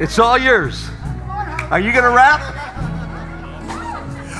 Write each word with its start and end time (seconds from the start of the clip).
It's 0.00 0.18
all 0.18 0.38
yours. 0.38 0.88
Are 1.68 1.78
you 1.78 1.92
going 1.92 2.08
to 2.08 2.16
rap? 2.16 2.40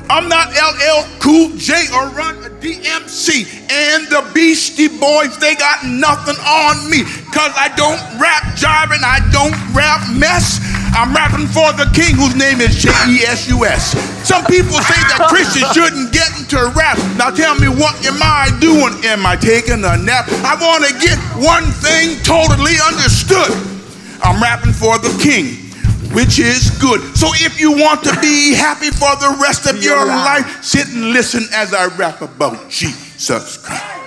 I'm 0.09 0.27
not 0.27 0.49
LL 0.57 1.05
Cool 1.21 1.53
J 1.61 1.85
or 1.93 2.09
Run 2.17 2.35
a 2.43 2.49
DMC. 2.65 3.45
And 3.69 4.09
the 4.09 4.25
Beastie 4.33 4.89
Boys, 4.89 5.37
they 5.37 5.55
got 5.57 5.85
nothing 5.85 6.41
on 6.49 6.89
me. 6.89 7.05
Cause 7.37 7.53
I 7.61 7.69
don't 7.77 8.01
rap 8.17 8.57
jive 8.57 8.89
and 8.97 9.05
I 9.05 9.21
don't 9.37 9.53
rap 9.77 10.01
mess. 10.17 10.65
I'm 10.97 11.13
rapping 11.13 11.47
for 11.53 11.77
the 11.77 11.93
king 11.93 12.17
whose 12.17 12.35
name 12.35 12.65
is 12.65 12.81
J-E-S-U-S. 12.81 14.01
Some 14.27 14.47
people 14.47 14.81
say 14.81 15.01
that 15.13 15.29
Christians 15.29 15.69
shouldn't 15.77 16.11
get 16.11 16.33
into 16.41 16.57
rap. 16.73 16.97
Now 17.21 17.29
tell 17.29 17.53
me 17.61 17.69
what 17.69 18.01
am 18.09 18.17
I 18.25 18.49
doing? 18.65 18.97
Am 19.05 19.29
I 19.29 19.37
taking 19.37 19.85
a 19.85 20.01
nap? 20.01 20.25
I 20.41 20.57
want 20.57 20.89
to 20.89 20.93
get 20.97 21.21
one 21.37 21.69
thing 21.85 22.17
totally 22.25 22.81
understood. 22.81 23.80
I'm 24.23 24.43
rapping 24.43 24.73
for 24.73 24.99
the 24.99 25.17
king 25.23 25.71
which 26.13 26.39
is 26.41 26.71
good. 26.81 27.01
So 27.17 27.29
if 27.35 27.61
you 27.61 27.73
want 27.73 28.03
to 28.05 28.19
be 28.21 28.53
happy 28.53 28.91
for 28.91 29.15
the 29.17 29.39
rest 29.41 29.67
of 29.67 29.83
your 29.83 30.05
life, 30.07 30.63
sit 30.63 30.89
and 30.89 31.11
listen 31.13 31.45
as 31.53 31.73
I 31.73 31.87
rap 31.97 32.21
about 32.21 32.69
Jesus 32.69 33.59
Christ. 33.59 34.01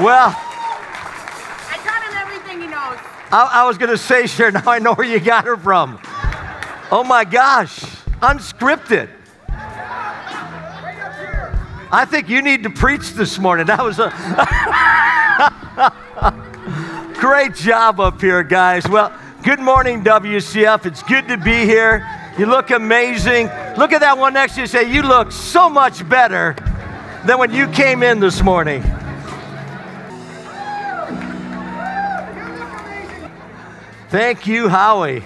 Well, 0.00 0.34
I 1.68 1.76
taught 1.84 2.02
him 2.02 2.16
everything 2.16 2.60
he 2.62 2.66
knows. 2.66 2.96
I, 3.30 3.50
I 3.52 3.66
was 3.66 3.76
going 3.76 3.90
to 3.90 3.98
say, 3.98 4.26
sure, 4.26 4.50
now 4.52 4.62
I 4.66 4.78
know 4.78 4.94
where 4.94 5.06
you 5.06 5.20
got 5.20 5.44
her 5.44 5.58
from. 5.58 6.00
Oh 6.90 7.04
my 7.06 7.24
gosh, 7.24 7.80
unscripted. 8.20 9.10
I 11.92 12.04
think 12.04 12.28
you 12.28 12.40
need 12.40 12.62
to 12.62 12.70
preach 12.70 13.14
this 13.14 13.38
morning. 13.38 13.66
That 13.66 13.82
was 13.82 13.98
a 13.98 14.10
great 17.20 17.54
job 17.56 17.98
up 17.98 18.20
here, 18.20 18.44
guys. 18.44 18.88
Well, 18.88 19.12
good 19.42 19.58
morning, 19.58 20.04
WCF. 20.04 20.86
It's 20.86 21.02
good 21.02 21.26
to 21.26 21.36
be 21.36 21.64
here. 21.64 22.06
You 22.38 22.46
look 22.46 22.70
amazing. 22.70 23.46
Look 23.76 23.92
at 23.92 24.00
that 24.00 24.16
one 24.16 24.34
next 24.34 24.54
to 24.54 24.60
you. 24.60 24.66
Say, 24.68 24.92
you 24.92 25.02
look 25.02 25.32
so 25.32 25.68
much 25.68 26.08
better 26.08 26.54
than 27.26 27.38
when 27.38 27.52
you 27.52 27.66
came 27.66 28.04
in 28.04 28.20
this 28.20 28.40
morning. 28.40 28.82
Thank 34.10 34.46
you, 34.46 34.68
Howie. 34.68 35.24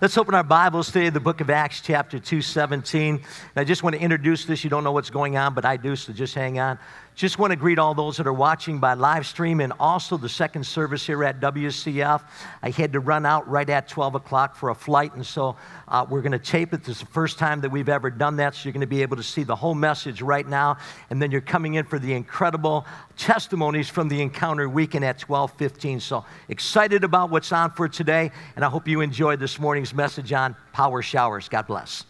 Let's 0.00 0.16
open 0.16 0.34
our 0.34 0.42
Bibles 0.42 0.86
today, 0.86 1.10
the 1.10 1.20
book 1.20 1.42
of 1.42 1.50
Acts, 1.50 1.82
chapter 1.82 2.18
217. 2.18 3.16
And 3.16 3.22
I 3.54 3.64
just 3.64 3.82
want 3.82 3.96
to 3.96 4.00
introduce 4.00 4.46
this. 4.46 4.64
You 4.64 4.70
don't 4.70 4.82
know 4.82 4.92
what's 4.92 5.10
going 5.10 5.36
on, 5.36 5.52
but 5.52 5.66
I 5.66 5.76
do, 5.76 5.94
so 5.94 6.14
just 6.14 6.34
hang 6.34 6.58
on. 6.58 6.78
Just 7.14 7.38
want 7.38 7.50
to 7.50 7.56
greet 7.56 7.78
all 7.78 7.92
those 7.92 8.16
that 8.16 8.26
are 8.26 8.32
watching 8.32 8.78
by 8.78 8.94
live 8.94 9.26
stream 9.26 9.60
and 9.60 9.72
also 9.78 10.16
the 10.16 10.28
second 10.28 10.64
service 10.64 11.06
here 11.06 11.22
at 11.22 11.38
WCF. 11.40 12.22
I 12.62 12.70
had 12.70 12.92
to 12.94 13.00
run 13.00 13.26
out 13.26 13.46
right 13.48 13.68
at 13.68 13.88
12 13.88 14.14
o'clock 14.14 14.56
for 14.56 14.70
a 14.70 14.74
flight, 14.74 15.14
and 15.14 15.26
so 15.26 15.56
uh, 15.88 16.06
we're 16.08 16.22
going 16.22 16.32
to 16.32 16.38
tape 16.38 16.72
it. 16.72 16.82
This 16.82 16.96
is 16.96 17.00
the 17.00 17.06
first 17.06 17.38
time 17.38 17.60
that 17.60 17.70
we've 17.70 17.88
ever 17.88 18.10
done 18.10 18.36
that, 18.36 18.54
so 18.54 18.64
you're 18.64 18.72
going 18.72 18.80
to 18.80 18.86
be 18.86 19.02
able 19.02 19.16
to 19.16 19.22
see 19.22 19.42
the 19.42 19.56
whole 19.56 19.74
message 19.74 20.22
right 20.22 20.48
now. 20.48 20.78
And 21.10 21.20
then 21.20 21.30
you're 21.30 21.42
coming 21.42 21.74
in 21.74 21.84
for 21.84 21.98
the 21.98 22.12
incredible 22.12 22.86
testimonies 23.18 23.88
from 23.90 24.08
the 24.08 24.22
Encounter 24.22 24.68
Weekend 24.68 25.04
at 25.04 25.18
12:15. 25.18 26.00
So 26.00 26.24
excited 26.48 27.04
about 27.04 27.30
what's 27.30 27.52
on 27.52 27.70
for 27.72 27.88
today, 27.88 28.30
and 28.56 28.64
I 28.64 28.68
hope 28.68 28.88
you 28.88 29.02
enjoyed 29.02 29.40
this 29.40 29.58
morning's 29.58 29.92
message 29.92 30.32
on 30.32 30.56
power 30.72 31.02
showers. 31.02 31.48
God 31.48 31.66
bless. 31.66 32.04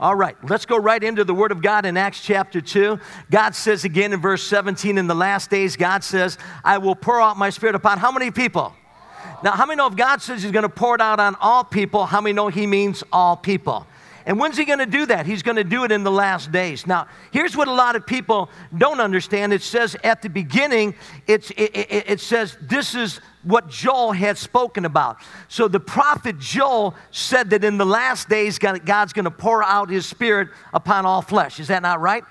All 0.00 0.14
right, 0.14 0.36
let's 0.48 0.64
go 0.64 0.76
right 0.76 1.02
into 1.02 1.24
the 1.24 1.34
Word 1.34 1.50
of 1.50 1.60
God 1.60 1.84
in 1.84 1.96
Acts 1.96 2.22
chapter 2.22 2.60
2. 2.60 3.00
God 3.32 3.56
says 3.56 3.84
again 3.84 4.12
in 4.12 4.20
verse 4.20 4.44
17, 4.44 4.96
in 4.96 5.08
the 5.08 5.14
last 5.14 5.50
days, 5.50 5.76
God 5.76 6.04
says, 6.04 6.38
I 6.62 6.78
will 6.78 6.94
pour 6.94 7.20
out 7.20 7.36
my 7.36 7.50
Spirit 7.50 7.74
upon 7.74 7.98
how 7.98 8.12
many 8.12 8.30
people? 8.30 8.72
Now, 9.42 9.52
how 9.52 9.66
many 9.66 9.76
know 9.76 9.88
if 9.88 9.96
God 9.96 10.22
says 10.22 10.44
He's 10.44 10.52
going 10.52 10.62
to 10.62 10.68
pour 10.68 10.94
it 10.94 11.00
out 11.00 11.18
on 11.18 11.34
all 11.40 11.64
people, 11.64 12.06
how 12.06 12.20
many 12.20 12.32
know 12.32 12.46
He 12.46 12.64
means 12.64 13.02
all 13.12 13.36
people? 13.36 13.88
And 14.28 14.38
when's 14.38 14.58
he 14.58 14.66
going 14.66 14.78
to 14.78 14.86
do 14.86 15.06
that? 15.06 15.24
He's 15.24 15.42
going 15.42 15.56
to 15.56 15.64
do 15.64 15.84
it 15.84 15.90
in 15.90 16.04
the 16.04 16.10
last 16.10 16.52
days. 16.52 16.86
Now, 16.86 17.08
here's 17.32 17.56
what 17.56 17.66
a 17.66 17.72
lot 17.72 17.96
of 17.96 18.06
people 18.06 18.50
don't 18.76 19.00
understand. 19.00 19.54
It 19.54 19.62
says 19.62 19.96
at 20.04 20.20
the 20.20 20.28
beginning, 20.28 20.94
it, 21.26 21.50
it 21.56 22.20
says 22.20 22.58
this 22.60 22.94
is 22.94 23.22
what 23.42 23.70
Joel 23.70 24.12
had 24.12 24.36
spoken 24.36 24.84
about. 24.84 25.16
So 25.48 25.66
the 25.66 25.80
prophet 25.80 26.38
Joel 26.38 26.94
said 27.10 27.48
that 27.50 27.64
in 27.64 27.78
the 27.78 27.86
last 27.86 28.28
days, 28.28 28.58
God's 28.58 29.14
going 29.14 29.24
to 29.24 29.30
pour 29.30 29.64
out 29.64 29.88
his 29.88 30.04
spirit 30.04 30.48
upon 30.74 31.06
all 31.06 31.22
flesh. 31.22 31.58
Is 31.58 31.68
that 31.68 31.80
not 31.80 31.98
right? 31.98 32.22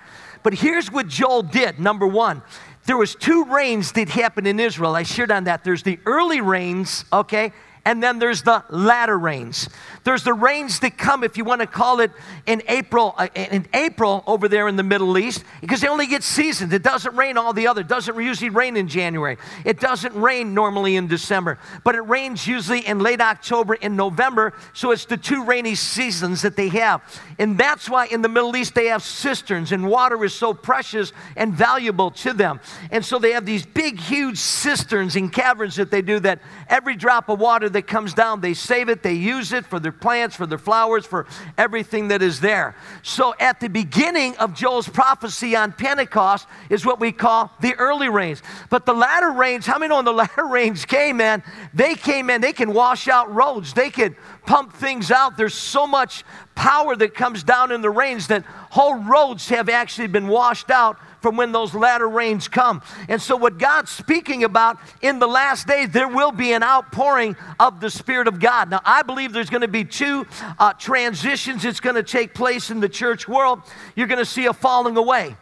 But 0.44 0.54
here's 0.54 0.92
what 0.92 1.08
Joel 1.08 1.42
did. 1.42 1.80
Number 1.80 2.06
one, 2.06 2.44
there 2.86 2.96
was 2.96 3.16
two 3.16 3.46
rains 3.46 3.94
that 3.94 4.08
happened 4.08 4.46
in 4.46 4.60
Israel. 4.60 4.96
I 4.96 5.02
shared 5.02 5.32
on 5.32 5.46
that. 5.46 5.64
There's 5.64 5.82
the 5.82 6.00
early 6.06 6.42
rains, 6.42 7.06
okay, 7.12 7.54
and 7.88 8.04
then 8.04 8.20
there's 8.20 8.42
the 8.42 8.66
latter 8.70 9.18
rains. 9.18 9.70
There's 10.04 10.24
the 10.24 10.34
rains 10.34 10.80
that 10.82 10.98
come, 10.98 11.24
if 11.24 11.38
you 11.38 11.46
want 11.46 11.62
to 11.62 11.68
call 11.68 12.02
it, 12.02 12.12
in 12.46 12.62
April, 12.68 13.16
uh, 13.18 13.30
in 13.34 13.66
April 13.74 14.26
over 14.28 14.50
there 14.50 14.68
in 14.68 14.76
the 14.76 14.84
Middle 14.84 15.18
East, 15.18 15.46
because 15.62 15.80
they 15.80 15.88
only 15.88 16.06
get 16.06 16.22
seasons. 16.22 16.74
It 16.74 16.84
doesn't 16.84 17.16
rain 17.16 17.38
all 17.38 17.54
the 17.54 17.68
other. 17.68 17.80
It 17.82 17.88
doesn't 17.88 18.22
usually 18.22 18.50
rain 18.50 18.76
in 18.76 18.90
January. 18.90 19.38
It 19.64 19.80
doesn't 19.80 20.14
rain 20.16 20.54
normally 20.54 20.98
in 20.98 21.08
December, 21.08 21.60
but 21.86 21.96
it 21.96 22.02
rains 22.02 22.46
usually 22.46 22.86
in 22.86 23.00
late 23.00 23.22
October 23.22 23.78
and 23.82 23.96
November. 23.96 24.54
So 24.74 24.92
it's 24.92 25.06
the 25.06 25.16
two 25.16 25.46
rainy 25.46 25.76
seasons 25.76 26.42
that 26.42 26.58
they 26.58 26.68
have, 26.68 27.02
and 27.40 27.58
that's 27.58 27.90
why 27.90 28.08
in 28.08 28.22
the 28.22 28.28
Middle 28.30 28.54
East 28.58 28.76
they 28.76 28.88
have 28.88 29.02
cisterns, 29.02 29.72
and 29.72 29.88
water 29.88 30.22
is 30.26 30.34
so 30.34 30.54
precious 30.54 31.14
and 31.38 31.54
valuable 31.54 32.12
to 32.12 32.34
them. 32.34 32.60
And 32.92 33.06
so 33.06 33.18
they 33.18 33.32
have 33.32 33.46
these 33.46 33.66
big, 33.66 33.98
huge 33.98 34.40
cisterns 34.40 35.16
and 35.16 35.32
caverns 35.32 35.78
that 35.78 35.90
they 35.90 36.02
do 36.02 36.20
that 36.20 36.42
every 36.68 36.98
drop 36.98 37.30
of 37.30 37.40
water 37.40 37.70
that 37.78 37.86
comes 37.86 38.16
down, 38.16 38.42
they 38.42 38.56
save 38.56 38.90
it, 38.90 39.04
they 39.04 39.14
use 39.14 39.54
it 39.54 39.64
for 39.64 39.80
their 39.80 39.92
plants, 39.92 40.36
for 40.36 40.48
their 40.48 40.58
flowers, 40.58 41.06
for 41.06 41.28
everything 41.60 42.08
that 42.08 42.24
is 42.24 42.40
there. 42.40 42.76
So 43.04 43.36
at 43.40 43.60
the 43.60 43.70
beginning 43.70 44.36
of 44.38 44.56
Joel's 44.56 44.90
prophecy 44.90 45.56
on 45.56 45.74
Pentecost 45.74 46.48
is 46.72 46.88
what 46.88 47.00
we 47.00 47.12
call 47.12 47.52
the 47.62 47.76
early 47.76 48.10
rains. 48.10 48.42
But 48.72 48.88
the 48.88 48.94
latter 48.94 49.30
rains, 49.30 49.68
how 49.68 49.78
many 49.78 49.90
know 49.90 49.98
when 49.98 50.06
the 50.06 50.14
latter 50.26 50.48
rains 50.48 50.86
came, 50.86 51.18
man? 51.18 51.44
They 51.72 51.94
came 51.94 52.32
in, 52.32 52.42
they 52.42 52.52
can 52.52 52.74
wash 52.74 53.08
out 53.08 53.32
roads, 53.32 53.74
they 53.74 53.92
can 53.92 54.16
pump 54.48 54.74
things 54.74 55.12
out. 55.12 55.38
There's 55.38 55.54
so 55.54 55.86
much 55.86 56.24
power 56.56 56.96
that 56.96 57.14
comes 57.14 57.44
down 57.44 57.72
in 57.72 57.82
the 57.82 57.92
rains 57.92 58.26
that 58.28 58.44
whole 58.72 58.96
roads 58.96 59.50
have 59.50 59.70
actually 59.70 60.08
been 60.08 60.28
washed 60.28 60.72
out 60.72 60.98
from 61.22 61.38
when 61.38 61.52
those 61.52 61.74
latter 61.74 62.08
rains 62.08 62.48
come. 62.48 62.82
And 63.10 63.22
so, 63.22 63.36
what 63.36 63.58
God's 63.58 63.92
speaking 63.92 64.44
about 64.44 64.78
in 65.02 65.20
the 65.20 65.28
last 65.28 65.68
days, 65.68 65.90
there 65.90 66.08
will 66.08 66.32
be 66.32 66.54
an 66.54 66.64
outpouring 66.64 67.36
of 67.60 67.80
the 67.80 67.90
Spirit 67.90 68.28
of 68.28 68.40
God. 68.40 68.70
Now, 68.70 68.82
I 68.86 69.02
believe 69.02 69.34
there's 69.34 69.50
going 69.50 69.62
to 69.62 69.68
be 69.68 69.84
two 69.84 70.26
uh, 70.60 70.74
transitions 70.74 71.64
that's 71.64 71.80
going 71.80 71.96
to 71.96 72.04
take 72.04 72.34
place 72.34 72.70
in 72.70 72.80
the 72.80 72.90
church 72.90 73.28
world. 73.28 73.62
You're 73.96 74.08
going 74.08 74.20
to 74.20 74.26
see 74.26 74.46
a 74.46 74.54
falling 74.54 74.98
away. 74.98 75.38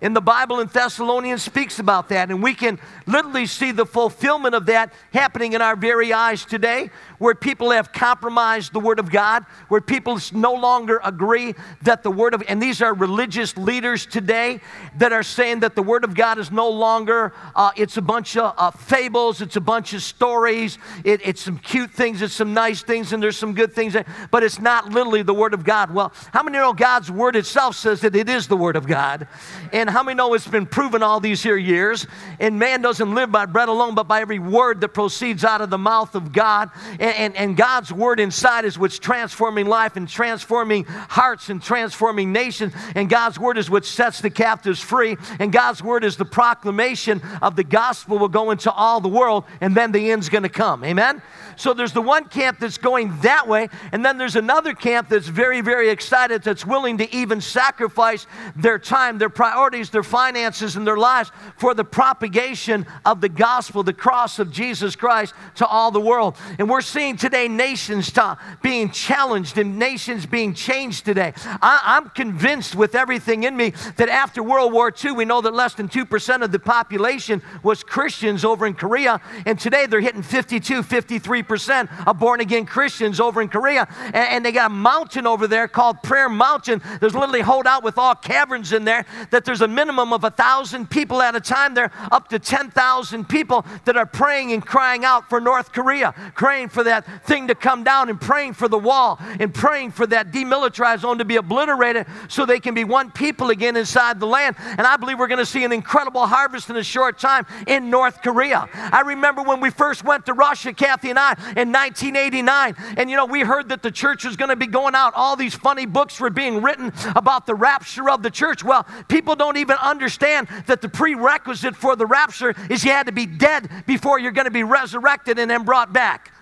In 0.00 0.14
the 0.14 0.20
Bible 0.22 0.60
in 0.60 0.68
Thessalonians 0.68 1.42
speaks 1.42 1.78
about 1.78 2.08
that, 2.08 2.30
and 2.30 2.42
we 2.42 2.54
can 2.54 2.78
literally 3.06 3.44
see 3.44 3.70
the 3.70 3.84
fulfillment 3.84 4.54
of 4.54 4.64
that 4.66 4.94
happening 5.12 5.52
in 5.52 5.60
our 5.60 5.76
very 5.76 6.10
eyes 6.10 6.46
today, 6.46 6.88
where 7.18 7.34
people 7.34 7.70
have 7.70 7.92
compromised 7.92 8.72
the 8.72 8.80
Word 8.80 8.98
of 8.98 9.10
God, 9.10 9.44
where 9.68 9.82
people 9.82 10.18
no 10.32 10.54
longer 10.54 11.02
agree 11.04 11.54
that 11.82 12.02
the 12.02 12.10
Word 12.10 12.32
of, 12.32 12.42
and 12.48 12.62
these 12.62 12.80
are 12.80 12.94
religious 12.94 13.58
leaders 13.58 14.06
today 14.06 14.60
that 14.96 15.12
are 15.12 15.22
saying 15.22 15.60
that 15.60 15.74
the 15.74 15.82
Word 15.82 16.04
of 16.04 16.14
God 16.14 16.38
is 16.38 16.50
no 16.50 16.70
longer, 16.70 17.34
uh, 17.54 17.70
it's 17.76 17.98
a 17.98 18.02
bunch 18.02 18.38
of 18.38 18.54
uh, 18.56 18.70
fables, 18.70 19.42
it's 19.42 19.56
a 19.56 19.60
bunch 19.60 19.92
of 19.92 20.02
stories, 20.02 20.78
it, 21.04 21.20
it's 21.22 21.42
some 21.42 21.58
cute 21.58 21.90
things, 21.90 22.22
it's 22.22 22.32
some 22.32 22.54
nice 22.54 22.82
things, 22.82 23.12
and 23.12 23.22
there's 23.22 23.36
some 23.36 23.52
good 23.52 23.74
things, 23.74 23.94
but 24.30 24.42
it's 24.42 24.60
not 24.60 24.88
literally 24.88 25.22
the 25.22 25.34
Word 25.34 25.52
of 25.52 25.62
God. 25.62 25.92
Well, 25.92 26.10
how 26.32 26.42
many 26.42 26.56
know 26.56 26.72
God's 26.72 27.10
Word 27.10 27.36
itself 27.36 27.76
says 27.76 28.00
that 28.00 28.16
it 28.16 28.30
is 28.30 28.46
the 28.46 28.56
Word 28.56 28.76
of 28.76 28.86
God? 28.86 29.28
And 29.74 29.89
how 29.90 30.02
many 30.02 30.16
know 30.16 30.34
it's 30.34 30.46
been 30.46 30.66
proven 30.66 31.02
all 31.02 31.20
these 31.20 31.42
here 31.42 31.56
years? 31.56 32.06
And 32.38 32.58
man 32.58 32.82
doesn't 32.82 33.14
live 33.14 33.30
by 33.30 33.46
bread 33.46 33.68
alone, 33.68 33.94
but 33.94 34.04
by 34.04 34.20
every 34.20 34.38
word 34.38 34.80
that 34.80 34.90
proceeds 34.90 35.44
out 35.44 35.60
of 35.60 35.70
the 35.70 35.78
mouth 35.78 36.14
of 36.14 36.32
God. 36.32 36.70
And, 36.92 37.14
and, 37.16 37.36
and 37.36 37.56
God's 37.56 37.92
word 37.92 38.20
inside 38.20 38.64
is 38.64 38.78
what's 38.78 38.98
transforming 38.98 39.66
life 39.66 39.96
and 39.96 40.08
transforming 40.08 40.84
hearts 40.84 41.48
and 41.48 41.62
transforming 41.62 42.32
nations. 42.32 42.74
And 42.94 43.08
God's 43.08 43.38
word 43.38 43.58
is 43.58 43.70
what 43.70 43.84
sets 43.84 44.20
the 44.20 44.30
captives 44.30 44.80
free. 44.80 45.16
And 45.38 45.52
God's 45.52 45.82
word 45.82 46.04
is 46.04 46.16
the 46.16 46.24
proclamation 46.24 47.22
of 47.40 47.56
the 47.56 47.64
gospel 47.64 48.18
will 48.18 48.28
go 48.28 48.50
into 48.50 48.70
all 48.70 49.00
the 49.00 49.08
world, 49.08 49.44
and 49.60 49.76
then 49.76 49.92
the 49.92 50.10
end's 50.10 50.28
going 50.28 50.42
to 50.42 50.48
come. 50.48 50.84
Amen? 50.84 51.22
So 51.56 51.74
there's 51.74 51.92
the 51.92 52.02
one 52.02 52.24
camp 52.24 52.58
that's 52.58 52.78
going 52.78 53.20
that 53.20 53.48
way, 53.48 53.68
and 53.92 54.04
then 54.04 54.18
there's 54.18 54.36
another 54.36 54.74
camp 54.74 55.08
that's 55.08 55.26
very, 55.26 55.60
very 55.60 55.90
excited, 55.90 56.42
that's 56.42 56.64
willing 56.66 56.98
to 56.98 57.14
even 57.14 57.40
sacrifice 57.40 58.26
their 58.56 58.78
time, 58.78 59.18
their 59.18 59.30
priorities, 59.30 59.79
their 59.88 60.02
finances, 60.02 60.76
and 60.76 60.86
their 60.86 60.96
lives 60.96 61.32
for 61.56 61.72
the 61.72 61.84
propagation 61.84 62.84
of 63.06 63.22
the 63.22 63.28
gospel, 63.28 63.82
the 63.82 63.92
cross 63.94 64.38
of 64.38 64.52
Jesus 64.52 64.94
Christ 64.96 65.32
to 65.54 65.66
all 65.66 65.90
the 65.90 66.00
world. 66.00 66.36
And 66.58 66.68
we're 66.68 66.82
seeing 66.82 67.16
today 67.16 67.48
nations 67.48 68.12
being 68.60 68.90
challenged 68.90 69.56
and 69.56 69.78
nations 69.78 70.26
being 70.26 70.52
changed 70.52 71.04
today. 71.04 71.32
I, 71.62 71.96
am 71.96 72.10
convinced 72.10 72.74
with 72.74 72.94
everything 72.94 73.44
in 73.44 73.56
me 73.56 73.72
that 73.96 74.08
after 74.08 74.42
World 74.42 74.72
War 74.72 74.92
II, 74.92 75.12
we 75.12 75.24
know 75.24 75.40
that 75.40 75.54
less 75.54 75.74
than 75.74 75.88
2% 75.88 76.42
of 76.42 76.52
the 76.52 76.58
population 76.58 77.40
was 77.62 77.82
Christians 77.82 78.44
over 78.44 78.66
in 78.66 78.74
Korea, 78.74 79.20
and 79.46 79.58
today 79.58 79.86
they're 79.86 80.00
hitting 80.00 80.22
52, 80.22 80.82
53 80.82 81.42
percent 81.44 81.90
of 82.06 82.18
born 82.18 82.40
again 82.40 82.66
Christians 82.66 83.20
over 83.20 83.40
in 83.40 83.48
Korea. 83.48 83.86
And, 84.06 84.16
and, 84.16 84.44
they 84.44 84.52
got 84.52 84.70
a 84.70 84.74
mountain 84.74 85.26
over 85.26 85.46
there 85.46 85.68
called 85.68 86.02
Prayer 86.02 86.28
Mountain. 86.28 86.82
There's 86.98 87.14
literally 87.14 87.42
hold 87.42 87.66
out 87.66 87.84
with 87.84 87.98
all 87.98 88.14
caverns 88.14 88.72
in 88.72 88.84
there 88.84 89.04
that 89.30 89.44
there's 89.44 89.60
a 89.60 89.68
minimum 89.74 90.12
of 90.12 90.24
a 90.24 90.30
thousand 90.30 90.90
people 90.90 91.22
at 91.22 91.34
a 91.34 91.40
time 91.40 91.74
there, 91.74 91.84
are 91.84 92.08
up 92.12 92.28
to 92.28 92.38
10,000 92.38 93.28
people 93.28 93.64
that 93.84 93.96
are 93.96 94.06
praying 94.06 94.52
and 94.52 94.64
crying 94.64 95.04
out 95.04 95.28
for 95.28 95.40
North 95.40 95.72
Korea, 95.72 96.12
praying 96.34 96.68
for 96.68 96.84
that 96.84 97.26
thing 97.26 97.48
to 97.48 97.54
come 97.54 97.84
down 97.84 98.08
and 98.08 98.20
praying 98.20 98.54
for 98.54 98.68
the 98.68 98.78
wall 98.78 99.18
and 99.38 99.52
praying 99.54 99.92
for 99.92 100.06
that 100.06 100.32
demilitarized 100.32 101.00
zone 101.00 101.18
to 101.18 101.24
be 101.24 101.36
obliterated 101.36 102.06
so 102.28 102.44
they 102.44 102.60
can 102.60 102.74
be 102.74 102.84
one 102.84 103.10
people 103.10 103.50
again 103.50 103.76
inside 103.76 104.20
the 104.20 104.26
land. 104.26 104.56
And 104.58 104.82
I 104.82 104.96
believe 104.96 105.18
we're 105.18 105.28
going 105.28 105.38
to 105.38 105.46
see 105.46 105.64
an 105.64 105.72
incredible 105.72 106.26
harvest 106.26 106.70
in 106.70 106.76
a 106.76 106.82
short 106.82 107.18
time 107.18 107.46
in 107.66 107.90
North 107.90 108.22
Korea. 108.22 108.68
I 108.74 109.02
remember 109.02 109.42
when 109.42 109.60
we 109.60 109.70
first 109.70 110.04
went 110.04 110.26
to 110.26 110.32
Russia, 110.32 110.72
Kathy 110.72 111.10
and 111.10 111.18
I, 111.18 111.32
in 111.56 111.72
1989. 111.72 112.74
And 112.96 113.10
you 113.10 113.16
know, 113.16 113.26
we 113.26 113.40
heard 113.40 113.68
that 113.68 113.82
the 113.82 113.90
church 113.90 114.24
was 114.24 114.36
going 114.36 114.48
to 114.50 114.56
be 114.56 114.66
going 114.66 114.94
out. 114.94 115.14
All 115.14 115.36
these 115.36 115.54
funny 115.54 115.86
books 115.86 116.20
were 116.20 116.30
being 116.30 116.62
written 116.62 116.92
about 117.14 117.46
the 117.46 117.54
rapture 117.54 118.10
of 118.10 118.22
the 118.22 118.30
church. 118.30 118.64
Well, 118.64 118.86
people 119.08 119.36
don't 119.36 119.56
even 119.60 119.76
understand 119.76 120.48
that 120.66 120.80
the 120.80 120.88
prerequisite 120.88 121.76
for 121.76 121.96
the 121.96 122.06
rapture 122.06 122.54
is 122.68 122.84
you 122.84 122.90
had 122.90 123.06
to 123.06 123.12
be 123.12 123.26
dead 123.26 123.68
before 123.86 124.18
you're 124.18 124.32
going 124.32 124.46
to 124.46 124.50
be 124.50 124.64
resurrected 124.64 125.38
and 125.38 125.50
then 125.50 125.64
brought 125.64 125.92
back. 125.92 126.32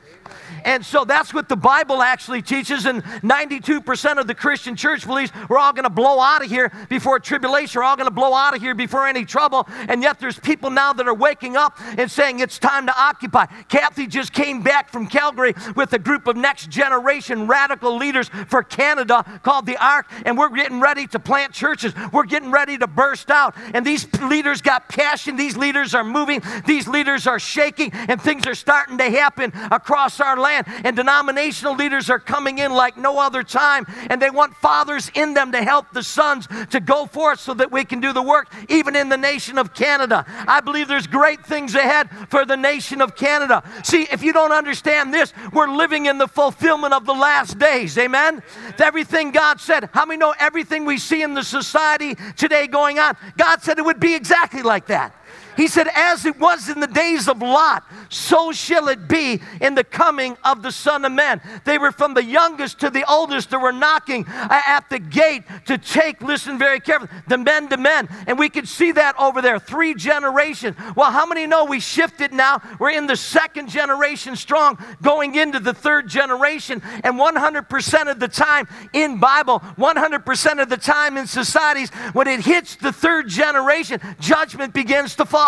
And 0.64 0.84
so 0.84 1.04
that's 1.04 1.32
what 1.32 1.48
the 1.48 1.56
Bible 1.56 2.02
actually 2.02 2.42
teaches. 2.42 2.86
And 2.86 3.02
92% 3.04 4.18
of 4.18 4.26
the 4.26 4.34
Christian 4.34 4.76
church 4.76 5.06
believes 5.06 5.32
we're 5.48 5.58
all 5.58 5.72
going 5.72 5.84
to 5.84 5.90
blow 5.90 6.20
out 6.20 6.44
of 6.44 6.50
here 6.50 6.72
before 6.88 7.18
tribulation. 7.18 7.80
We're 7.80 7.84
all 7.84 7.96
going 7.96 8.08
to 8.08 8.14
blow 8.14 8.34
out 8.34 8.54
of 8.54 8.60
here 8.60 8.74
before 8.74 9.06
any 9.06 9.24
trouble. 9.24 9.68
And 9.88 10.02
yet 10.02 10.18
there's 10.18 10.38
people 10.38 10.70
now 10.70 10.92
that 10.92 11.06
are 11.06 11.14
waking 11.14 11.56
up 11.56 11.78
and 11.96 12.10
saying 12.10 12.40
it's 12.40 12.58
time 12.58 12.86
to 12.86 13.00
occupy. 13.00 13.46
Kathy 13.68 14.06
just 14.06 14.32
came 14.32 14.62
back 14.62 14.90
from 14.90 15.06
Calgary 15.06 15.54
with 15.76 15.92
a 15.92 15.98
group 15.98 16.26
of 16.26 16.36
next 16.36 16.70
generation 16.70 17.46
radical 17.46 17.96
leaders 17.96 18.28
for 18.48 18.62
Canada 18.62 19.40
called 19.42 19.66
the 19.66 19.76
Ark. 19.76 20.06
And 20.24 20.36
we're 20.36 20.48
getting 20.50 20.80
ready 20.80 21.06
to 21.08 21.18
plant 21.18 21.52
churches. 21.52 21.94
We're 22.12 22.24
getting 22.24 22.50
ready 22.50 22.78
to 22.78 22.86
burst 22.86 23.30
out. 23.30 23.54
And 23.74 23.84
these 23.84 24.12
leaders 24.20 24.62
got 24.62 24.88
passion. 24.88 25.36
These 25.36 25.56
leaders 25.56 25.94
are 25.94 26.04
moving. 26.04 26.42
These 26.66 26.88
leaders 26.88 27.26
are 27.26 27.38
shaking. 27.38 27.92
And 27.92 28.20
things 28.20 28.46
are 28.46 28.54
starting 28.54 28.98
to 28.98 29.10
happen 29.10 29.52
across 29.70 30.17
our 30.20 30.38
land. 30.38 30.66
And 30.84 30.96
denominational 30.96 31.74
leaders 31.74 32.10
are 32.10 32.18
coming 32.18 32.58
in 32.58 32.72
like 32.72 32.96
no 32.96 33.18
other 33.18 33.42
time. 33.42 33.86
And 34.10 34.20
they 34.20 34.30
want 34.30 34.56
fathers 34.56 35.10
in 35.14 35.34
them 35.34 35.52
to 35.52 35.62
help 35.62 35.92
the 35.92 36.02
sons 36.02 36.46
to 36.70 36.80
go 36.80 37.06
forth 37.06 37.40
so 37.40 37.54
that 37.54 37.70
we 37.70 37.84
can 37.84 38.00
do 38.00 38.12
the 38.12 38.22
work, 38.22 38.52
even 38.68 38.96
in 38.96 39.08
the 39.08 39.16
nation 39.16 39.58
of 39.58 39.74
Canada. 39.74 40.24
I 40.46 40.60
believe 40.60 40.88
there's 40.88 41.06
great 41.06 41.44
things 41.44 41.74
ahead 41.74 42.08
for 42.30 42.44
the 42.44 42.56
nation 42.56 43.00
of 43.00 43.16
Canada. 43.16 43.62
See, 43.84 44.06
if 44.10 44.22
you 44.22 44.32
don't 44.32 44.52
understand 44.52 45.12
this, 45.12 45.32
we're 45.52 45.68
living 45.68 46.06
in 46.06 46.18
the 46.18 46.28
fulfillment 46.28 46.94
of 46.94 47.06
the 47.06 47.14
last 47.14 47.58
days. 47.58 47.96
Amen? 47.98 48.42
Everything 48.78 49.30
God 49.30 49.60
said. 49.60 49.90
How 49.92 50.06
many 50.06 50.18
know 50.18 50.34
everything 50.38 50.84
we 50.84 50.98
see 50.98 51.22
in 51.22 51.34
the 51.34 51.42
society 51.42 52.16
today 52.36 52.66
going 52.66 52.98
on? 52.98 53.16
God 53.36 53.62
said 53.62 53.78
it 53.78 53.84
would 53.84 54.00
be 54.00 54.14
exactly 54.14 54.62
like 54.62 54.86
that. 54.86 55.14
He 55.58 55.66
said, 55.66 55.88
As 55.92 56.24
it 56.24 56.38
was 56.38 56.68
in 56.68 56.78
the 56.78 56.86
days 56.86 57.26
of 57.26 57.42
Lot, 57.42 57.82
so 58.10 58.52
shall 58.52 58.86
it 58.86 59.08
be 59.08 59.42
in 59.60 59.74
the 59.74 59.82
coming 59.82 60.36
of 60.44 60.62
the 60.62 60.70
Son 60.70 61.04
of 61.04 61.10
Man. 61.10 61.40
They 61.64 61.78
were 61.78 61.90
from 61.90 62.14
the 62.14 62.22
youngest 62.22 62.78
to 62.78 62.90
the 62.90 63.04
oldest 63.10 63.50
that 63.50 63.58
were 63.58 63.72
knocking 63.72 64.24
at 64.28 64.88
the 64.88 65.00
gate 65.00 65.42
to 65.66 65.76
take, 65.76 66.22
listen 66.22 66.60
very 66.60 66.78
carefully, 66.78 67.10
the 67.26 67.38
men 67.38 67.68
to 67.70 67.76
men. 67.76 68.08
And 68.28 68.38
we 68.38 68.48
could 68.48 68.68
see 68.68 68.92
that 68.92 69.18
over 69.18 69.42
there, 69.42 69.58
three 69.58 69.94
generations. 69.94 70.76
Well, 70.94 71.10
how 71.10 71.26
many 71.26 71.44
know 71.48 71.64
we 71.64 71.80
shifted 71.80 72.32
now? 72.32 72.62
We're 72.78 72.90
in 72.90 73.08
the 73.08 73.16
second 73.16 73.68
generation 73.68 74.36
strong, 74.36 74.78
going 75.02 75.34
into 75.34 75.58
the 75.58 75.74
third 75.74 76.06
generation. 76.08 76.80
And 77.02 77.16
100% 77.16 78.10
of 78.10 78.20
the 78.20 78.28
time 78.28 78.68
in 78.92 79.18
Bible, 79.18 79.58
100% 79.58 80.62
of 80.62 80.68
the 80.68 80.76
time 80.76 81.16
in 81.16 81.26
societies, 81.26 81.90
when 82.12 82.28
it 82.28 82.42
hits 82.42 82.76
the 82.76 82.92
third 82.92 83.28
generation, 83.28 84.00
judgment 84.20 84.72
begins 84.72 85.16
to 85.16 85.24
fall. 85.24 85.47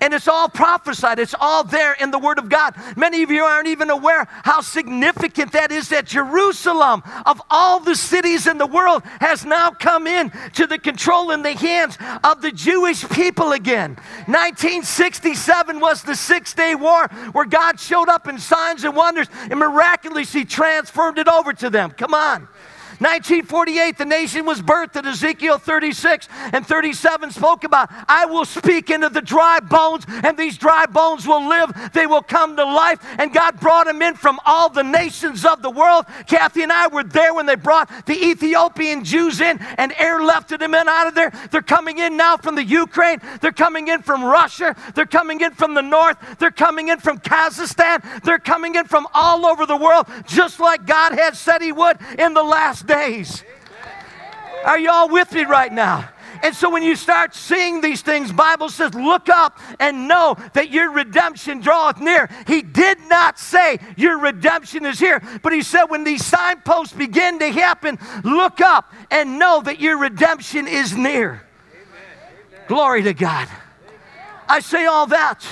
And 0.00 0.14
it's 0.14 0.28
all 0.28 0.48
prophesied. 0.48 1.18
It's 1.18 1.34
all 1.38 1.64
there 1.64 1.94
in 1.94 2.10
the 2.10 2.18
Word 2.18 2.38
of 2.38 2.48
God. 2.48 2.74
Many 2.96 3.22
of 3.24 3.30
you 3.30 3.42
aren't 3.42 3.66
even 3.66 3.90
aware 3.90 4.28
how 4.44 4.60
significant 4.60 5.52
that 5.52 5.72
is 5.72 5.88
that 5.88 6.06
Jerusalem, 6.06 7.02
of 7.26 7.42
all 7.50 7.80
the 7.80 7.96
cities 7.96 8.46
in 8.46 8.58
the 8.58 8.66
world, 8.66 9.02
has 9.20 9.44
now 9.44 9.70
come 9.70 10.06
in 10.06 10.30
to 10.54 10.66
the 10.66 10.78
control 10.78 11.32
in 11.32 11.42
the 11.42 11.52
hands 11.52 11.98
of 12.22 12.42
the 12.42 12.52
Jewish 12.52 13.08
people 13.08 13.52
again. 13.52 13.96
1967 14.26 15.80
was 15.80 16.02
the 16.02 16.14
Six 16.14 16.54
Day 16.54 16.76
War 16.76 17.08
where 17.32 17.46
God 17.46 17.80
showed 17.80 18.08
up 18.08 18.28
in 18.28 18.38
signs 18.38 18.84
and 18.84 18.94
wonders 18.94 19.26
and 19.50 19.58
miraculously 19.58 20.44
transformed 20.44 21.18
it 21.18 21.26
over 21.26 21.52
to 21.54 21.70
them. 21.70 21.90
Come 21.90 22.14
on. 22.14 22.46
1948, 23.00 23.96
the 23.96 24.04
nation 24.04 24.44
was 24.44 24.60
birthed, 24.60 24.96
and 24.96 25.06
Ezekiel 25.06 25.58
36 25.58 26.28
and 26.52 26.66
37 26.66 27.30
spoke 27.30 27.62
about, 27.62 27.90
I 28.08 28.26
will 28.26 28.44
speak 28.44 28.90
into 28.90 29.08
the 29.08 29.22
dry 29.22 29.60
bones, 29.60 30.04
and 30.08 30.36
these 30.36 30.58
dry 30.58 30.86
bones 30.86 31.26
will 31.26 31.48
live. 31.48 31.72
They 31.92 32.06
will 32.06 32.22
come 32.22 32.56
to 32.56 32.64
life. 32.64 32.98
And 33.18 33.32
God 33.32 33.60
brought 33.60 33.86
them 33.86 34.02
in 34.02 34.14
from 34.14 34.40
all 34.44 34.68
the 34.68 34.82
nations 34.82 35.44
of 35.44 35.62
the 35.62 35.70
world. 35.70 36.06
Kathy 36.26 36.62
and 36.62 36.72
I 36.72 36.88
were 36.88 37.04
there 37.04 37.34
when 37.34 37.46
they 37.46 37.54
brought 37.54 37.88
the 38.06 38.14
Ethiopian 38.14 39.04
Jews 39.04 39.40
in 39.40 39.58
and 39.78 39.92
airlifted 39.92 40.58
them 40.58 40.74
in 40.74 40.88
out 40.88 41.06
of 41.06 41.14
there. 41.14 41.30
They're 41.52 41.62
coming 41.62 41.98
in 41.98 42.16
now 42.16 42.36
from 42.36 42.56
the 42.56 42.64
Ukraine. 42.64 43.20
They're 43.40 43.52
coming 43.52 43.88
in 43.88 44.02
from 44.02 44.24
Russia. 44.24 44.74
They're 44.94 45.06
coming 45.06 45.40
in 45.40 45.52
from 45.52 45.74
the 45.74 45.82
north. 45.82 46.16
They're 46.38 46.50
coming 46.50 46.88
in 46.88 46.98
from 46.98 47.20
Kazakhstan. 47.20 48.22
They're 48.24 48.40
coming 48.40 48.74
in 48.74 48.86
from 48.86 49.06
all 49.14 49.46
over 49.46 49.66
the 49.66 49.76
world, 49.76 50.06
just 50.26 50.58
like 50.58 50.84
God 50.84 51.12
had 51.12 51.36
said 51.36 51.62
He 51.62 51.70
would 51.70 51.98
in 52.18 52.34
the 52.34 52.42
last 52.42 52.87
days. 52.88 53.44
Are 54.64 54.78
y'all 54.78 55.08
with 55.08 55.32
me 55.32 55.44
right 55.44 55.72
now? 55.72 56.08
And 56.42 56.54
so 56.54 56.70
when 56.70 56.82
you 56.82 56.94
start 56.94 57.34
seeing 57.34 57.80
these 57.80 58.02
things, 58.02 58.32
Bible 58.32 58.68
says, 58.68 58.94
look 58.94 59.28
up 59.28 59.58
and 59.80 60.06
know 60.06 60.36
that 60.52 60.70
your 60.70 60.92
redemption 60.92 61.60
draweth 61.60 61.98
near. 62.00 62.28
He 62.46 62.62
did 62.62 62.98
not 63.08 63.38
say 63.38 63.78
your 63.96 64.18
redemption 64.18 64.86
is 64.86 64.98
here, 64.98 65.22
but 65.42 65.52
he 65.52 65.62
said 65.62 65.84
when 65.84 66.04
these 66.04 66.24
signposts 66.24 66.94
begin 66.94 67.38
to 67.40 67.50
happen, 67.50 67.98
look 68.24 68.60
up 68.60 68.92
and 69.10 69.38
know 69.38 69.62
that 69.62 69.80
your 69.80 69.98
redemption 69.98 70.68
is 70.68 70.96
near. 70.96 71.42
Amen. 71.72 72.66
Glory 72.68 73.02
to 73.02 73.14
God. 73.14 73.48
I 74.48 74.60
say 74.60 74.86
all 74.86 75.06
that 75.08 75.44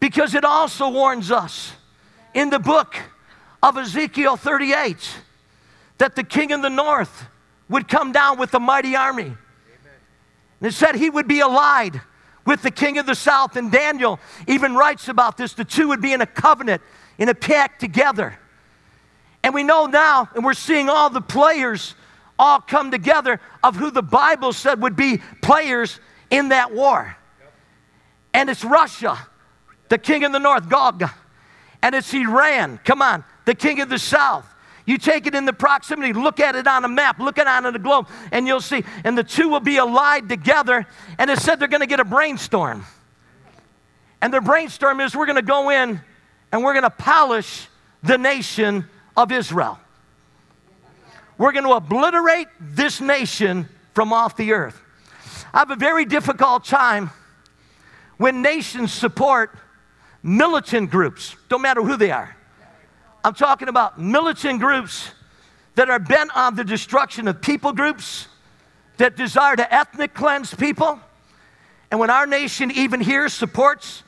because 0.00 0.34
it 0.34 0.44
also 0.44 0.88
warns 0.88 1.30
us 1.30 1.72
in 2.34 2.50
the 2.50 2.58
book 2.58 2.94
of 3.62 3.76
Ezekiel 3.76 4.36
38 4.36 4.96
that 6.00 6.16
the 6.16 6.24
king 6.24 6.50
of 6.50 6.62
the 6.62 6.70
north 6.70 7.26
would 7.68 7.86
come 7.86 8.10
down 8.10 8.38
with 8.38 8.52
a 8.54 8.58
mighty 8.58 8.96
army. 8.96 9.24
Amen. 9.24 9.36
And 10.60 10.68
it 10.68 10.72
said 10.72 10.94
he 10.94 11.10
would 11.10 11.28
be 11.28 11.40
allied 11.40 12.00
with 12.46 12.62
the 12.62 12.70
king 12.70 12.96
of 12.96 13.04
the 13.04 13.14
south. 13.14 13.56
And 13.56 13.70
Daniel 13.70 14.18
even 14.48 14.74
writes 14.74 15.08
about 15.08 15.36
this. 15.36 15.52
The 15.52 15.64
two 15.64 15.88
would 15.88 16.00
be 16.00 16.14
in 16.14 16.22
a 16.22 16.26
covenant, 16.26 16.80
in 17.18 17.28
a 17.28 17.34
pact 17.34 17.80
together. 17.80 18.38
And 19.42 19.54
we 19.54 19.62
know 19.62 19.86
now, 19.86 20.30
and 20.34 20.42
we're 20.42 20.54
seeing 20.54 20.88
all 20.88 21.10
the 21.10 21.20
players 21.20 21.94
all 22.38 22.60
come 22.60 22.90
together 22.90 23.38
of 23.62 23.76
who 23.76 23.90
the 23.90 24.02
Bible 24.02 24.54
said 24.54 24.82
would 24.82 24.96
be 24.96 25.20
players 25.42 26.00
in 26.30 26.48
that 26.48 26.72
war. 26.72 27.14
And 28.32 28.48
it's 28.48 28.64
Russia, 28.64 29.18
the 29.90 29.98
king 29.98 30.24
of 30.24 30.32
the 30.32 30.38
north, 30.38 30.66
Gog. 30.70 31.04
And 31.82 31.94
it's 31.94 32.14
Iran, 32.14 32.80
come 32.84 33.02
on, 33.02 33.22
the 33.44 33.54
king 33.54 33.80
of 33.82 33.90
the 33.90 33.98
south. 33.98 34.46
You 34.86 34.98
take 34.98 35.26
it 35.26 35.34
in 35.34 35.44
the 35.44 35.52
proximity, 35.52 36.12
look 36.12 36.40
at 36.40 36.56
it 36.56 36.66
on 36.66 36.84
a 36.84 36.88
map, 36.88 37.18
look 37.18 37.38
at 37.38 37.42
it 37.42 37.66
on 37.66 37.72
the 37.72 37.78
globe, 37.78 38.08
and 38.32 38.46
you'll 38.46 38.60
see. 38.60 38.84
And 39.04 39.16
the 39.16 39.24
two 39.24 39.48
will 39.48 39.60
be 39.60 39.76
allied 39.76 40.28
together. 40.28 40.86
And 41.18 41.30
it 41.30 41.38
said 41.38 41.60
they're 41.60 41.68
going 41.68 41.80
to 41.80 41.86
get 41.86 42.00
a 42.00 42.04
brainstorm. 42.04 42.84
And 44.20 44.32
their 44.32 44.40
brainstorm 44.40 45.00
is 45.00 45.14
we're 45.14 45.26
going 45.26 45.36
to 45.36 45.42
go 45.42 45.70
in 45.70 46.00
and 46.52 46.64
we're 46.64 46.72
going 46.72 46.84
to 46.84 46.90
polish 46.90 47.68
the 48.02 48.18
nation 48.18 48.86
of 49.16 49.32
Israel. 49.32 49.78
We're 51.38 51.52
going 51.52 51.64
to 51.64 51.72
obliterate 51.72 52.48
this 52.60 53.00
nation 53.00 53.68
from 53.94 54.12
off 54.12 54.36
the 54.36 54.52
earth. 54.52 54.80
I 55.54 55.60
have 55.60 55.70
a 55.70 55.76
very 55.76 56.04
difficult 56.04 56.64
time 56.64 57.10
when 58.18 58.42
nations 58.42 58.92
support 58.92 59.56
militant 60.22 60.90
groups, 60.90 61.36
don't 61.48 61.62
matter 61.62 61.82
who 61.82 61.96
they 61.96 62.10
are. 62.10 62.36
I'm 63.22 63.34
talking 63.34 63.68
about 63.68 64.00
militant 64.00 64.60
groups 64.60 65.10
that 65.74 65.90
are 65.90 65.98
bent 65.98 66.34
on 66.34 66.54
the 66.54 66.64
destruction 66.64 67.28
of 67.28 67.42
people 67.42 67.72
groups, 67.72 68.28
that 68.96 69.16
desire 69.16 69.56
to 69.56 69.74
ethnic 69.74 70.14
cleanse 70.14 70.54
people. 70.54 70.98
And 71.90 72.00
when 72.00 72.10
our 72.10 72.26
nation, 72.26 72.70
even 72.70 73.00
here, 73.00 73.28
supports 73.28 74.02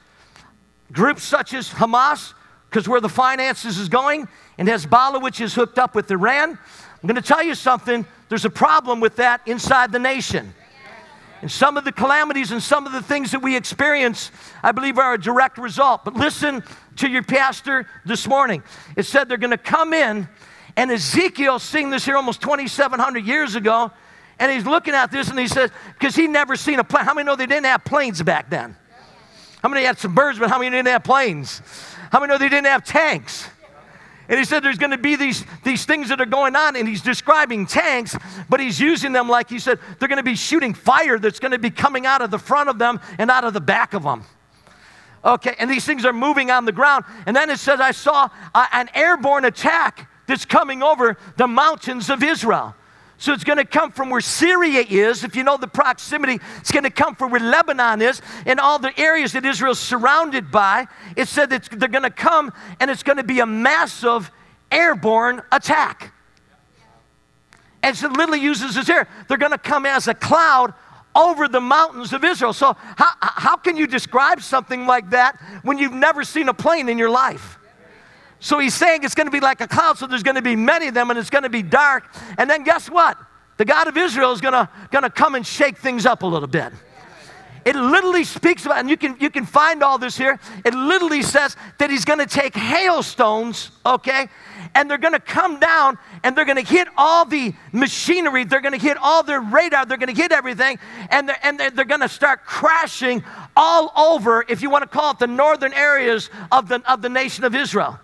groups 0.92 1.22
such 1.22 1.52
as 1.52 1.68
Hamas, 1.68 2.32
because 2.68 2.88
where 2.88 3.00
the 3.00 3.08
finances 3.08 3.78
is 3.78 3.88
going, 3.88 4.28
and 4.56 4.68
Hezbollah, 4.68 5.22
which 5.22 5.40
is 5.40 5.54
hooked 5.54 5.78
up 5.78 5.94
with 5.94 6.10
Iran, 6.10 6.50
I'm 6.50 7.06
going 7.06 7.16
to 7.16 7.26
tell 7.26 7.42
you 7.42 7.54
something. 7.54 8.06
There's 8.28 8.44
a 8.44 8.50
problem 8.50 9.00
with 9.00 9.16
that 9.16 9.42
inside 9.46 9.92
the 9.92 9.98
nation. 9.98 10.54
And 11.42 11.50
some 11.50 11.76
of 11.76 11.84
the 11.84 11.92
calamities 11.92 12.52
and 12.52 12.62
some 12.62 12.86
of 12.86 12.92
the 12.92 13.02
things 13.02 13.32
that 13.32 13.42
we 13.42 13.56
experience, 13.56 14.30
I 14.62 14.72
believe, 14.72 14.96
are 14.96 15.14
a 15.14 15.20
direct 15.20 15.58
result. 15.58 16.04
But 16.04 16.14
listen 16.14 16.62
to 16.96 17.08
your 17.08 17.22
pastor 17.22 17.86
this 18.04 18.26
morning. 18.26 18.62
It 18.96 19.04
said 19.04 19.28
they're 19.28 19.38
going 19.38 19.50
to 19.50 19.58
come 19.58 19.92
in, 19.92 20.28
and 20.76 20.90
Ezekiel 20.90 21.58
seeing 21.58 21.90
this 21.90 22.04
here 22.04 22.16
almost 22.16 22.40
2,700 22.42 23.24
years 23.24 23.54
ago, 23.54 23.90
and 24.38 24.50
he's 24.50 24.66
looking 24.66 24.94
at 24.94 25.10
this 25.10 25.28
and 25.28 25.38
he 25.38 25.46
says, 25.46 25.70
because 25.98 26.16
he 26.16 26.26
never 26.26 26.56
seen 26.56 26.78
a 26.78 26.84
plane. 26.84 27.04
How 27.04 27.14
many 27.14 27.26
know 27.26 27.36
they 27.36 27.46
didn't 27.46 27.66
have 27.66 27.84
planes 27.84 28.22
back 28.22 28.50
then? 28.50 28.76
How 29.62 29.68
many 29.68 29.84
had 29.86 29.98
some 29.98 30.14
birds, 30.14 30.38
but 30.38 30.50
how 30.50 30.58
many 30.58 30.70
didn't 30.70 30.88
have 30.88 31.04
planes? 31.04 31.62
How 32.10 32.18
many 32.18 32.32
know 32.32 32.38
they 32.38 32.48
didn't 32.48 32.66
have 32.66 32.84
tanks? 32.84 33.48
And 34.28 34.38
he 34.38 34.44
said 34.44 34.64
there's 34.64 34.78
going 34.78 34.90
to 34.92 34.98
be 34.98 35.14
these, 35.14 35.44
these 35.62 35.84
things 35.84 36.08
that 36.08 36.20
are 36.20 36.26
going 36.26 36.56
on, 36.56 36.74
and 36.74 36.88
he's 36.88 37.02
describing 37.02 37.66
tanks, 37.66 38.16
but 38.48 38.60
he's 38.60 38.80
using 38.80 39.12
them 39.12 39.28
like 39.28 39.50
he 39.50 39.58
said 39.58 39.78
they're 39.98 40.08
going 40.08 40.16
to 40.16 40.22
be 40.22 40.34
shooting 40.34 40.74
fire 40.74 41.18
that's 41.18 41.38
going 41.38 41.52
to 41.52 41.58
be 41.58 41.70
coming 41.70 42.06
out 42.06 42.22
of 42.22 42.30
the 42.30 42.38
front 42.38 42.68
of 42.68 42.78
them 42.78 43.00
and 43.18 43.30
out 43.30 43.44
of 43.44 43.52
the 43.52 43.60
back 43.60 43.94
of 43.94 44.02
them. 44.02 44.24
Okay, 45.24 45.54
and 45.58 45.70
these 45.70 45.84
things 45.84 46.04
are 46.04 46.12
moving 46.12 46.50
on 46.50 46.64
the 46.64 46.72
ground. 46.72 47.04
And 47.26 47.36
then 47.36 47.48
it 47.48 47.58
says, 47.58 47.80
I 47.80 47.92
saw 47.92 48.28
uh, 48.54 48.66
an 48.72 48.88
airborne 48.94 49.44
attack 49.44 50.10
that's 50.26 50.44
coming 50.44 50.82
over 50.82 51.16
the 51.36 51.46
mountains 51.46 52.10
of 52.10 52.22
Israel. 52.22 52.74
So 53.18 53.32
it's 53.32 53.44
going 53.44 53.58
to 53.58 53.64
come 53.64 53.92
from 53.92 54.10
where 54.10 54.20
Syria 54.20 54.84
is. 54.88 55.22
If 55.22 55.36
you 55.36 55.44
know 55.44 55.56
the 55.56 55.68
proximity, 55.68 56.40
it's 56.58 56.72
going 56.72 56.82
to 56.82 56.90
come 56.90 57.14
from 57.14 57.30
where 57.30 57.40
Lebanon 57.40 58.02
is 58.02 58.20
and 58.46 58.58
all 58.58 58.80
the 58.80 58.98
areas 58.98 59.32
that 59.34 59.46
Israel's 59.46 59.78
surrounded 59.78 60.50
by. 60.50 60.88
It 61.14 61.28
said 61.28 61.50
that 61.50 61.68
they're 61.70 61.88
going 61.88 62.02
to 62.02 62.10
come 62.10 62.52
and 62.80 62.90
it's 62.90 63.04
going 63.04 63.18
to 63.18 63.22
be 63.22 63.38
a 63.38 63.46
massive 63.46 64.28
airborne 64.72 65.40
attack. 65.52 66.12
And 67.84 67.96
so 67.96 68.06
it 68.06 68.12
literally 68.12 68.40
uses 68.40 68.74
this 68.74 68.88
here. 68.88 69.06
They're 69.28 69.38
going 69.38 69.52
to 69.52 69.58
come 69.58 69.86
as 69.86 70.08
a 70.08 70.14
cloud 70.14 70.74
over 71.14 71.48
the 71.48 71.60
mountains 71.60 72.12
of 72.12 72.24
Israel. 72.24 72.52
So, 72.52 72.76
how, 72.96 73.10
how 73.20 73.56
can 73.56 73.76
you 73.76 73.86
describe 73.86 74.42
something 74.42 74.86
like 74.86 75.10
that 75.10 75.38
when 75.62 75.78
you've 75.78 75.92
never 75.92 76.24
seen 76.24 76.48
a 76.48 76.54
plane 76.54 76.88
in 76.88 76.98
your 76.98 77.10
life? 77.10 77.58
So 78.40 78.58
he's 78.58 78.74
saying 78.74 79.04
it's 79.04 79.14
going 79.14 79.28
to 79.28 79.32
be 79.32 79.38
like 79.38 79.60
a 79.60 79.68
cloud, 79.68 79.98
so 79.98 80.08
there's 80.08 80.24
going 80.24 80.34
to 80.34 80.42
be 80.42 80.56
many 80.56 80.88
of 80.88 80.94
them, 80.94 81.10
and 81.10 81.18
it's 81.18 81.30
going 81.30 81.44
to 81.44 81.48
be 81.48 81.62
dark. 81.62 82.12
And 82.38 82.50
then 82.50 82.64
guess 82.64 82.90
what? 82.90 83.16
The 83.56 83.64
God 83.64 83.86
of 83.86 83.96
Israel 83.96 84.32
is 84.32 84.40
going 84.40 84.54
to, 84.54 84.68
going 84.90 85.04
to 85.04 85.10
come 85.10 85.36
and 85.36 85.46
shake 85.46 85.78
things 85.78 86.06
up 86.06 86.24
a 86.24 86.26
little 86.26 86.48
bit. 86.48 86.72
It 87.64 87.76
literally 87.76 88.24
speaks 88.24 88.66
about, 88.66 88.78
and 88.78 88.90
you 88.90 88.96
can, 88.96 89.16
you 89.20 89.30
can 89.30 89.46
find 89.46 89.82
all 89.82 89.98
this 89.98 90.16
here. 90.16 90.38
It 90.64 90.74
literally 90.74 91.22
says 91.22 91.56
that 91.78 91.90
he's 91.90 92.04
going 92.04 92.18
to 92.18 92.26
take 92.26 92.54
hailstones, 92.54 93.70
okay, 93.86 94.28
and 94.74 94.90
they're 94.90 94.98
going 94.98 95.12
to 95.12 95.20
come 95.20 95.60
down 95.60 95.98
and 96.24 96.36
they're 96.36 96.44
going 96.44 96.62
to 96.62 96.68
hit 96.68 96.88
all 96.96 97.24
the 97.24 97.52
machinery. 97.72 98.44
They're 98.44 98.60
going 98.60 98.78
to 98.78 98.84
hit 98.84 98.96
all 98.96 99.22
their 99.22 99.40
radar. 99.40 99.86
They're 99.86 99.96
going 99.96 100.14
to 100.14 100.20
hit 100.20 100.32
everything, 100.32 100.78
and 101.10 101.28
they're, 101.28 101.38
and 101.42 101.58
they're, 101.58 101.70
they're 101.70 101.84
going 101.84 102.00
to 102.00 102.08
start 102.08 102.44
crashing 102.44 103.22
all 103.56 103.92
over, 103.96 104.44
if 104.48 104.62
you 104.62 104.70
want 104.70 104.82
to 104.82 104.88
call 104.88 105.12
it 105.12 105.18
the 105.18 105.26
northern 105.26 105.72
areas 105.72 106.30
of 106.50 106.68
the, 106.68 106.82
of 106.90 107.02
the 107.02 107.08
nation 107.08 107.44
of 107.44 107.54
Israel 107.54 107.98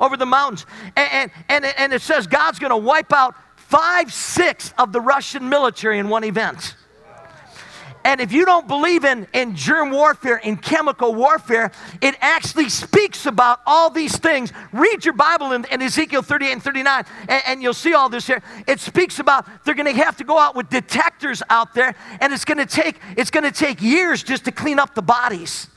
over 0.00 0.16
the 0.16 0.26
mountains. 0.26 0.66
And, 0.96 1.30
and, 1.48 1.64
and, 1.64 1.92
it 1.92 2.02
says 2.02 2.26
God's 2.26 2.58
going 2.58 2.70
to 2.70 2.76
wipe 2.76 3.12
out 3.12 3.34
five 3.54 4.12
sixths 4.12 4.74
of 4.78 4.92
the 4.92 5.00
Russian 5.00 5.48
military 5.48 5.98
in 5.98 6.08
one 6.08 6.24
event. 6.24 6.74
And 8.04 8.20
if 8.20 8.32
you 8.32 8.44
don't 8.44 8.68
believe 8.68 9.04
in, 9.04 9.26
in 9.32 9.56
germ 9.56 9.90
warfare, 9.90 10.36
in 10.36 10.58
chemical 10.58 11.14
warfare, 11.14 11.72
it 12.02 12.14
actually 12.20 12.68
speaks 12.68 13.24
about 13.24 13.60
all 13.66 13.88
these 13.88 14.18
things. 14.18 14.52
Read 14.72 15.06
your 15.06 15.14
Bible 15.14 15.52
in, 15.52 15.64
in 15.70 15.80
Ezekiel 15.80 16.20
38 16.20 16.52
and 16.52 16.62
39, 16.62 17.04
and, 17.28 17.42
and, 17.46 17.62
you'll 17.62 17.72
see 17.72 17.94
all 17.94 18.10
this 18.10 18.26
here. 18.26 18.42
It 18.66 18.78
speaks 18.78 19.20
about 19.20 19.46
they're 19.64 19.74
going 19.74 19.92
to 19.92 20.04
have 20.04 20.18
to 20.18 20.24
go 20.24 20.38
out 20.38 20.54
with 20.54 20.68
detectors 20.68 21.42
out 21.48 21.72
there, 21.72 21.94
and 22.20 22.32
it's 22.32 22.44
going 22.44 22.58
to 22.58 22.66
take 22.66 23.00
it's 23.16 23.30
going 23.30 23.44
to 23.44 23.52
take 23.52 23.80
years 23.80 24.22
just 24.22 24.44
to 24.44 24.52
clean 24.52 24.78
up 24.78 24.94
the 24.94 25.02
bodies. 25.02 25.68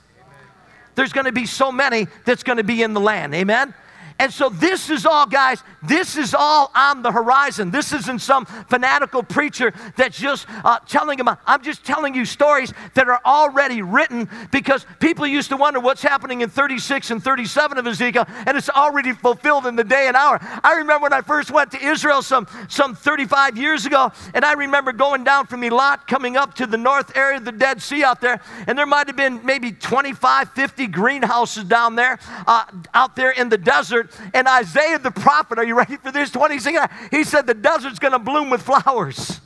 There's 0.96 1.14
going 1.14 1.26
to 1.26 1.32
be 1.32 1.46
so 1.46 1.72
many 1.72 2.08
that's 2.26 2.44
going 2.44 2.58
to 2.58 2.64
be 2.64 2.84
in 2.84 2.94
the 2.94 3.00
land. 3.00 3.34
Amen. 3.36 3.74
And 4.20 4.34
so, 4.34 4.50
this 4.50 4.90
is 4.90 5.06
all, 5.06 5.28
guys, 5.28 5.64
this 5.84 6.18
is 6.18 6.34
all 6.34 6.72
on 6.74 7.04
the 7.04 7.12
horizon. 7.12 7.70
This 7.70 7.94
isn't 7.94 8.20
some 8.20 8.46
fanatical 8.46 9.22
preacher 9.22 9.74
that's 9.96 10.18
just 10.18 10.48
uh, 10.50 10.80
telling 10.88 11.20
them. 11.20 11.30
I'm 11.46 11.62
just 11.62 11.86
telling 11.86 12.16
you 12.16 12.26
stories 12.26 12.74
that 12.96 13.08
are 13.08 13.22
already 13.26 13.84
written 13.84 14.28
because 14.52 14.88
people 15.00 15.28
used 15.28 15.50
to 15.50 15.58
wonder 15.58 15.80
what's 15.80 16.02
happening 16.02 16.42
in 16.42 16.50
36 16.50 17.12
and 17.12 17.24
37 17.24 17.78
of 17.78 17.86
Ezekiel, 17.86 18.26
and 18.48 18.58
it's 18.58 18.70
already 18.70 19.14
fulfilled 19.14 19.68
in 19.68 19.76
the 19.76 19.84
day 19.84 20.08
and 20.08 20.18
hour. 20.18 20.40
I 20.64 20.74
remember 20.78 21.04
when 21.04 21.14
I 21.14 21.22
first 21.22 21.52
went 21.52 21.72
to 21.72 21.84
Israel 21.84 22.24
some, 22.24 22.48
some 22.70 22.96
35 22.96 23.56
years 23.56 23.86
ago, 23.86 24.12
and 24.34 24.44
I 24.44 24.54
remember 24.54 24.94
going 24.94 25.26
down 25.26 25.46
from 25.46 25.62
Eilat, 25.62 26.08
coming 26.08 26.38
up 26.38 26.56
to 26.56 26.66
the 26.66 26.78
north 26.78 27.16
area 27.16 27.38
of 27.38 27.46
the 27.46 27.52
Dead 27.52 27.82
Sea 27.84 28.04
out 28.04 28.22
there, 28.22 28.42
and 28.66 28.76
there 28.78 28.88
might 28.88 29.06
have 29.06 29.16
been 29.16 29.46
maybe 29.46 29.72
25, 29.72 30.52
50 30.54 30.88
greenhouses 30.88 31.66
down 31.66 31.96
there, 31.96 32.18
uh, 32.48 32.66
out 32.96 33.16
there 33.16 33.32
in 33.32 33.50
the 33.50 33.58
desert 33.60 34.07
and 34.34 34.48
Isaiah 34.48 35.00
the 35.00 35.12
prophet, 35.12 35.58
are 35.60 35.66
you 35.66 35.78
ready 35.78 35.98
for 35.98 36.12
this? 36.12 36.30
26, 36.32 36.80
he 37.12 37.24
said 37.24 37.48
the 37.48 37.54
desert's 37.54 38.00
going 38.00 38.14
to 38.14 38.20
bloom 38.20 38.50
with 38.50 38.62
flowers. 38.62 39.40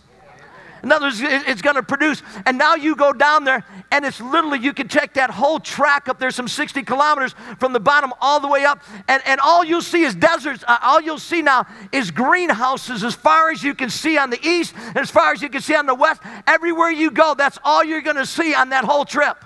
In 0.83 0.91
other 0.91 1.07
words, 1.07 1.19
it's 1.21 1.61
going 1.61 1.75
to 1.75 1.83
produce. 1.83 2.23
And 2.45 2.57
now 2.57 2.75
you 2.75 2.95
go 2.95 3.13
down 3.13 3.43
there, 3.43 3.63
and 3.91 4.03
it's 4.03 4.19
literally, 4.19 4.59
you 4.59 4.73
can 4.73 4.87
check 4.87 5.13
that 5.13 5.29
whole 5.29 5.59
track 5.59 6.09
up 6.09 6.17
there, 6.17 6.31
some 6.31 6.47
60 6.47 6.81
kilometers 6.83 7.35
from 7.59 7.73
the 7.73 7.79
bottom 7.79 8.13
all 8.19 8.39
the 8.39 8.47
way 8.47 8.65
up. 8.65 8.81
And, 9.07 9.21
and 9.25 9.39
all 9.41 9.63
you'll 9.63 9.81
see 9.81 10.03
is 10.03 10.15
deserts. 10.15 10.63
Uh, 10.67 10.77
all 10.81 10.99
you'll 10.99 11.19
see 11.19 11.41
now 11.41 11.67
is 11.91 12.09
greenhouses 12.09 13.03
as 13.03 13.13
far 13.13 13.51
as 13.51 13.63
you 13.63 13.75
can 13.75 13.89
see 13.89 14.17
on 14.17 14.31
the 14.31 14.39
east, 14.43 14.73
as 14.95 15.11
far 15.11 15.31
as 15.31 15.41
you 15.41 15.49
can 15.49 15.61
see 15.61 15.75
on 15.75 15.85
the 15.85 15.95
west. 15.95 16.21
Everywhere 16.47 16.89
you 16.89 17.11
go, 17.11 17.35
that's 17.35 17.59
all 17.63 17.83
you're 17.83 18.01
going 18.01 18.15
to 18.15 18.25
see 18.25 18.55
on 18.55 18.69
that 18.69 18.83
whole 18.83 19.05
trip. 19.05 19.37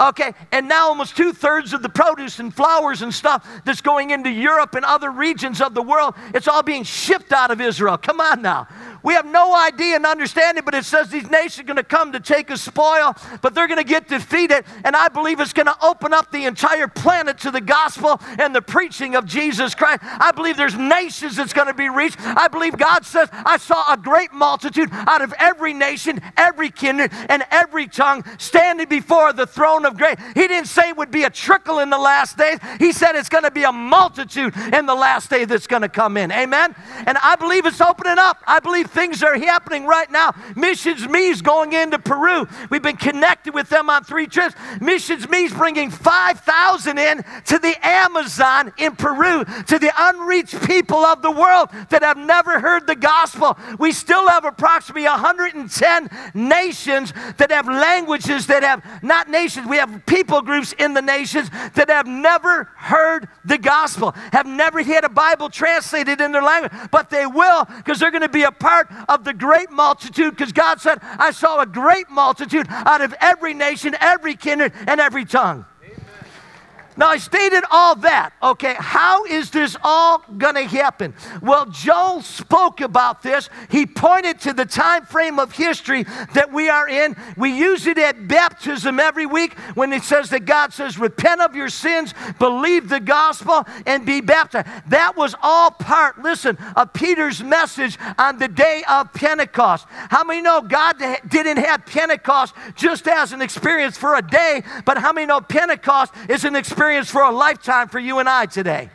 Okay, 0.00 0.32
and 0.52 0.68
now 0.68 0.88
almost 0.88 1.16
two 1.16 1.32
thirds 1.32 1.72
of 1.72 1.82
the 1.82 1.88
produce 1.88 2.38
and 2.38 2.54
flowers 2.54 3.02
and 3.02 3.12
stuff 3.12 3.46
that's 3.64 3.80
going 3.80 4.10
into 4.10 4.30
Europe 4.30 4.76
and 4.76 4.84
other 4.84 5.10
regions 5.10 5.60
of 5.60 5.74
the 5.74 5.82
world, 5.82 6.14
it's 6.34 6.46
all 6.46 6.62
being 6.62 6.84
shipped 6.84 7.32
out 7.32 7.50
of 7.50 7.60
Israel. 7.60 7.98
Come 7.98 8.20
on 8.20 8.40
now. 8.40 8.68
We 9.02 9.14
have 9.14 9.26
no 9.26 9.54
idea 9.56 9.96
and 9.96 10.06
understanding, 10.06 10.64
but 10.64 10.74
it 10.74 10.84
says 10.84 11.08
these 11.08 11.30
nations 11.30 11.60
are 11.60 11.64
going 11.64 11.76
to 11.76 11.82
come 11.82 12.12
to 12.12 12.20
take 12.20 12.50
a 12.50 12.56
spoil, 12.56 13.14
but 13.40 13.54
they're 13.54 13.68
going 13.68 13.78
to 13.78 13.84
get 13.84 14.08
defeated. 14.08 14.64
And 14.84 14.96
I 14.96 15.08
believe 15.08 15.40
it's 15.40 15.52
going 15.52 15.66
to 15.66 15.76
open 15.82 16.12
up 16.12 16.30
the 16.32 16.44
entire 16.46 16.88
planet 16.88 17.38
to 17.38 17.50
the 17.50 17.60
gospel 17.60 18.20
and 18.38 18.54
the 18.54 18.62
preaching 18.62 19.14
of 19.14 19.26
Jesus 19.26 19.74
Christ. 19.74 20.00
I 20.02 20.32
believe 20.32 20.56
there's 20.56 20.76
nations 20.76 21.36
that's 21.36 21.52
going 21.52 21.68
to 21.68 21.74
be 21.74 21.88
reached. 21.88 22.18
I 22.20 22.48
believe 22.48 22.76
God 22.76 23.04
says, 23.04 23.28
I 23.32 23.56
saw 23.56 23.92
a 23.92 23.96
great 23.96 24.32
multitude 24.32 24.88
out 24.92 25.22
of 25.22 25.32
every 25.38 25.74
nation, 25.74 26.20
every 26.36 26.70
kindred, 26.70 27.12
and 27.28 27.44
every 27.50 27.86
tongue 27.86 28.24
standing 28.38 28.88
before 28.88 29.32
the 29.32 29.46
throne 29.46 29.84
of 29.84 29.96
grace. 29.96 30.16
He 30.34 30.46
didn't 30.48 30.68
say 30.68 30.90
it 30.90 30.96
would 30.96 31.10
be 31.10 31.24
a 31.24 31.30
trickle 31.30 31.78
in 31.78 31.90
the 31.90 31.98
last 31.98 32.36
days, 32.36 32.58
He 32.78 32.92
said 32.92 33.14
it's 33.14 33.28
going 33.28 33.44
to 33.44 33.50
be 33.50 33.64
a 33.64 33.72
multitude 33.72 34.54
in 34.72 34.86
the 34.86 34.94
last 34.94 35.30
day 35.30 35.44
that's 35.44 35.66
going 35.66 35.82
to 35.82 35.88
come 35.88 36.16
in. 36.16 36.32
Amen? 36.32 36.74
And 37.06 37.18
I 37.18 37.36
believe 37.36 37.66
it's 37.66 37.80
opening 37.80 38.18
up. 38.18 38.42
I 38.46 38.60
believe 38.60 38.87
things 38.88 39.22
are 39.22 39.38
happening 39.38 39.86
right 39.86 40.10
now. 40.10 40.34
Missions 40.56 41.08
Me's 41.08 41.42
going 41.42 41.72
into 41.72 41.98
Peru. 41.98 42.46
We've 42.70 42.82
been 42.82 42.96
connected 42.96 43.54
with 43.54 43.68
them 43.68 43.90
on 43.90 44.04
three 44.04 44.26
trips. 44.26 44.54
Missions 44.80 45.28
Me's 45.28 45.52
bringing 45.52 45.90
5,000 45.90 46.98
in 46.98 47.24
to 47.46 47.58
the 47.58 47.74
Amazon 47.82 48.72
in 48.76 48.96
Peru, 48.96 49.44
to 49.44 49.78
the 49.78 49.92
unreached 49.96 50.60
people 50.66 50.98
of 50.98 51.22
the 51.22 51.30
world 51.30 51.68
that 51.90 52.02
have 52.02 52.16
never 52.16 52.60
heard 52.60 52.86
the 52.86 52.96
gospel. 52.96 53.58
We 53.78 53.92
still 53.92 54.28
have 54.28 54.44
approximately 54.44 55.04
110 55.04 56.10
nations 56.34 57.12
that 57.36 57.50
have 57.50 57.66
languages 57.66 58.46
that 58.46 58.62
have, 58.62 58.84
not 59.02 59.28
nations, 59.28 59.66
we 59.68 59.76
have 59.76 60.04
people 60.06 60.42
groups 60.42 60.72
in 60.78 60.94
the 60.94 61.02
nations 61.02 61.50
that 61.74 61.88
have 61.88 62.06
never 62.06 62.64
heard 62.76 63.28
the 63.44 63.58
gospel, 63.58 64.12
have 64.32 64.46
never 64.46 64.82
had 64.82 65.04
a 65.04 65.08
Bible 65.08 65.48
translated 65.48 66.20
in 66.20 66.32
their 66.32 66.42
language, 66.42 66.72
but 66.90 67.10
they 67.10 67.26
will 67.26 67.64
because 67.78 67.98
they're 67.98 68.10
going 68.10 68.22
to 68.22 68.28
be 68.28 68.42
a 68.42 68.52
part 68.52 68.77
of 69.08 69.24
the 69.24 69.34
great 69.34 69.70
multitude 69.70 70.36
because 70.36 70.52
God 70.52 70.80
said, 70.80 70.98
I 71.02 71.30
saw 71.30 71.60
a 71.60 71.66
great 71.66 72.10
multitude 72.10 72.66
out 72.68 73.00
of 73.00 73.14
every 73.20 73.54
nation, 73.54 73.96
every 74.00 74.36
kindred, 74.36 74.72
and 74.86 75.00
every 75.00 75.24
tongue. 75.24 75.64
Now, 76.98 77.10
I 77.10 77.18
stated 77.18 77.62
all 77.70 77.94
that. 77.94 78.32
Okay, 78.42 78.74
how 78.76 79.24
is 79.24 79.50
this 79.50 79.76
all 79.84 80.24
going 80.36 80.56
to 80.56 80.64
happen? 80.64 81.14
Well, 81.40 81.66
Joel 81.66 82.22
spoke 82.22 82.80
about 82.80 83.22
this. 83.22 83.48
He 83.70 83.86
pointed 83.86 84.40
to 84.40 84.52
the 84.52 84.64
time 84.64 85.06
frame 85.06 85.38
of 85.38 85.52
history 85.52 86.02
that 86.34 86.52
we 86.52 86.68
are 86.68 86.88
in. 86.88 87.14
We 87.36 87.56
use 87.56 87.86
it 87.86 87.98
at 87.98 88.26
baptism 88.26 88.98
every 88.98 89.26
week 89.26 89.56
when 89.76 89.92
it 89.92 90.02
says 90.02 90.30
that 90.30 90.44
God 90.44 90.72
says, 90.72 90.98
Repent 90.98 91.40
of 91.40 91.54
your 91.54 91.68
sins, 91.68 92.14
believe 92.40 92.88
the 92.88 92.98
gospel, 92.98 93.64
and 93.86 94.04
be 94.04 94.20
baptized. 94.20 94.66
That 94.88 95.16
was 95.16 95.36
all 95.40 95.70
part, 95.70 96.20
listen, 96.20 96.58
of 96.74 96.92
Peter's 96.92 97.44
message 97.44 97.96
on 98.18 98.38
the 98.38 98.48
day 98.48 98.82
of 98.90 99.12
Pentecost. 99.12 99.86
How 99.88 100.24
many 100.24 100.42
know 100.42 100.62
God 100.62 100.96
didn't 101.28 101.58
have 101.58 101.86
Pentecost 101.86 102.56
just 102.74 103.06
as 103.06 103.32
an 103.32 103.40
experience 103.40 103.96
for 103.96 104.16
a 104.16 104.22
day, 104.22 104.64
but 104.84 104.98
how 104.98 105.12
many 105.12 105.28
know 105.28 105.40
Pentecost 105.40 106.12
is 106.28 106.44
an 106.44 106.56
experience? 106.56 106.87
Experience 106.88 107.10
for 107.10 107.20
a 107.20 107.30
lifetime 107.30 107.86
for 107.86 107.98
you 107.98 108.18
and 108.18 108.26
I 108.26 108.46
today. 108.46 108.88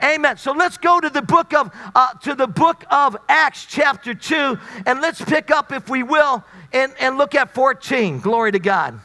Amen. 0.00 0.36
So 0.36 0.52
let's 0.52 0.78
go 0.78 1.00
to 1.00 1.10
the 1.10 1.22
book 1.22 1.52
of 1.54 1.72
uh, 1.92 2.12
to 2.22 2.36
the 2.36 2.46
book 2.46 2.84
of 2.88 3.16
Acts, 3.28 3.66
chapter 3.68 4.14
two, 4.14 4.56
and 4.86 5.00
let's 5.00 5.20
pick 5.20 5.50
up, 5.50 5.72
if 5.72 5.88
we 5.88 6.04
will, 6.04 6.44
and, 6.72 6.92
and 7.00 7.18
look 7.18 7.34
at 7.34 7.52
14. 7.52 8.20
Glory 8.20 8.52
to 8.52 8.60
God. 8.60 9.00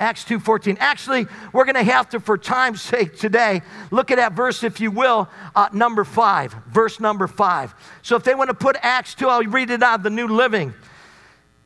Acts 0.00 0.24
2:14. 0.24 0.78
Actually, 0.80 1.26
we're 1.52 1.66
going 1.66 1.74
to 1.74 1.82
have 1.82 2.08
to, 2.10 2.20
for 2.20 2.38
time's 2.38 2.80
sake 2.80 3.18
today, 3.18 3.60
look 3.90 4.10
at 4.10 4.16
that 4.16 4.32
verse, 4.32 4.64
if 4.64 4.80
you 4.80 4.90
will, 4.90 5.28
uh, 5.54 5.68
number 5.70 6.02
five, 6.02 6.54
verse 6.70 6.98
number 6.98 7.26
five. 7.26 7.74
So 8.00 8.16
if 8.16 8.24
they 8.24 8.34
want 8.34 8.48
to 8.48 8.54
put 8.54 8.76
Acts 8.80 9.14
2, 9.16 9.28
I'll 9.28 9.42
read 9.42 9.68
it 9.68 9.82
out 9.82 9.96
of 9.96 10.02
the 10.02 10.08
New 10.08 10.28
Living. 10.28 10.72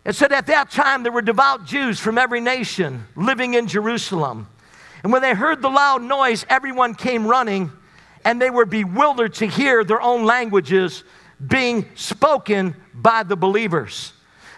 It 0.05 0.17
said, 0.17 0.33
At 0.33 0.47
that 0.49 0.73
time 0.73 1.05
there 1.05 1.13
were 1.13 1.23
devout 1.23 1.67
Jews 1.67 2.01
from 2.01 2.19
every 2.19 2.41
nation 2.41 3.07
living 3.15 3.55
in 3.55 3.69
Jerusalem. 3.69 4.49
And 5.09 5.13
when 5.15 5.23
they 5.23 5.33
heard 5.33 5.63
the 5.63 5.71
loud 5.71 6.03
noise, 6.03 6.45
everyone 6.51 6.95
came 6.95 7.27
running, 7.27 7.73
and 8.27 8.39
they 8.39 8.51
were 8.51 8.67
bewildered 8.67 9.33
to 9.37 9.47
hear 9.47 9.83
their 9.83 10.03
own 10.03 10.27
languages 10.27 11.03
being 11.47 11.89
spoken 11.95 12.77
by 12.93 13.23
the 13.23 13.35
believers. 13.35 14.13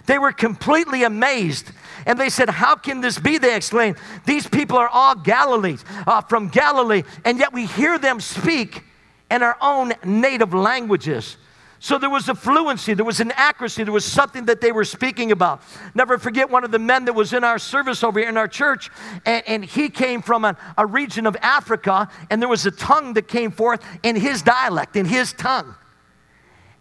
They 0.07 0.19
were 0.19 0.33
completely 0.33 1.05
amazed. 1.05 1.71
And 2.05 2.19
they 2.19 2.31
said, 2.31 2.51
How 2.51 2.75
can 2.75 3.01
this 3.01 3.17
be? 3.17 3.39
They 3.39 3.55
exclaimed, 3.55 3.97
These 4.27 4.49
people 4.49 4.77
are 4.77 4.89
all 4.89 5.15
Galilees, 5.15 5.85
uh, 6.05 6.23
from 6.23 6.49
Galilee, 6.49 7.05
and 7.25 7.39
yet 7.39 7.53
we 7.53 7.67
hear 7.67 7.97
them 7.97 8.19
speak 8.19 8.83
in 9.31 9.45
our 9.45 9.57
own 9.61 9.93
native 10.05 10.53
languages. 10.53 11.37
So 11.83 11.97
there 11.97 12.11
was 12.11 12.29
a 12.29 12.35
fluency, 12.35 12.93
there 12.93 13.07
was 13.07 13.21
an 13.21 13.33
accuracy, 13.37 13.85
there 13.85 13.93
was 13.93 14.05
something 14.05 14.45
that 14.45 14.61
they 14.61 14.71
were 14.71 14.85
speaking 14.85 15.33
about. 15.33 15.63
Never 15.95 16.19
forget 16.19 16.51
one 16.51 16.63
of 16.63 16.71
the 16.71 16.79
men 16.79 17.07
that 17.07 17.15
was 17.15 17.33
in 17.33 17.43
our 17.43 17.59
service 17.59 18.05
over 18.05 18.21
here 18.21 18.29
in 18.29 18.37
our 18.37 18.49
church, 18.49 18.91
and, 19.25 19.43
and 19.49 19.65
he 19.65 19.89
came 19.89 20.21
from 20.21 20.45
a, 20.45 20.55
a 20.77 20.85
region 20.85 21.27
of 21.27 21.39
Africa, 21.41 22.11
and 22.29 22.41
there 22.43 22.51
was 22.51 22.67
a 22.67 22.71
tongue 22.71 23.15
that 23.15 23.29
came 23.29 23.51
forth 23.51 23.83
in 24.03 24.15
his 24.15 24.43
dialect, 24.43 24.95
in 24.95 25.07
his 25.07 25.33
tongue. 25.33 25.75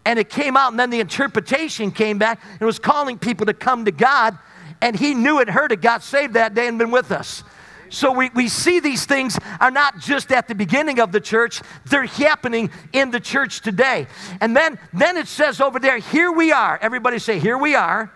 And 0.04 0.18
it 0.18 0.28
came 0.28 0.54
out, 0.54 0.70
and 0.72 0.78
then 0.78 0.90
the 0.90 1.00
interpretation 1.00 1.92
came 1.92 2.18
back, 2.18 2.42
and 2.52 2.60
it 2.60 2.66
was 2.66 2.78
calling 2.78 3.18
people 3.18 3.46
to 3.46 3.54
come 3.54 3.86
to 3.86 3.92
God, 3.92 4.38
and 4.82 4.94
he 4.94 5.14
knew 5.14 5.40
it, 5.40 5.48
heard 5.48 5.72
it, 5.72 5.80
got 5.80 6.02
saved 6.02 6.34
that 6.34 6.52
day, 6.52 6.68
and 6.68 6.78
been 6.78 6.90
with 6.90 7.10
us. 7.10 7.42
So 7.90 8.12
we, 8.12 8.30
we 8.34 8.48
see 8.48 8.80
these 8.80 9.04
things 9.04 9.38
are 9.60 9.70
not 9.70 9.98
just 9.98 10.32
at 10.32 10.48
the 10.48 10.54
beginning 10.54 11.00
of 11.00 11.12
the 11.12 11.20
church, 11.20 11.60
they're 11.86 12.04
happening 12.04 12.70
in 12.92 13.10
the 13.10 13.20
church 13.20 13.60
today. 13.60 14.06
And 14.40 14.56
then, 14.56 14.78
then 14.92 15.16
it 15.16 15.26
says 15.26 15.60
over 15.60 15.78
there, 15.78 15.98
here 15.98 16.30
we 16.32 16.52
are. 16.52 16.78
Everybody 16.80 17.18
say, 17.18 17.38
here 17.38 17.58
we 17.58 17.74
are. 17.74 18.10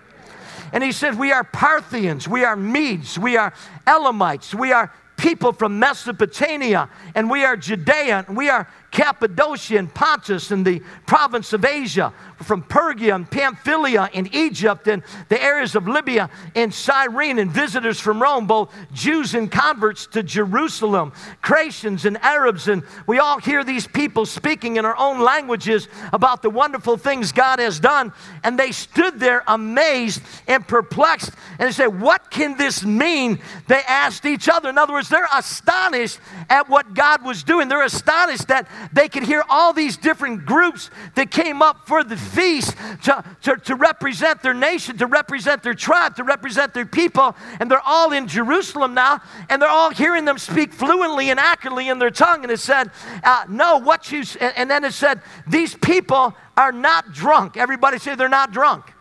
And 0.73 0.83
he 0.83 0.93
says, 0.93 1.17
we 1.17 1.31
are 1.33 1.45
Parthians, 1.45 2.27
we 2.27 2.45
are 2.45 2.57
Medes, 2.57 3.19
we 3.19 3.37
are 3.37 3.53
Elamites, 3.87 4.55
we 4.55 4.73
are 4.73 4.93
people 5.17 5.53
from 5.53 5.79
Mesopotamia, 5.79 6.89
and 7.15 7.31
we 7.31 7.45
are 7.45 7.57
Judea, 7.57 8.25
and 8.27 8.37
we 8.37 8.49
are 8.49 8.69
Cappadocia 8.95 9.77
and 9.77 9.93
Pontus 9.93 10.53
and 10.53 10.65
the 10.65 10.81
province 11.05 11.53
of 11.53 11.65
Asia, 11.65 12.15
from 12.43 12.63
Pergia 12.63 13.15
and 13.15 13.29
Pamphylia 13.29 14.09
and 14.15 14.33
Egypt 14.35 14.87
and 14.87 15.03
the 15.29 15.43
areas 15.43 15.75
of 15.75 15.89
Libya 15.89 16.31
and 16.55 16.73
Cyrene 16.73 17.39
and 17.39 17.51
visitors 17.51 17.99
from 17.99 18.23
Rome, 18.23 18.47
both 18.47 18.73
Jews 18.93 19.35
and 19.35 19.51
converts 19.51 20.07
to 20.09 20.23
Jerusalem, 20.23 21.13
Cretans 21.43 22.05
and 22.05 22.17
Arabs. 22.19 22.69
And 22.69 22.85
we 23.07 23.19
all 23.19 23.41
hear 23.41 23.65
these 23.65 23.87
people 23.87 24.27
speaking 24.27 24.77
in 24.77 24.85
our 24.85 24.97
own 24.97 25.21
languages 25.21 25.89
about 26.13 26.43
the 26.43 26.51
wonderful 26.51 26.97
things 26.97 27.33
God 27.33 27.59
has 27.59 27.81
done. 27.81 28.13
And 28.45 28.57
they 28.57 28.71
stood 28.71 29.19
there 29.19 29.43
amazed 29.49 30.23
and 30.47 30.67
perplexed 30.67 31.33
and 31.59 31.69
they 31.69 31.73
said, 31.73 32.01
What 32.01 32.31
can 32.31 32.57
this 32.57 32.85
mean? 32.85 33.41
They 33.67 33.83
asked 33.89 34.25
each 34.25 34.49
other. 34.49 34.69
In 34.69 34.79
other 34.79 34.93
words, 34.93 35.09
they're 35.09 35.29
astonished 35.35 36.21
at 36.49 36.69
what 36.69 36.95
God 36.95 37.25
was 37.25 37.43
doing. 37.43 37.69
They're 37.69 37.85
astonished 37.85 38.49
that 38.49 38.69
they 38.93 39.09
could 39.09 39.23
hear 39.23 39.43
all 39.49 39.73
these 39.73 39.97
different 39.97 40.45
groups 40.45 40.91
that 41.15 41.31
came 41.31 41.63
up 41.63 41.87
for 41.87 42.05
the 42.05 42.17
feast 42.17 42.77
to, 43.05 43.25
to, 43.43 43.57
to 43.57 43.75
represent 43.75 44.43
their 44.43 44.55
nation, 44.55 44.97
to 44.99 45.07
represent 45.07 45.63
their 45.63 45.75
tribe, 45.75 46.17
to 46.17 46.25
represent 46.25 46.75
their 46.75 46.87
people. 46.87 47.37
And 47.61 47.71
they're 47.71 47.81
all 47.85 48.13
in 48.13 48.29
Jerusalem 48.29 48.95
now, 48.95 49.21
and 49.49 49.61
they're 49.61 49.69
all 49.69 49.91
hearing 49.91 50.25
them 50.25 50.39
speak 50.39 50.73
fluently 50.73 51.31
and 51.31 51.41
accurately 51.41 51.89
in 51.89 51.99
their 51.99 52.11
tongue. 52.11 52.43
And 52.43 52.53
it 52.53 52.61
said, 52.61 52.91
uh, 53.23 53.45
No, 53.49 53.79
what 53.79 54.11
you, 54.13 54.25
and 54.41 54.71
then 54.71 54.85
it 54.85 54.93
said, 54.93 55.23
These 55.47 55.75
people 55.75 56.35
are 56.57 56.73
not 56.73 57.13
drunk. 57.13 57.57
Everybody 57.57 57.99
say 57.99 58.15
they're 58.15 58.29
not 58.29 58.53
drunk. 58.53 58.93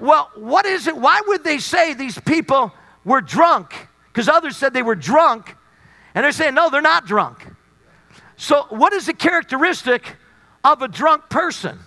Well, 0.00 0.30
what 0.34 0.64
is 0.64 0.86
it? 0.86 0.96
Why 0.96 1.20
would 1.26 1.44
they 1.44 1.58
say 1.58 1.94
these 1.94 2.18
people 2.18 2.72
were 3.04 3.20
drunk? 3.20 3.88
Because 4.12 4.28
others 4.28 4.56
said 4.56 4.72
they 4.72 4.82
were 4.82 4.94
drunk, 4.94 5.56
and 6.14 6.24
they're 6.24 6.32
saying, 6.32 6.54
no, 6.54 6.70
they're 6.70 6.80
not 6.80 7.06
drunk. 7.06 7.46
So, 8.40 8.64
what 8.70 8.94
is 8.94 9.04
the 9.04 9.12
characteristic 9.12 10.16
of 10.64 10.80
a 10.80 10.88
drunk 10.88 11.28
person? 11.28 11.78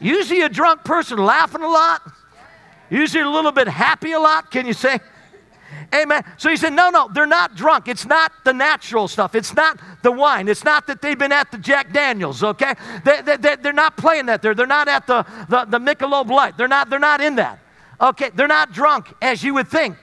Usually, 0.00 0.40
a 0.40 0.48
drunk 0.48 0.82
person 0.82 1.18
laughing 1.18 1.60
a 1.60 1.68
lot, 1.68 2.00
usually 2.88 3.22
a 3.22 3.28
little 3.28 3.52
bit 3.52 3.68
happy 3.68 4.12
a 4.12 4.18
lot. 4.18 4.50
Can 4.50 4.64
you 4.64 4.72
say? 4.72 4.98
Amen. 5.94 6.24
So 6.38 6.48
he 6.48 6.56
said, 6.56 6.72
No, 6.72 6.88
no, 6.88 7.10
they're 7.12 7.26
not 7.26 7.54
drunk. 7.54 7.86
It's 7.86 8.06
not 8.06 8.32
the 8.46 8.54
natural 8.54 9.08
stuff. 9.08 9.34
It's 9.34 9.54
not 9.54 9.78
the 10.00 10.10
wine. 10.10 10.48
It's 10.48 10.64
not 10.64 10.86
that 10.86 11.02
they've 11.02 11.18
been 11.18 11.32
at 11.32 11.52
the 11.52 11.58
Jack 11.58 11.92
Daniels, 11.92 12.42
okay? 12.42 12.72
They, 13.04 13.20
they, 13.20 13.36
they, 13.36 13.68
are 13.68 13.74
not 13.74 13.98
playing 13.98 14.26
that 14.26 14.40
there. 14.40 14.54
They're 14.54 14.66
not 14.66 14.88
at 14.88 15.06
the, 15.06 15.26
the, 15.50 15.66
the 15.66 15.78
Michelob 15.78 16.30
Light. 16.30 16.56
They're 16.56 16.66
not, 16.66 16.88
they're 16.88 16.98
not 16.98 17.20
in 17.20 17.36
that. 17.36 17.58
Okay, 18.00 18.30
they're 18.34 18.48
not 18.48 18.72
drunk 18.72 19.12
as 19.20 19.44
you 19.44 19.52
would 19.52 19.68
think. 19.68 19.98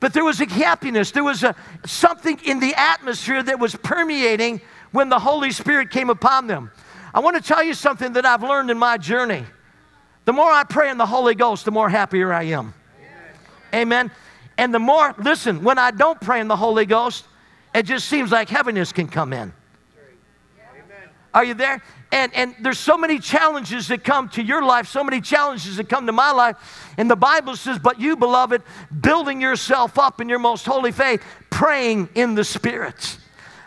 But 0.00 0.14
there 0.14 0.24
was 0.24 0.40
a 0.40 0.46
happiness. 0.46 1.12
There 1.12 1.22
was 1.22 1.44
a, 1.44 1.54
something 1.86 2.40
in 2.44 2.58
the 2.58 2.74
atmosphere 2.74 3.42
that 3.42 3.60
was 3.60 3.76
permeating 3.76 4.60
when 4.92 5.08
the 5.08 5.18
Holy 5.18 5.50
Spirit 5.50 5.90
came 5.90 6.10
upon 6.10 6.46
them. 6.46 6.70
I 7.12 7.20
want 7.20 7.36
to 7.36 7.42
tell 7.42 7.62
you 7.62 7.74
something 7.74 8.12
that 8.14 8.24
I've 8.24 8.42
learned 8.42 8.70
in 8.70 8.78
my 8.78 8.96
journey. 8.96 9.44
The 10.24 10.32
more 10.32 10.50
I 10.50 10.64
pray 10.64 10.90
in 10.90 10.98
the 10.98 11.06
Holy 11.06 11.34
Ghost, 11.34 11.64
the 11.64 11.70
more 11.70 11.88
happier 11.88 12.32
I 12.32 12.44
am. 12.44 12.74
Amen. 13.74 14.10
And 14.58 14.74
the 14.74 14.78
more, 14.78 15.14
listen, 15.18 15.62
when 15.62 15.78
I 15.78 15.90
don't 15.90 16.20
pray 16.20 16.40
in 16.40 16.48
the 16.48 16.56
Holy 16.56 16.86
Ghost, 16.86 17.24
it 17.74 17.84
just 17.84 18.08
seems 18.08 18.30
like 18.30 18.48
heaviness 18.48 18.92
can 18.92 19.08
come 19.08 19.32
in. 19.32 19.52
Are 21.32 21.44
you 21.44 21.54
there? 21.54 21.80
And, 22.12 22.34
and 22.34 22.56
there's 22.60 22.78
so 22.78 22.98
many 22.98 23.20
challenges 23.20 23.86
that 23.88 24.02
come 24.02 24.28
to 24.30 24.42
your 24.42 24.62
life, 24.62 24.88
so 24.88 25.04
many 25.04 25.20
challenges 25.20 25.76
that 25.76 25.88
come 25.88 26.06
to 26.06 26.12
my 26.12 26.32
life. 26.32 26.56
And 26.98 27.08
the 27.08 27.16
Bible 27.16 27.54
says, 27.54 27.78
But 27.78 28.00
you, 28.00 28.16
beloved, 28.16 28.62
building 29.00 29.40
yourself 29.40 29.96
up 29.96 30.20
in 30.20 30.28
your 30.28 30.40
most 30.40 30.66
holy 30.66 30.90
faith, 30.90 31.22
praying 31.48 32.08
in 32.16 32.34
the 32.34 32.42
Spirit. 32.42 33.16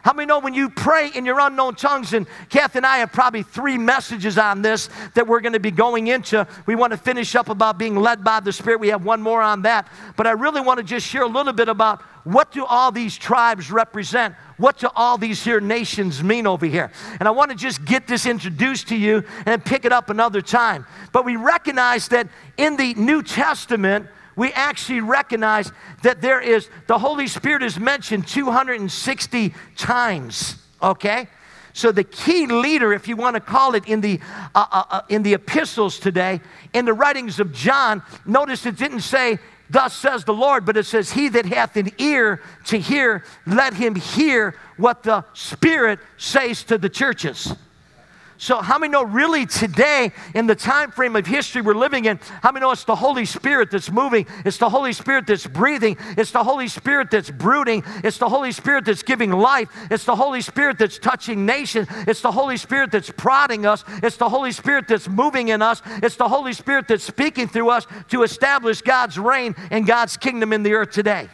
How 0.04 0.12
many 0.12 0.26
know 0.26 0.40
when 0.40 0.54
you 0.54 0.70
pray 0.70 1.12
in 1.16 1.26
your 1.26 1.40
unknown 1.40 1.76
tongues? 1.76 2.12
And 2.12 2.28
Kath 2.50 2.76
and 2.76 2.86
I 2.86 2.98
have 2.98 3.14
probably 3.14 3.42
three 3.42 3.78
messages 3.78 4.38
on 4.38 4.62
this 4.62 4.90
that 5.14 5.26
we're 5.26 5.40
going 5.40 5.54
to 5.54 5.62
be 5.62 5.72
going 5.72 6.08
into. 6.08 6.46
We 6.66 6.76
want 6.76 6.92
to 6.92 6.98
finish 6.98 7.36
up 7.36 7.48
about 7.48 7.78
being 7.78 7.96
led 7.96 8.22
by 8.22 8.42
the 8.42 8.52
Spirit. 8.52 8.82
We 8.82 8.90
have 8.90 9.06
one 9.06 9.22
more 9.22 9.42
on 9.42 9.62
that. 9.62 9.88
But 10.18 10.28
I 10.28 10.32
really 10.32 10.60
want 10.60 10.80
to 10.80 10.84
just 10.84 11.08
share 11.08 11.24
a 11.24 11.28
little 11.28 11.54
bit 11.54 11.70
about 11.70 12.02
what 12.26 12.52
do 12.52 12.66
all 12.66 12.92
these 12.92 13.18
tribes 13.18 13.72
represent? 13.72 14.36
What 14.58 14.78
do 14.78 14.90
all 14.94 15.18
these 15.18 15.42
here 15.42 15.62
nations 15.62 16.22
mean 16.22 16.48
over 16.48 16.66
here? 16.66 16.92
And 17.20 17.28
I 17.28 17.32
want 17.32 17.52
to 17.52 17.58
just 17.58 17.86
get 17.86 18.06
this 18.06 18.26
introduced 18.26 18.90
to 18.90 18.98
you 18.98 19.24
and 19.46 19.64
pick 19.64 19.86
it 19.86 19.94
up 19.94 20.10
another 20.10 20.42
time. 20.42 20.86
But 21.14 21.24
we 21.24 21.38
recognize 21.38 22.10
that 22.10 22.28
in 22.58 22.76
the 22.76 22.94
New 22.96 23.24
Testament, 23.24 24.08
we 24.36 24.52
actually 24.54 25.02
recognize 25.02 25.72
that 26.04 26.22
there 26.22 26.42
is, 26.42 26.70
the 26.88 26.98
Holy 26.98 27.28
Spirit 27.28 27.64
is 27.64 27.80
mentioned 27.80 28.28
260 28.28 29.54
times, 29.76 30.56
okay? 30.82 31.28
So 31.74 31.92
the 31.92 32.04
key 32.04 32.46
leader, 32.46 32.94
if 32.94 33.08
you 33.08 33.16
want 33.16 33.36
to 33.36 33.40
call 33.40 33.76
it, 33.76 33.88
in 33.88 34.02
the, 34.02 34.20
uh, 34.54 34.66
uh, 34.72 34.84
uh, 34.90 35.02
in 35.10 35.24
the 35.24 35.34
epistles 35.34 36.00
today, 36.00 36.40
in 36.74 36.86
the 36.86 36.94
writings 36.94 37.40
of 37.40 37.52
John, 37.52 38.04
notice 38.26 38.66
it 38.66 38.78
didn't 38.78 39.02
say, 39.02 39.40
Thus 39.70 39.96
says 39.96 40.24
the 40.24 40.34
Lord, 40.34 40.66
but 40.66 40.78
it 40.78 40.86
says, 40.86 41.12
He 41.12 41.30
that 41.30 41.48
hath 41.48 41.76
an 41.78 41.92
ear 41.98 42.42
to 42.66 42.78
hear, 42.78 43.24
let 43.48 43.74
him 43.74 43.96
hear 43.96 44.56
what 44.78 45.02
the 45.02 45.26
Spirit 45.34 46.00
says 46.18 46.64
to 46.66 46.78
the 46.78 46.90
churches. 46.90 47.56
So, 48.38 48.62
how 48.62 48.78
many 48.78 48.92
know 48.92 49.04
really 49.04 49.46
today, 49.46 50.12
in 50.34 50.48
the 50.48 50.56
time 50.56 50.92
frame 50.92 51.16
of 51.16 51.26
history 51.26 51.62
we're 51.62 51.76
living 51.76 52.06
in, 52.06 52.20
how 52.42 52.52
many 52.52 52.64
know 52.64 52.72
it's 52.72 52.84
the 52.84 52.96
Holy 52.96 53.26
Spirit 53.26 53.72
that's 53.72 53.92
moving? 53.92 54.26
It's 54.44 54.58
the 54.58 54.70
Holy 54.70 54.94
Spirit 54.94 55.28
that's 55.28 55.48
breathing. 55.48 55.98
It's 56.18 56.32
the 56.32 56.44
Holy 56.44 56.68
Spirit 56.68 57.12
that's 57.12 57.30
brooding. 57.30 57.84
It's 58.04 58.18
the 58.18 58.30
Holy 58.30 58.52
Spirit 58.52 58.86
that's 58.86 59.04
giving 59.04 59.32
life. 59.32 59.70
It's 59.92 60.06
the 60.06 60.16
Holy 60.16 60.42
Spirit 60.42 60.80
that's 60.80 60.98
touching 60.98 61.46
nations. 61.46 61.88
It's 62.08 62.22
the 62.22 62.32
Holy 62.32 62.58
Spirit 62.58 62.92
that's 62.92 63.12
prodding 63.12 63.66
us. 63.66 63.84
It's 64.02 64.18
the 64.18 64.30
Holy 64.30 64.52
Spirit 64.52 64.88
that's 64.88 65.08
moving 65.08 65.50
in 65.50 65.62
us. 65.62 65.82
It's 66.02 66.16
the 66.16 66.28
Holy 66.28 66.54
Spirit 66.54 66.88
that's 66.88 67.04
speaking 67.04 67.48
through 67.48 67.70
us 67.70 67.86
to 68.10 68.24
establish 68.24 68.82
God's 68.82 69.20
reign 69.20 69.56
and 69.72 69.86
God's 69.86 70.18
kingdom 70.18 70.54
in 70.54 70.64
the 70.64 70.74
earth 70.74 70.92
today. 70.92 71.30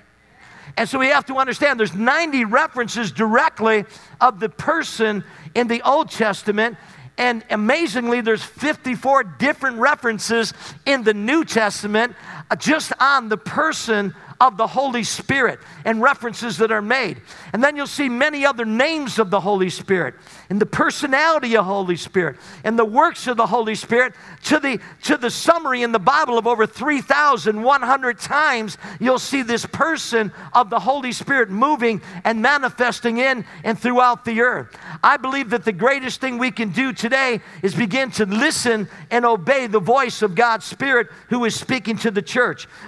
And 0.80 0.88
so 0.88 0.98
we 0.98 1.08
have 1.08 1.26
to 1.26 1.36
understand 1.36 1.78
there's 1.78 1.94
90 1.94 2.46
references 2.46 3.12
directly 3.12 3.84
of 4.22 4.40
the 4.40 4.48
person 4.48 5.26
in 5.54 5.68
the 5.68 5.82
Old 5.82 6.10
Testament. 6.10 6.78
And 7.18 7.44
amazingly, 7.50 8.22
there's 8.22 8.42
54 8.42 9.26
different 9.26 9.80
references 9.80 10.54
in 10.86 11.04
the 11.04 11.14
New 11.14 11.44
Testament 11.44 12.16
just 12.58 12.92
on 13.00 13.30
the 13.30 13.38
person 13.38 14.16
of 14.42 14.56
the 14.56 14.68
Holy 14.68 15.04
Spirit 15.04 15.60
and 15.84 16.02
references 16.02 16.58
that 16.58 16.72
are 16.72 16.82
made. 16.82 17.22
And 17.52 17.62
then 17.62 17.76
you'll 17.76 17.88
see 17.88 18.08
many 18.08 18.46
other 18.46 18.64
names 18.64 19.20
of 19.20 19.30
the 19.30 19.42
Holy 19.42 19.70
Spirit 19.70 20.16
and 20.50 20.62
the 20.62 20.66
personality 20.66 21.58
of 21.58 21.66
Holy 21.66 21.98
Spirit 21.98 22.38
and 22.64 22.80
the 22.80 22.86
works 22.86 23.28
of 23.28 23.36
the 23.36 23.46
Holy 23.46 23.76
Spirit 23.76 24.14
to 24.46 24.60
the 24.60 24.80
to 25.04 25.18
the 25.18 25.30
summary 25.30 25.84
in 25.84 25.92
the 25.92 26.00
Bible 26.00 26.38
of 26.38 26.48
over 26.48 26.66
3100 26.66 28.20
times 28.20 28.78
you'll 29.00 29.20
see 29.20 29.42
this 29.42 29.66
person 29.66 30.32
of 30.54 30.70
the 30.70 30.80
Holy 30.80 31.12
Spirit 31.12 31.50
moving 31.50 32.02
and 32.24 32.42
manifesting 32.42 33.18
in 33.18 33.46
and 33.66 33.78
throughout 33.78 34.24
the 34.24 34.40
earth. 34.40 34.74
I 35.04 35.18
believe 35.18 35.50
that 35.50 35.66
the 35.66 35.74
greatest 35.74 36.22
thing 36.22 36.38
we 36.38 36.52
can 36.52 36.70
do 36.70 36.94
today 36.94 37.42
is 37.62 37.76
begin 37.76 38.12
to 38.12 38.26
listen 38.26 38.88
and 39.12 39.26
obey 39.26 39.68
the 39.68 39.80
voice 39.82 40.22
of 40.22 40.34
God's 40.34 40.66
Spirit 40.66 41.10
who 41.28 41.44
is 41.44 41.56
speaking 41.56 41.98
to 41.98 42.12
the 42.12 42.22
church. 42.22 42.39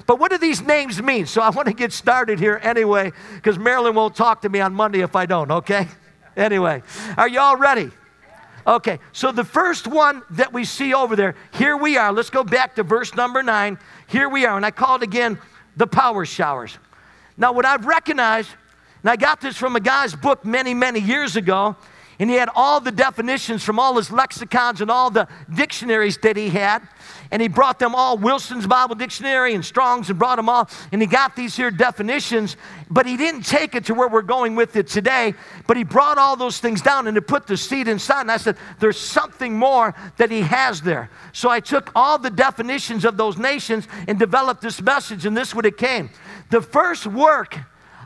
But 0.07 0.19
what 0.19 0.31
do 0.31 0.37
these 0.37 0.61
names 0.61 1.01
mean? 1.01 1.25
So 1.25 1.41
I 1.41 1.49
want 1.49 1.67
to 1.67 1.73
get 1.73 1.93
started 1.93 2.39
here 2.39 2.59
anyway, 2.63 3.11
because 3.35 3.57
Marilyn 3.59 3.95
won't 3.95 4.15
talk 4.15 4.41
to 4.41 4.49
me 4.49 4.61
on 4.61 4.73
Monday 4.73 5.01
if 5.01 5.15
I 5.15 5.25
don't, 5.25 5.51
okay? 5.51 5.87
Anyway, 6.37 6.81
are 7.17 7.27
you 7.27 7.39
all 7.39 7.57
ready? 7.57 7.91
Okay, 8.65 8.99
so 9.11 9.31
the 9.31 9.43
first 9.43 9.87
one 9.87 10.21
that 10.31 10.53
we 10.53 10.63
see 10.63 10.93
over 10.93 11.15
there, 11.15 11.35
here 11.53 11.75
we 11.75 11.97
are. 11.97 12.13
Let's 12.13 12.29
go 12.29 12.43
back 12.43 12.75
to 12.75 12.83
verse 12.83 13.15
number 13.15 13.41
nine. 13.41 13.79
Here 14.07 14.29
we 14.29 14.45
are, 14.45 14.55
and 14.55 14.65
I 14.65 14.71
call 14.71 14.97
it 14.97 15.03
again 15.03 15.39
the 15.75 15.87
power 15.87 16.25
showers. 16.25 16.77
Now, 17.37 17.53
what 17.53 17.65
I've 17.65 17.85
recognized, 17.85 18.49
and 19.01 19.09
I 19.09 19.15
got 19.15 19.41
this 19.41 19.57
from 19.57 19.75
a 19.75 19.79
guy's 19.79 20.15
book 20.15 20.45
many, 20.45 20.73
many 20.73 20.99
years 20.99 21.35
ago, 21.35 21.75
and 22.21 22.29
he 22.29 22.37
had 22.37 22.49
all 22.55 22.79
the 22.79 22.91
definitions 22.91 23.63
from 23.63 23.79
all 23.79 23.97
his 23.97 24.11
lexicons 24.11 24.79
and 24.79 24.89
all 24.89 25.09
the 25.09 25.27
dictionaries 25.53 26.17
that 26.19 26.37
he 26.37 26.49
had 26.49 26.81
and 27.31 27.41
he 27.41 27.47
brought 27.47 27.79
them 27.79 27.95
all, 27.95 28.17
Wilson's 28.17 28.67
Bible 28.67 28.95
Dictionary 28.95 29.55
and 29.55 29.63
Strong's, 29.63 30.09
and 30.09 30.19
brought 30.19 30.35
them 30.35 30.49
all, 30.49 30.69
and 30.91 31.01
he 31.01 31.07
got 31.07 31.35
these 31.35 31.55
here 31.55 31.71
definitions, 31.71 32.57
but 32.89 33.05
he 33.05 33.15
didn't 33.15 33.43
take 33.43 33.73
it 33.73 33.85
to 33.85 33.93
where 33.93 34.09
we're 34.09 34.21
going 34.21 34.55
with 34.55 34.75
it 34.75 34.87
today, 34.87 35.33
but 35.65 35.77
he 35.77 35.83
brought 35.83 36.17
all 36.17 36.35
those 36.35 36.59
things 36.59 36.81
down 36.81 37.07
and 37.07 37.15
he 37.15 37.21
put 37.21 37.47
the 37.47 37.55
seed 37.55 37.87
inside, 37.87 38.21
and 38.21 38.31
I 38.31 38.37
said, 38.37 38.57
there's 38.79 38.99
something 38.99 39.57
more 39.57 39.95
that 40.17 40.29
he 40.29 40.41
has 40.41 40.81
there. 40.81 41.09
So 41.31 41.49
I 41.49 41.61
took 41.61 41.89
all 41.95 42.17
the 42.17 42.29
definitions 42.29 43.05
of 43.05 43.15
those 43.15 43.37
nations 43.37 43.87
and 44.07 44.19
developed 44.19 44.61
this 44.61 44.81
message, 44.81 45.25
and 45.25 45.35
this 45.35 45.55
what 45.55 45.65
it 45.65 45.77
came. 45.77 46.09
The 46.49 46.61
first 46.61 47.07
work 47.07 47.57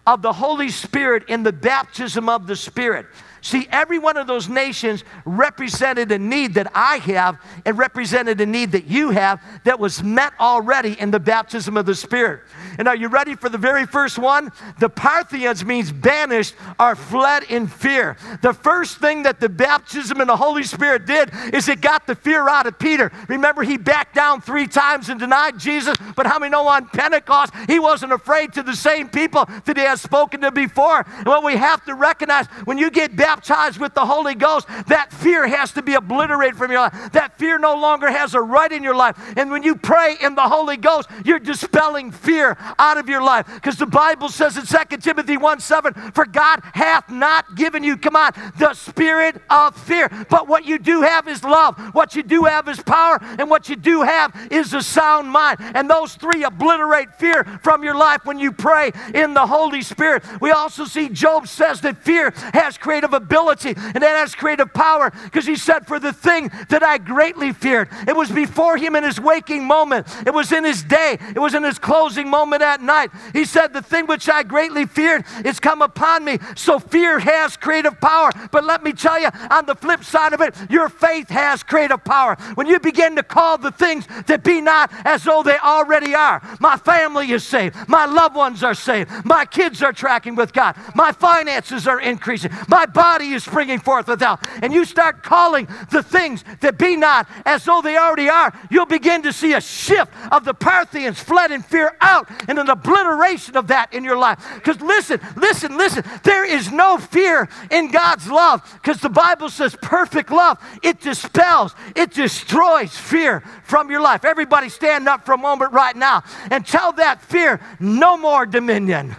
of 0.05 0.21
the 0.21 0.33
Holy 0.33 0.69
Spirit 0.69 1.23
in 1.29 1.41
the 1.41 1.51
baptism 1.51 2.29
of 2.29 2.45
the 2.45 2.55
Spirit. 2.55 3.07
See, 3.45 3.67
every 3.69 3.99
one 3.99 4.17
of 4.17 4.25
those 4.25 4.49
nations 4.49 5.03
represented 5.23 6.11
a 6.11 6.17
need 6.17 6.55
that 6.55 6.71
I 6.73 6.97
have 6.97 7.39
and 7.63 7.77
represented 7.77 8.41
a 8.41 8.45
need 8.47 8.71
that 8.71 8.85
you 8.85 9.11
have 9.11 9.39
that 9.65 9.79
was 9.79 10.01
met 10.01 10.33
already 10.39 10.99
in 10.99 11.11
the 11.11 11.19
baptism 11.19 11.77
of 11.77 11.85
the 11.85 11.93
Spirit. 11.93 12.41
And 12.79 12.87
are 12.87 12.95
you 12.95 13.07
ready 13.07 13.35
for 13.35 13.49
the 13.49 13.59
very 13.59 13.85
first 13.85 14.17
one? 14.17 14.51
The 14.79 14.89
Parthians 14.89 15.63
means 15.63 15.91
banished 15.91 16.55
or 16.79 16.95
fled 16.95 17.43
in 17.43 17.67
fear. 17.67 18.17
The 18.41 18.51
first 18.51 18.97
thing 18.97 19.21
that 19.23 19.39
the 19.39 19.47
baptism 19.47 20.21
in 20.21 20.27
the 20.27 20.35
Holy 20.35 20.63
Spirit 20.63 21.05
did 21.05 21.29
is 21.53 21.69
it 21.69 21.81
got 21.81 22.07
the 22.07 22.15
fear 22.15 22.49
out 22.49 22.65
of 22.65 22.79
Peter. 22.79 23.11
Remember, 23.27 23.61
he 23.61 23.77
backed 23.77 24.15
down 24.15 24.41
three 24.41 24.65
times 24.65 25.09
and 25.09 25.19
denied 25.19 25.59
Jesus, 25.59 25.95
but 26.15 26.25
how 26.25 26.39
many 26.39 26.49
know 26.49 26.67
on 26.67 26.87
Pentecost 26.87 27.53
he 27.67 27.77
wasn't 27.77 28.11
afraid 28.11 28.53
to 28.53 28.63
the 28.63 28.75
same 28.75 29.07
people 29.07 29.45
that 29.65 29.77
he 29.77 29.83
had 29.83 29.99
spoken 29.99 30.41
to 30.41 30.51
before? 30.51 31.05
And 31.07 31.27
what 31.27 31.43
we 31.43 31.55
have 31.57 31.85
to 31.85 31.93
recognize 31.93 32.47
when 32.65 32.79
you 32.79 32.89
get 32.89 33.15
baptized, 33.15 33.34
baptized 33.35 33.79
with 33.79 33.93
the 33.93 34.05
Holy 34.05 34.33
Ghost, 34.33 34.65
that 34.87 35.11
fear 35.11 35.45
has 35.45 35.73
to 35.73 35.81
be 35.81 35.93
obliterated 35.93 36.57
from 36.57 36.71
your 36.71 36.79
life. 36.81 37.11
That 37.11 37.37
fear 37.37 37.59
no 37.59 37.75
longer 37.75 38.09
has 38.09 38.33
a 38.33 38.39
right 38.39 38.71
in 38.71 38.81
your 38.81 38.95
life. 38.95 39.17
And 39.35 39.51
when 39.51 39.61
you 39.61 39.75
pray 39.75 40.15
in 40.21 40.35
the 40.35 40.47
Holy 40.47 40.77
Ghost, 40.77 41.09
you're 41.25 41.39
dispelling 41.39 42.11
fear 42.11 42.55
out 42.79 42.97
of 42.97 43.09
your 43.09 43.21
life. 43.21 43.45
Because 43.53 43.75
the 43.75 43.85
Bible 43.85 44.29
says 44.29 44.55
in 44.55 44.65
2 44.65 44.97
Timothy 44.97 45.35
1 45.35 45.59
7, 45.59 45.93
for 46.13 46.25
God 46.25 46.61
hath 46.73 47.09
not 47.09 47.55
given 47.55 47.83
you, 47.83 47.97
come 47.97 48.15
on, 48.15 48.31
the 48.57 48.73
spirit 48.73 49.41
of 49.49 49.75
fear. 49.75 50.09
But 50.29 50.47
what 50.47 50.63
you 50.65 50.79
do 50.79 51.01
have 51.01 51.27
is 51.27 51.43
love. 51.43 51.77
What 51.93 52.15
you 52.15 52.23
do 52.23 52.45
have 52.45 52.69
is 52.69 52.81
power. 52.81 53.19
And 53.21 53.49
what 53.49 53.67
you 53.67 53.75
do 53.75 54.03
have 54.03 54.33
is 54.49 54.73
a 54.73 54.81
sound 54.81 55.29
mind. 55.29 55.57
And 55.59 55.89
those 55.89 56.15
three 56.15 56.43
obliterate 56.43 57.15
fear 57.15 57.43
from 57.61 57.83
your 57.83 57.95
life 57.95 58.21
when 58.23 58.39
you 58.39 58.53
pray 58.53 58.93
in 59.13 59.33
the 59.33 59.45
Holy 59.45 59.81
Spirit. 59.81 60.23
We 60.39 60.51
also 60.51 60.85
see 60.85 61.09
Job 61.09 61.49
says 61.49 61.81
that 61.81 61.97
fear 61.97 62.31
has 62.53 62.77
creative 62.77 63.11
ability 63.11 63.24
and 63.65 64.03
that 64.03 64.17
has 64.17 64.35
creative 64.35 64.73
power 64.73 65.11
because 65.25 65.45
he 65.45 65.55
said, 65.55 65.87
For 65.87 65.99
the 65.99 66.13
thing 66.13 66.51
that 66.69 66.83
I 66.83 66.97
greatly 66.97 67.53
feared, 67.53 67.89
it 68.07 68.15
was 68.15 68.31
before 68.31 68.77
him 68.77 68.95
in 68.95 69.03
his 69.03 69.19
waking 69.19 69.63
moment, 69.65 70.07
it 70.25 70.33
was 70.33 70.51
in 70.51 70.63
his 70.63 70.83
day, 70.83 71.17
it 71.35 71.39
was 71.39 71.53
in 71.53 71.63
his 71.63 71.79
closing 71.79 72.29
moment 72.29 72.61
at 72.61 72.81
night. 72.81 73.11
He 73.33 73.45
said, 73.45 73.73
The 73.73 73.81
thing 73.81 74.07
which 74.07 74.29
I 74.29 74.43
greatly 74.43 74.85
feared 74.85 75.25
is 75.43 75.59
come 75.59 75.81
upon 75.81 76.23
me. 76.25 76.39
So 76.55 76.79
fear 76.79 77.19
has 77.19 77.57
creative 77.57 77.99
power. 77.99 78.31
But 78.51 78.63
let 78.63 78.83
me 78.83 78.93
tell 78.93 79.19
you, 79.19 79.29
on 79.49 79.65
the 79.65 79.75
flip 79.75 80.03
side 80.03 80.33
of 80.33 80.41
it, 80.41 80.55
your 80.69 80.89
faith 80.89 81.29
has 81.29 81.63
creative 81.63 82.03
power. 82.03 82.35
When 82.55 82.67
you 82.67 82.79
begin 82.79 83.15
to 83.15 83.23
call 83.23 83.57
the 83.57 83.71
things 83.71 84.07
that 84.27 84.43
be 84.43 84.61
not 84.61 84.91
as 85.05 85.23
though 85.23 85.43
they 85.43 85.57
already 85.57 86.13
are, 86.15 86.41
my 86.59 86.77
family 86.77 87.31
is 87.31 87.43
saved, 87.43 87.75
my 87.87 88.05
loved 88.05 88.35
ones 88.35 88.63
are 88.63 88.73
saved, 88.73 89.09
my 89.23 89.45
kids 89.45 89.81
are 89.81 89.93
tracking 89.93 90.35
with 90.35 90.53
God, 90.53 90.75
my 90.93 91.11
finances 91.11 91.87
are 91.87 91.99
increasing, 91.99 92.51
my 92.67 92.85
body 92.85 93.14
body 93.15 93.31
is 93.31 93.45
springing 93.45 93.79
forth 93.79 94.09
without, 94.09 94.41
and 94.61 94.73
you 94.73 94.83
start 94.83 95.23
calling 95.23 95.69
the 95.89 96.03
things 96.03 96.43
that 96.59 96.77
be 96.77 96.97
not 96.97 97.25
as 97.45 97.63
though 97.63 97.81
they 97.81 97.95
already 97.95 98.27
are, 98.27 98.53
you'll 98.69 98.85
begin 98.85 99.23
to 99.23 99.31
see 99.31 99.53
a 99.53 99.61
shift 99.61 100.11
of 100.33 100.43
the 100.43 100.53
Parthians 100.53 101.17
fled 101.17 101.49
in 101.51 101.61
fear 101.61 101.95
out 102.01 102.27
and 102.49 102.59
an 102.59 102.69
obliteration 102.69 103.55
of 103.55 103.67
that 103.67 103.93
in 103.93 104.03
your 104.03 104.17
life. 104.17 104.37
Because 104.55 104.81
listen, 104.81 105.21
listen, 105.37 105.77
listen, 105.77 106.03
there 106.23 106.43
is 106.43 106.73
no 106.73 106.97
fear 106.97 107.47
in 107.71 107.89
God's 107.89 108.29
love 108.29 108.61
because 108.73 108.99
the 108.99 109.09
Bible 109.09 109.47
says 109.47 109.77
perfect 109.81 110.29
love, 110.29 110.61
it 110.83 110.99
dispels, 110.99 111.73
it 111.95 112.11
destroys 112.11 112.97
fear 112.97 113.41
from 113.63 113.89
your 113.89 114.01
life. 114.01 114.25
Everybody 114.25 114.67
stand 114.67 115.07
up 115.07 115.25
for 115.25 115.31
a 115.31 115.37
moment 115.37 115.71
right 115.71 115.95
now 115.95 116.21
and 116.51 116.67
tell 116.67 116.91
that 116.93 117.21
fear 117.21 117.61
no 117.79 118.17
more 118.17 118.45
dominion. 118.45 119.15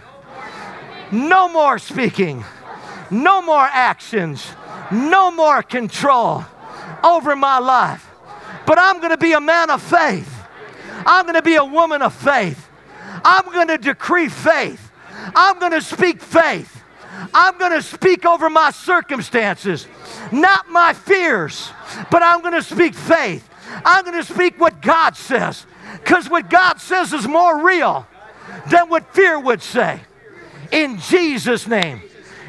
No 1.11 1.49
more 1.49 1.79
speaking. 1.79 2.45
No 3.09 3.41
more 3.41 3.63
actions, 3.63 4.45
no 4.91 5.31
more 5.31 5.63
control 5.63 6.43
over 7.03 7.35
my 7.35 7.59
life. 7.59 8.09
But 8.65 8.77
I'm 8.79 8.97
going 8.97 9.11
to 9.11 9.17
be 9.17 9.33
a 9.33 9.41
man 9.41 9.69
of 9.69 9.81
faith. 9.81 10.33
I'm 11.05 11.25
going 11.25 11.35
to 11.35 11.41
be 11.41 11.55
a 11.55 11.65
woman 11.65 12.01
of 12.01 12.13
faith. 12.13 12.67
I'm 13.23 13.45
going 13.45 13.69
to 13.69 13.77
decree 13.77 14.29
faith. 14.29 14.91
I'm 15.35 15.59
going 15.59 15.71
to 15.71 15.81
speak 15.81 16.21
faith. 16.21 16.83
I'm 17.33 17.57
going 17.57 17.71
to 17.71 17.81
speak 17.81 18.25
over 18.25 18.49
my 18.49 18.71
circumstances, 18.71 19.87
not 20.31 20.69
my 20.69 20.93
fears, 20.93 21.71
but 22.11 22.21
I'm 22.21 22.41
going 22.41 22.53
to 22.53 22.61
speak 22.61 22.93
faith. 22.93 23.47
I'm 23.83 24.05
going 24.05 24.23
to 24.23 24.33
speak 24.33 24.59
what 24.59 24.81
God 24.81 25.15
says 25.15 25.65
because 25.93 26.29
what 26.29 26.49
God 26.49 26.79
says 26.79 27.13
is 27.13 27.27
more 27.27 27.65
real 27.65 28.07
than 28.69 28.89
what 28.89 29.13
fear 29.13 29.39
would 29.39 29.61
say. 29.61 29.99
In 30.71 30.99
Jesus' 30.99 31.67
name. 31.67 32.01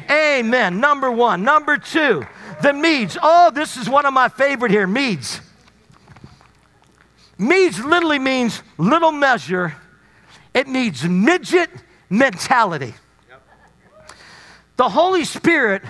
Amen. 0.09 0.79
Number 0.79 1.11
one. 1.11 1.43
Number 1.43 1.77
two, 1.77 2.25
the 2.61 2.73
Medes. 2.73 3.17
Oh, 3.21 3.51
this 3.51 3.77
is 3.77 3.89
one 3.89 4.05
of 4.05 4.13
my 4.13 4.27
favorite 4.27 4.71
here 4.71 4.87
Medes. 4.87 5.41
Medes 7.37 7.83
literally 7.83 8.19
means 8.19 8.61
little 8.77 9.13
measure, 9.13 9.75
it 10.53 10.67
means 10.67 11.03
midget 11.05 11.69
mentality. 12.09 12.93
The 14.75 14.89
Holy 14.89 15.23
Spirit 15.23 15.83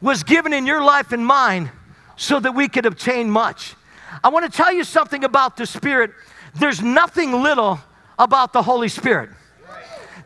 was 0.00 0.22
given 0.22 0.52
in 0.52 0.66
your 0.66 0.82
life 0.82 1.12
and 1.12 1.24
mine 1.24 1.70
so 2.16 2.40
that 2.40 2.54
we 2.54 2.68
could 2.68 2.86
obtain 2.86 3.30
much. 3.30 3.74
I 4.22 4.28
want 4.28 4.50
to 4.50 4.56
tell 4.56 4.72
you 4.72 4.84
something 4.84 5.24
about 5.24 5.56
the 5.56 5.66
Spirit. 5.66 6.12
There's 6.58 6.82
nothing 6.82 7.32
little 7.32 7.78
about 8.18 8.52
the 8.52 8.62
Holy 8.62 8.88
Spirit. 8.88 9.30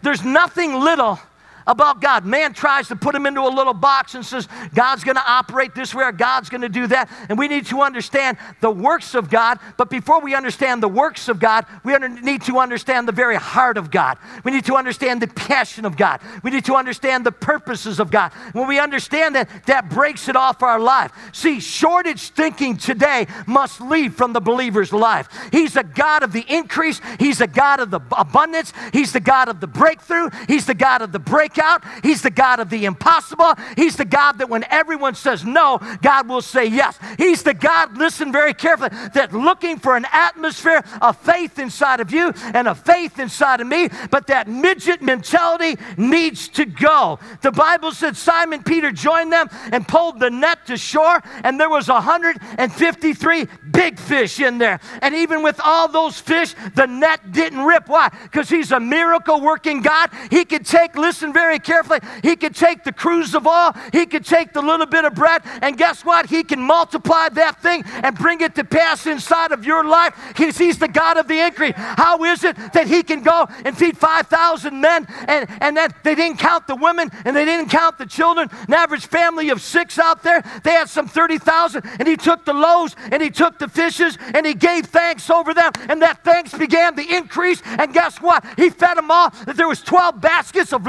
There's 0.03 0.25
nothing 0.25 0.75
little 0.75 1.19
about 1.67 2.01
God. 2.01 2.25
Man 2.25 2.53
tries 2.53 2.89
to 2.89 2.97
put 2.97 3.15
him 3.15 3.27
into 3.27 3.41
a 3.41 3.49
little 3.49 3.75
box 3.75 4.15
and 4.15 4.25
says, 4.25 4.49
God's 4.75 5.05
going 5.05 5.17
to 5.17 5.25
operate 5.27 5.75
this 5.75 5.95
way 5.95 6.05
or 6.05 6.13
God's 6.13 6.49
going 6.49 6.61
to 6.61 6.69
do 6.69 6.87
that. 6.89 7.11
And 7.29 7.39
we 7.39 7.49
need 7.49 7.67
to 7.67 7.83
understand 7.83 8.37
the 8.61 8.71
works 8.71 9.15
of 9.15 9.31
God. 9.31 9.59
But 9.77 9.91
before 9.91 10.21
we 10.21 10.35
understand 10.35 10.83
the 10.83 10.89
works 10.89 11.29
of 11.29 11.39
God, 11.39 11.67
we 11.83 11.97
need 11.99 12.43
to 12.43 12.59
understand 12.59 13.09
the 13.09 13.13
very 13.13 13.37
heart 13.37 13.77
of 13.77 13.91
God. 13.91 14.19
We 14.45 14.53
need 14.53 14.65
to 14.67 14.77
understand 14.77 15.23
the 15.23 15.29
passion 15.29 15.85
of 15.85 15.97
God. 15.97 16.21
We 16.43 16.51
need 16.51 16.65
to 16.67 16.75
understand 16.75 17.25
the 17.25 17.33
purposes 17.33 18.01
of 18.01 18.11
God. 18.11 18.33
When 18.53 18.67
we 18.67 18.79
understand 18.79 19.35
that, 19.35 19.49
that 19.67 19.89
breaks 19.89 20.29
it 20.29 20.37
off 20.37 20.63
our 20.63 20.79
life. 20.79 21.13
See, 21.33 21.61
shortage 21.61 22.31
thinking 22.31 22.77
today 22.77 23.27
must 23.47 23.81
leave 23.81 24.15
from 24.15 24.33
the 24.33 24.41
believer's 24.41 24.93
life. 24.93 25.29
He's 25.51 25.77
a 25.77 25.83
God 25.83 26.23
of 26.23 26.33
the 26.33 26.45
increase, 26.49 27.01
He's 27.19 27.41
a 27.41 27.47
God 27.47 27.81
of 27.81 27.91
the 27.91 28.01
abundance, 28.17 28.73
He's 28.93 29.13
the 29.13 29.21
God 29.21 29.49
of 29.49 29.61
the 29.61 29.67
breakthrough, 29.67 30.31
He's 30.49 30.67
the 30.67 30.75
God 30.75 31.03
of 31.03 31.13
the 31.13 31.19
break 31.19 31.54
out. 31.59 31.83
He's 32.03 32.23
the 32.23 32.31
God 32.31 32.61
of 32.61 32.71
the 32.71 32.85
impossible. 32.85 33.55
He's 33.77 33.97
the 33.97 34.05
God 34.05 34.39
that 34.39 34.49
when 34.49 34.65
everyone 34.71 35.15
says 35.15 35.45
no, 35.45 35.79
God 36.03 36.29
will 36.29 36.43
say 36.43 36.67
yes. 36.67 36.99
He's 37.19 37.43
the 37.43 37.55
God, 37.55 37.97
listen 37.97 38.33
very 38.33 38.55
carefully, 38.55 38.91
that 39.15 39.33
looking 39.33 39.79
for 39.79 39.97
an 39.97 40.07
atmosphere 40.13 40.83
of 41.01 41.17
faith 41.19 41.59
inside 41.59 42.01
of 42.01 42.13
you 42.13 42.33
and 42.53 42.69
a 42.69 42.75
faith 42.75 43.19
inside 43.19 43.61
of 43.61 43.67
me, 43.67 43.89
but 44.11 44.27
that 44.29 44.49
midget 44.49 45.03
mentality 45.03 45.81
needs 45.97 46.49
to 46.49 46.65
go. 46.65 47.19
The 47.43 47.53
Bible 47.53 47.93
said 47.93 48.17
Simon 48.17 48.63
Peter 48.63 48.91
joined 48.91 49.33
them 49.33 49.49
and 49.73 49.87
pulled 49.87 50.21
the 50.21 50.31
net 50.31 50.67
to 50.67 50.77
shore, 50.77 51.21
and 51.43 51.59
there 51.59 51.71
was 51.71 51.89
153 51.89 53.47
big 53.71 53.99
fish 53.99 54.41
in 54.41 54.59
there. 54.59 54.81
And 55.03 55.15
even 55.15 55.43
with 55.43 55.61
all 55.63 55.89
those 55.89 56.19
fish, 56.21 56.55
the 56.75 56.87
net 56.87 57.33
didn't 57.33 57.65
rip. 57.65 57.89
Why? 57.89 58.09
Because 58.23 58.49
he's 58.49 58.73
a 58.73 58.81
miracle 58.81 59.41
working 59.41 59.83
God. 59.83 60.11
He 60.31 60.45
could 60.45 60.65
take, 60.65 60.97
listen 60.97 61.33
very 61.33 61.44
very 61.45 61.59
carefully. 61.59 62.01
He 62.23 62.37
could 62.37 62.55
take 62.55 62.85
the 62.85 62.93
cruse 62.93 63.35
of 63.35 63.47
all, 63.47 63.75
he 63.93 64.07
could 64.07 64.25
take 64.25 64.55
the 64.55 64.63
little 64.63 64.87
bit 64.87 65.05
of 65.05 65.15
bread, 65.15 65.43
and 65.61 65.77
guess 65.77 66.03
what? 66.03 66.25
He 66.25 66.43
can 66.43 66.59
multiply 66.59 67.29
that 67.29 67.61
thing 67.61 67.85
and 67.87 68.17
bring 68.17 68.41
it 68.41 68.55
to 68.55 68.65
pass 68.65 69.07
inside 69.07 69.53
of 69.53 69.67
your 69.67 69.85
life. 69.85 70.15
He's, 70.39 70.57
he's 70.57 70.79
the 70.79 70.89
God 70.89 71.19
of 71.19 71.29
the 71.29 71.39
increase. 71.39 71.75
How 71.77 72.25
is 72.25 72.45
it 72.45 72.57
that 72.73 72.87
he 72.87 73.03
can 73.03 73.23
go 73.23 73.47
and 73.67 73.77
feed 73.77 73.99
5,000 73.99 74.81
men 74.81 75.07
and, 75.29 75.47
and 75.61 75.77
then 75.77 75.91
they 76.03 76.15
didn't 76.15 76.39
count 76.39 76.67
the 76.67 76.77
women 76.77 77.11
and 77.27 77.37
they 77.37 77.45
didn't 77.45 77.69
count 77.69 77.99
the 77.99 78.07
children? 78.07 78.49
An 78.67 78.73
average 78.73 79.07
family 79.07 79.51
of 79.51 79.61
six 79.61 79.99
out 79.99 80.23
there, 80.23 80.43
they 80.63 80.73
had 80.73 80.89
some 80.89 81.07
30,000, 81.07 81.83
and 81.99 82.09
he 82.09 82.17
took 82.17 82.47
the 82.47 82.55
loaves 82.55 82.97
and 83.13 83.23
he 83.23 83.29
took 83.29 83.59
the 83.59 83.69
fishes 83.69 84.17
and 84.33 84.47
he 84.47 84.55
gave 84.55 84.87
thanks 84.87 85.29
over 85.29 85.53
them, 85.53 85.73
and 85.91 86.01
that 86.01 86.25
thanks 86.25 86.57
began 86.57 86.95
the 86.97 87.15
increase. 87.15 87.61
And 87.67 87.93
guess 87.93 88.19
what? 88.23 88.43
He 88.57 88.71
fed 88.71 88.97
them 88.97 89.11
all. 89.11 89.31
There 89.47 89.69
was 89.69 89.83
12 89.83 90.23
baskets 90.23 90.73
of 90.73 90.87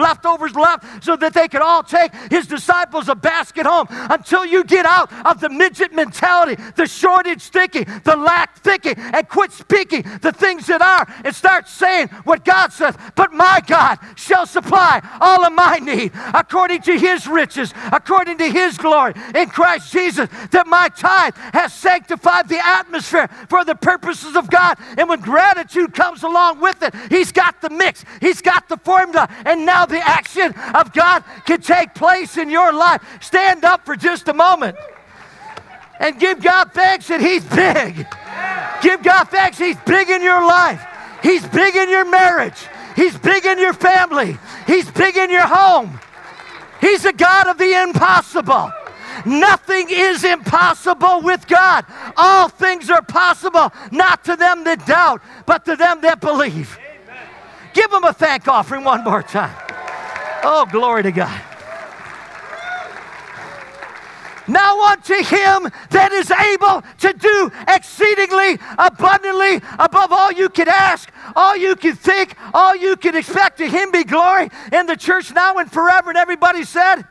leftovers 0.53 0.55
left 0.55 1.03
so 1.03 1.15
that 1.15 1.33
they 1.33 1.47
could 1.47 1.61
all 1.61 1.83
take 1.83 2.13
his 2.29 2.47
disciples 2.47 3.09
a 3.09 3.15
basket 3.15 3.65
home 3.65 3.87
until 3.89 4.45
you 4.45 4.63
get 4.63 4.85
out 4.85 5.11
of 5.25 5.39
the 5.39 5.49
midget 5.49 5.93
mentality, 5.93 6.61
the 6.75 6.87
shortage 6.87 7.43
thinking, 7.43 7.85
the 8.03 8.15
lack 8.15 8.57
thinking, 8.59 8.95
and 8.97 9.27
quit 9.29 9.51
speaking 9.51 10.03
the 10.21 10.31
things 10.31 10.67
that 10.67 10.81
are 10.81 11.07
and 11.23 11.35
start 11.35 11.67
saying 11.67 12.07
what 12.23 12.43
God 12.43 12.71
says. 12.71 12.95
But 13.15 13.33
my 13.33 13.61
God 13.65 13.99
shall 14.15 14.45
supply 14.45 15.01
all 15.21 15.45
of 15.45 15.53
my 15.53 15.77
need 15.77 16.11
according 16.33 16.81
to 16.83 16.97
his 16.97 17.27
riches, 17.27 17.73
according 17.91 18.37
to 18.39 18.49
his 18.49 18.77
glory 18.77 19.13
in 19.33 19.49
Christ 19.49 19.91
Jesus, 19.91 20.29
that 20.51 20.67
my 20.67 20.89
tithe 20.89 21.35
has 21.53 21.73
sanctified 21.73 22.49
the 22.49 22.65
atmosphere 22.65 23.27
for 23.49 23.63
the 23.63 23.75
purposes 23.75 24.35
of 24.35 24.49
God. 24.49 24.77
And 24.97 25.09
when 25.09 25.19
gratitude 25.19 25.93
comes 25.93 26.23
along 26.23 26.59
with 26.59 26.81
it, 26.81 26.93
he's 27.09 27.31
got 27.31 27.61
the 27.61 27.69
mix, 27.69 28.03
he's 28.19 28.41
got 28.41 28.67
the 28.67 28.77
formula, 28.77 29.29
and 29.45 29.65
now 29.65 29.85
the 29.85 30.05
action 30.05 30.34
action 30.35 30.59
of 30.73 30.93
God 30.93 31.23
can 31.45 31.61
take 31.61 31.93
place 31.93 32.37
in 32.37 32.49
your 32.49 32.73
life. 32.73 33.01
Stand 33.21 33.63
up 33.63 33.85
for 33.85 33.95
just 33.95 34.27
a 34.27 34.33
moment 34.33 34.77
and 35.99 36.19
give 36.19 36.41
God 36.41 36.71
thanks 36.73 37.07
that 37.07 37.21
He's 37.21 37.43
big. 37.43 38.07
Give 38.81 39.01
God 39.01 39.29
thanks 39.29 39.57
He's 39.57 39.77
big 39.85 40.09
in 40.09 40.21
your 40.21 40.45
life. 40.45 40.83
He's 41.23 41.45
big 41.47 41.75
in 41.75 41.89
your 41.89 42.05
marriage. 42.05 42.67
He's 42.95 43.17
big 43.17 43.45
in 43.45 43.59
your 43.59 43.73
family. 43.73 44.37
He's 44.67 44.89
big 44.91 45.17
in 45.17 45.29
your 45.29 45.47
home. 45.47 45.99
He's 46.81 47.05
a 47.05 47.13
God 47.13 47.47
of 47.47 47.57
the 47.57 47.81
impossible. 47.83 48.71
Nothing 49.25 49.87
is 49.89 50.23
impossible 50.23 51.21
with 51.21 51.47
God. 51.47 51.85
All 52.15 52.47
things 52.47 52.89
are 52.89 53.01
possible, 53.01 53.71
not 53.91 54.23
to 54.25 54.35
them 54.35 54.65
that 54.65 54.85
doubt, 54.85 55.21
but 55.45 55.65
to 55.65 55.75
them 55.75 56.01
that 56.01 56.19
believe. 56.19 56.77
Give 57.73 57.89
them 57.89 58.03
a 58.03 58.13
thank 58.13 58.47
offering 58.47 58.83
one 58.83 59.03
more 59.03 59.23
time. 59.23 59.64
Oh, 60.47 60.67
glory 60.67 61.01
to 61.01 61.11
God. 61.11 61.41
Now 64.47 64.91
unto 64.91 65.15
him 65.15 65.71
that 65.89 66.11
is 66.11 66.29
able 66.29 66.83
to 66.99 67.13
do 67.13 67.51
exceedingly 67.67 68.59
abundantly 68.77 69.55
above 69.79 70.11
all 70.11 70.31
you 70.31 70.49
could 70.49 70.67
ask, 70.67 71.09
all 71.35 71.57
you 71.57 71.75
could 71.75 71.97
think, 71.97 72.35
all 72.53 72.75
you 72.75 72.95
could 72.95 73.15
expect. 73.15 73.57
To 73.57 73.67
him 73.67 73.89
be 73.89 74.03
glory 74.03 74.49
in 74.71 74.85
the 74.85 74.95
church 74.95 75.33
now 75.33 75.57
and 75.57 75.71
forever. 75.71 76.11
And 76.11 76.17
everybody 76.17 76.63
said, 76.63 77.07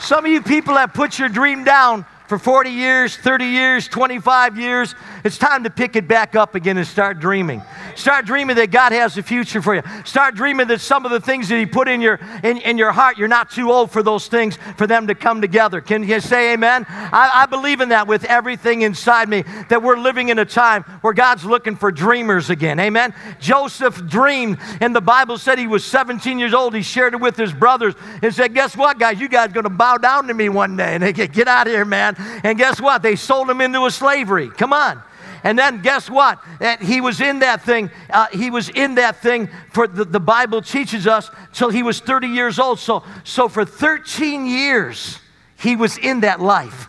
Some 0.00 0.24
of 0.24 0.30
you 0.30 0.40
people 0.40 0.76
have 0.76 0.94
put 0.94 1.18
your 1.18 1.28
dream 1.28 1.62
down 1.62 2.06
for 2.26 2.38
40 2.38 2.70
years, 2.70 3.16
30 3.16 3.44
years, 3.44 3.88
25 3.88 4.58
years. 4.58 4.94
It's 5.24 5.36
time 5.36 5.64
to 5.64 5.70
pick 5.70 5.94
it 5.94 6.08
back 6.08 6.34
up 6.34 6.54
again 6.54 6.78
and 6.78 6.86
start 6.86 7.20
dreaming. 7.20 7.62
Start 7.96 8.26
dreaming 8.26 8.56
that 8.56 8.70
God 8.70 8.92
has 8.92 9.16
a 9.16 9.22
future 9.22 9.62
for 9.62 9.74
you. 9.74 9.82
Start 10.04 10.34
dreaming 10.34 10.68
that 10.68 10.80
some 10.80 11.04
of 11.04 11.10
the 11.10 11.20
things 11.20 11.48
that 11.48 11.58
He 11.58 11.66
put 11.66 11.88
in 11.88 12.00
your, 12.00 12.20
in, 12.44 12.58
in 12.58 12.78
your 12.78 12.92
heart, 12.92 13.18
you're 13.18 13.26
not 13.26 13.50
too 13.50 13.72
old 13.72 13.90
for 13.90 14.02
those 14.02 14.28
things 14.28 14.58
for 14.76 14.86
them 14.86 15.06
to 15.06 15.14
come 15.14 15.40
together. 15.40 15.80
Can 15.80 16.06
you 16.06 16.20
say 16.20 16.52
amen? 16.52 16.84
I, 16.88 17.30
I 17.34 17.46
believe 17.46 17.80
in 17.80 17.88
that 17.88 18.06
with 18.06 18.24
everything 18.24 18.82
inside 18.82 19.28
me, 19.28 19.44
that 19.70 19.82
we're 19.82 19.96
living 19.96 20.28
in 20.28 20.38
a 20.38 20.44
time 20.44 20.82
where 21.00 21.14
God's 21.14 21.44
looking 21.44 21.74
for 21.74 21.90
dreamers 21.90 22.50
again. 22.50 22.78
Amen? 22.78 23.14
Joseph 23.40 24.06
dreamed, 24.06 24.58
and 24.80 24.94
the 24.94 25.00
Bible 25.00 25.38
said 25.38 25.58
he 25.58 25.66
was 25.66 25.84
17 25.84 26.38
years 26.38 26.52
old. 26.52 26.74
He 26.74 26.82
shared 26.82 27.14
it 27.14 27.20
with 27.20 27.36
his 27.36 27.52
brothers 27.52 27.94
and 28.22 28.34
said, 28.34 28.54
Guess 28.54 28.76
what, 28.76 28.98
guys? 28.98 29.18
You 29.18 29.28
guys 29.28 29.52
going 29.52 29.64
to 29.64 29.70
bow 29.70 29.96
down 29.96 30.28
to 30.28 30.34
me 30.34 30.48
one 30.48 30.76
day. 30.76 30.94
And 30.94 31.02
they 31.02 31.12
get, 31.12 31.32
Get 31.32 31.48
out 31.48 31.66
of 31.66 31.72
here, 31.72 31.84
man. 31.84 32.14
And 32.44 32.58
guess 32.58 32.80
what? 32.80 33.02
They 33.02 33.16
sold 33.16 33.48
him 33.48 33.60
into 33.60 33.84
a 33.86 33.90
slavery. 33.90 34.50
Come 34.50 34.72
on. 34.72 35.02
And 35.44 35.58
then 35.58 35.82
guess 35.82 36.08
what? 36.10 36.40
He 36.80 37.00
was 37.00 37.20
in 37.20 37.40
that 37.40 37.62
thing. 37.62 37.90
Uh, 38.10 38.26
he 38.32 38.50
was 38.50 38.68
in 38.68 38.96
that 38.96 39.22
thing 39.22 39.48
for 39.72 39.86
the, 39.86 40.04
the 40.04 40.20
Bible 40.20 40.62
teaches 40.62 41.06
us 41.06 41.30
till 41.52 41.70
he 41.70 41.82
was 41.82 42.00
30 42.00 42.28
years 42.28 42.58
old. 42.58 42.78
So, 42.78 43.04
so 43.24 43.48
for 43.48 43.64
13 43.64 44.46
years, 44.46 45.18
he 45.58 45.76
was 45.76 45.98
in 45.98 46.20
that 46.20 46.40
life. 46.40 46.88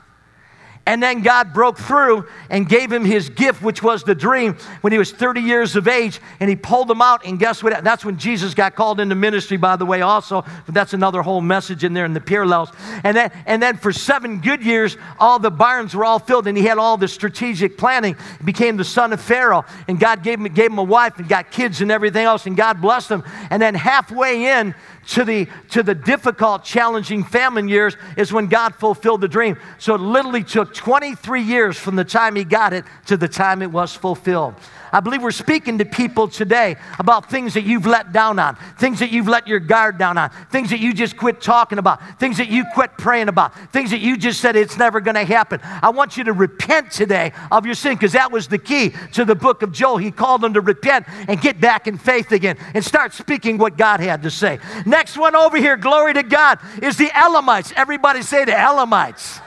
And 0.88 1.04
then 1.04 1.21
God 1.21 1.54
broke 1.54 1.78
through 1.78 2.26
and 2.50 2.67
gave 2.67 2.93
him 2.93 3.04
his 3.04 3.28
gift, 3.28 3.62
which 3.62 3.84
was 3.84 4.04
the 4.04 4.15
dream, 4.15 4.54
when 4.80 4.93
he 4.93 4.97
was 4.97 5.12
30 5.12 5.41
years 5.41 5.76
of 5.76 5.86
age. 5.86 6.21
And 6.39 6.50
he 6.50 6.56
pulled 6.56 6.89
him 6.89 7.02
out. 7.02 7.26
And 7.26 7.38
guess 7.38 7.62
what? 7.62 7.84
That's 7.84 8.06
when 8.06 8.17
Jesus 8.17 8.54
got 8.54 8.73
called 8.73 9.02
into 9.02 9.13
ministry, 9.13 9.58
by 9.58 9.76
the 9.76 9.86
way, 9.86 10.02
also. 10.02 10.45
But 10.65 10.73
that's 10.73 10.93
another 10.93 11.21
whole 11.21 11.41
message 11.41 11.84
in 11.84 11.93
there 11.93 12.06
in 12.06 12.13
the 12.13 12.21
parallels. 12.21 12.71
And 13.04 13.17
then, 13.17 13.32
and 13.45 13.62
then 13.62 13.76
for 13.76 13.91
seven 13.91 14.39
good 14.39 14.63
years, 14.63 14.95
all 15.19 15.39
the 15.39 15.52
barns 15.52 15.93
were 15.93 16.06
all 16.06 16.19
filled, 16.19 16.47
and 16.47 16.58
he 16.58 16.63
had 16.63 16.78
all 16.78 16.95
the 16.95 17.10
strategic 17.10 17.78
planning. 17.78 18.15
He 18.38 18.45
became 18.45 18.78
the 18.78 18.86
son 18.86 19.12
of 19.12 19.19
Pharaoh. 19.19 19.65
And 19.89 20.00
God 20.00 20.23
gave 20.23 20.39
him, 20.39 20.45
gave 20.54 20.71
him 20.71 20.78
a 20.78 20.84
wife 20.84 21.19
and 21.19 21.28
got 21.28 21.52
kids 21.52 21.82
and 21.82 21.91
everything 21.91 22.26
else. 22.26 22.45
And 22.45 22.56
God 22.56 22.82
blessed 22.82 23.12
him. 23.12 23.26
And 23.50 23.62
then 23.62 23.76
halfway 23.76 24.58
in 24.58 24.73
to 25.08 25.24
the, 25.24 25.48
to 25.72 25.84
the 25.84 25.96
difficult, 25.96 26.63
challenging 26.63 27.24
famine 27.24 27.67
years 27.67 27.96
is 28.17 28.34
when 28.34 28.48
God 28.48 28.76
fulfilled 28.76 29.22
the 29.22 29.28
dream. 29.28 29.58
So 29.78 29.96
it 29.96 30.02
literally 30.02 30.43
took 30.43 30.74
23 30.74 31.41
years 31.41 31.78
from 31.78 31.96
the 31.96 32.04
time 32.04 32.36
he 32.36 32.43
got 32.43 32.74
it 32.74 32.86
to 33.08 33.17
the 33.17 33.28
time 33.28 33.62
it 33.62 33.72
was 33.72 33.96
fulfilled. 33.96 34.56
I 34.98 35.00
believe 35.00 35.22
we're 35.22 35.30
speaking 35.30 35.78
to 35.78 35.86
people 35.86 36.28
today 36.28 36.76
about 36.98 37.30
things 37.30 37.54
that 37.54 37.62
you've 37.62 37.86
let 37.86 38.14
down 38.14 38.40
on, 38.40 38.56
things 38.80 38.98
that 38.98 39.12
you've 39.12 39.28
let 39.28 39.48
your 39.48 39.60
guard 39.60 40.00
down 40.00 40.18
on, 40.18 40.32
things 40.52 40.72
that 40.72 40.80
you 40.80 40.92
just 40.92 41.16
quit 41.16 41.40
talking 41.40 41.78
about, 41.78 42.20
things 42.20 42.38
that 42.38 42.50
you 42.50 42.66
quit 42.74 42.98
praying 42.98 43.30
about, 43.30 43.54
things 43.72 43.92
that 43.92 44.00
you 44.00 44.18
just 44.18 44.42
said 44.42 44.56
it's 44.56 44.76
never 44.76 45.00
going 45.00 45.14
to 45.14 45.24
happen. 45.24 45.60
I 45.62 45.92
want 45.92 46.18
you 46.18 46.24
to 46.24 46.34
repent 46.34 46.90
today 46.90 47.32
of 47.52 47.64
your 47.64 47.76
sin 47.76 47.94
because 47.94 48.14
that 48.14 48.32
was 48.32 48.48
the 48.48 48.58
key 48.58 48.92
to 49.14 49.24
the 49.24 49.36
book 49.36 49.62
of 49.62 49.72
Joel. 49.72 49.98
He 49.98 50.10
called 50.10 50.42
them 50.42 50.56
to 50.56 50.62
repent 50.62 51.06
and 51.28 51.40
get 51.40 51.62
back 51.62 51.86
in 51.86 52.00
faith 52.00 52.32
again 52.32 52.58
and 52.74 52.84
start 52.84 53.14
speaking 53.14 53.60
what 53.60 53.78
God 53.78 54.00
had 54.00 54.24
to 54.24 54.32
say. 54.32 54.58
Next 54.88 55.16
one 55.16 55.36
over 55.36 55.58
here, 55.58 55.78
glory 55.78 56.16
to 56.16 56.24
God, 56.24 56.58
is 56.82 56.98
the 56.98 57.12
Elamites. 57.16 57.72
Everybody 57.76 58.24
say 58.24 58.46
the 58.46 58.58
Elamites. 58.58 59.42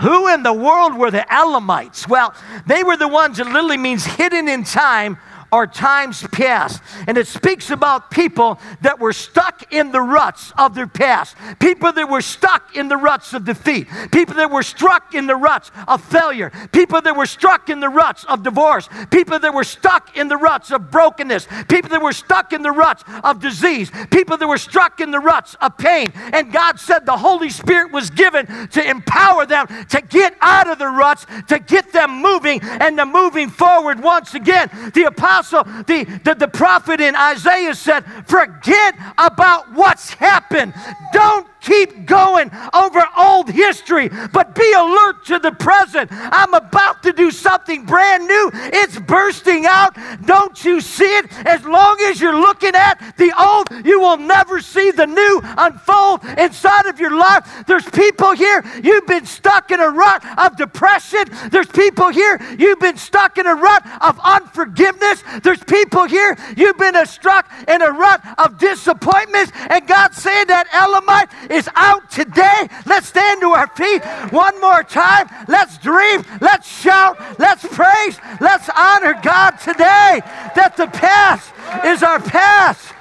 Who 0.00 0.28
in 0.28 0.42
the 0.42 0.52
world 0.52 0.94
were 0.94 1.10
the 1.10 1.26
Elamites? 1.32 2.08
Well, 2.08 2.34
they 2.66 2.82
were 2.82 2.96
the 2.96 3.08
ones 3.08 3.36
that 3.36 3.46
literally 3.46 3.76
means 3.76 4.04
hidden 4.04 4.48
in 4.48 4.64
time 4.64 5.18
or 5.52 5.66
times 5.66 6.26
past. 6.32 6.82
And 7.06 7.18
it 7.18 7.26
speaks 7.26 7.70
about 7.70 8.10
people 8.10 8.60
that 8.82 8.98
were 8.98 9.12
stuck 9.12 9.72
in 9.72 9.92
the 9.92 10.00
ruts 10.00 10.52
of 10.56 10.74
their 10.74 10.86
past, 10.86 11.36
people 11.58 11.92
that 11.92 12.08
were 12.08 12.20
stuck 12.20 12.76
in 12.76 12.88
the 12.88 12.96
ruts 12.96 13.32
of 13.34 13.44
defeat, 13.44 13.88
people 14.12 14.34
that 14.36 14.50
were 14.50 14.62
struck 14.62 15.14
in 15.14 15.26
the 15.26 15.36
ruts 15.36 15.70
of 15.88 16.02
failure, 16.04 16.50
people 16.72 17.00
that 17.02 17.16
were 17.16 17.26
struck 17.26 17.68
in 17.68 17.80
the 17.80 17.88
ruts 17.88 18.24
of 18.24 18.42
divorce, 18.42 18.88
people 19.10 19.38
that 19.38 19.52
were 19.52 19.64
stuck 19.64 20.16
in 20.16 20.28
the 20.28 20.36
ruts 20.36 20.70
of 20.70 20.90
brokenness, 20.90 21.46
people 21.68 21.90
that 21.90 22.02
were 22.02 22.12
stuck 22.12 22.52
in 22.52 22.62
the 22.62 22.70
ruts 22.70 23.04
of 23.24 23.40
disease, 23.40 23.90
people 24.10 24.36
that 24.36 24.46
were 24.46 24.58
struck 24.58 25.00
in 25.00 25.10
the 25.10 25.20
ruts 25.20 25.56
of 25.60 25.76
pain. 25.76 26.12
And 26.32 26.52
God 26.52 26.78
said 26.78 27.06
the 27.06 27.16
Holy 27.16 27.50
Spirit 27.50 27.92
was 27.92 28.10
given 28.10 28.46
to 28.68 28.88
empower 28.88 29.46
them 29.46 29.66
to 29.88 30.00
get 30.00 30.36
out 30.40 30.68
of 30.68 30.78
the 30.78 30.88
ruts, 30.88 31.26
to 31.48 31.58
get 31.58 31.92
them 31.92 32.22
moving 32.22 32.60
and 32.62 32.96
to 32.96 33.06
moving 33.06 33.50
forward 33.50 34.00
once 34.00 34.34
again. 34.34 34.70
The 34.94 35.04
apostle 35.04 35.39
apostle, 35.40 35.64
the, 35.84 36.04
the, 36.24 36.34
the 36.34 36.48
prophet 36.48 37.00
in 37.00 37.16
Isaiah 37.16 37.74
said, 37.74 38.04
Forget 38.26 38.94
about 39.18 39.72
what's 39.72 40.10
happened. 40.10 40.74
Don't 41.12 41.46
keep 41.60 42.06
going 42.06 42.50
over 42.72 43.04
old 43.16 43.50
history, 43.50 44.08
but 44.32 44.54
be 44.54 44.72
alert 44.72 45.24
to 45.26 45.38
the 45.38 45.52
present. 45.52 46.08
I'm 46.12 46.54
about 46.54 47.02
to 47.02 47.12
do 47.12 47.30
something 47.30 47.84
brand 47.84 48.26
new. 48.26 48.50
It's 48.54 48.98
bursting 48.98 49.66
out. 49.66 49.96
Don't 50.24 50.64
you 50.64 50.80
see 50.80 51.04
it? 51.04 51.26
As 51.46 51.64
long 51.64 51.98
as 52.02 52.20
you're 52.20 52.38
looking 52.38 52.74
at 52.74 53.16
the 53.16 53.32
old, 53.38 53.86
you 53.86 54.00
will 54.00 54.16
never 54.16 54.60
see 54.60 54.90
the 54.90 55.06
new 55.06 55.40
unfold 55.42 56.24
inside 56.38 56.86
of 56.86 57.00
your 57.00 57.16
life. 57.16 57.64
There's 57.66 57.88
people 57.90 58.32
here, 58.32 58.64
you've 58.82 59.06
been 59.06 59.26
stuck 59.26 59.70
in 59.70 59.80
a 59.80 59.88
rut 59.88 60.24
of 60.38 60.56
depression. 60.56 61.24
There's 61.50 61.68
people 61.68 62.08
here, 62.08 62.40
you've 62.58 62.80
been 62.80 62.96
stuck 62.96 63.38
in 63.38 63.46
a 63.46 63.54
rut 63.54 63.86
of 64.00 64.18
unforgiveness. 64.22 65.22
There's 65.42 65.62
people 65.64 66.04
here, 66.04 66.36
you've 66.56 66.78
been 66.78 67.06
struck 67.06 67.50
in 67.68 67.82
a 67.82 67.90
rut 67.90 68.20
of 68.38 68.58
disappointments. 68.58 69.52
And 69.68 69.86
God's 69.86 70.16
saying 70.16 70.46
that 70.48 70.66
Elamite 70.72 71.28
is 71.50 71.68
out 71.74 72.10
today. 72.10 72.68
Let's 72.86 73.08
stand 73.08 73.40
to 73.42 73.48
our 73.48 73.66
feet 73.66 74.04
one 74.32 74.58
more 74.60 74.82
time. 74.82 75.28
Let's 75.48 75.76
dream. 75.78 76.24
Let's 76.40 76.68
shout. 76.68 77.18
Let's 77.38 77.66
praise. 77.66 78.18
Let's 78.40 78.70
honor 78.74 79.18
God 79.22 79.56
today 79.58 80.22
that 80.54 80.76
the 80.76 80.86
past 80.86 81.52
is 81.84 82.02
our 82.02 82.20
past. 82.20 82.94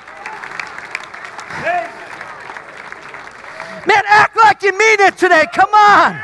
Man, 3.88 4.04
act 4.08 4.36
like 4.36 4.62
you 4.64 4.78
mean 4.78 5.00
it 5.00 5.18
today. 5.18 5.46
Come 5.54 5.74
on. 5.74 6.20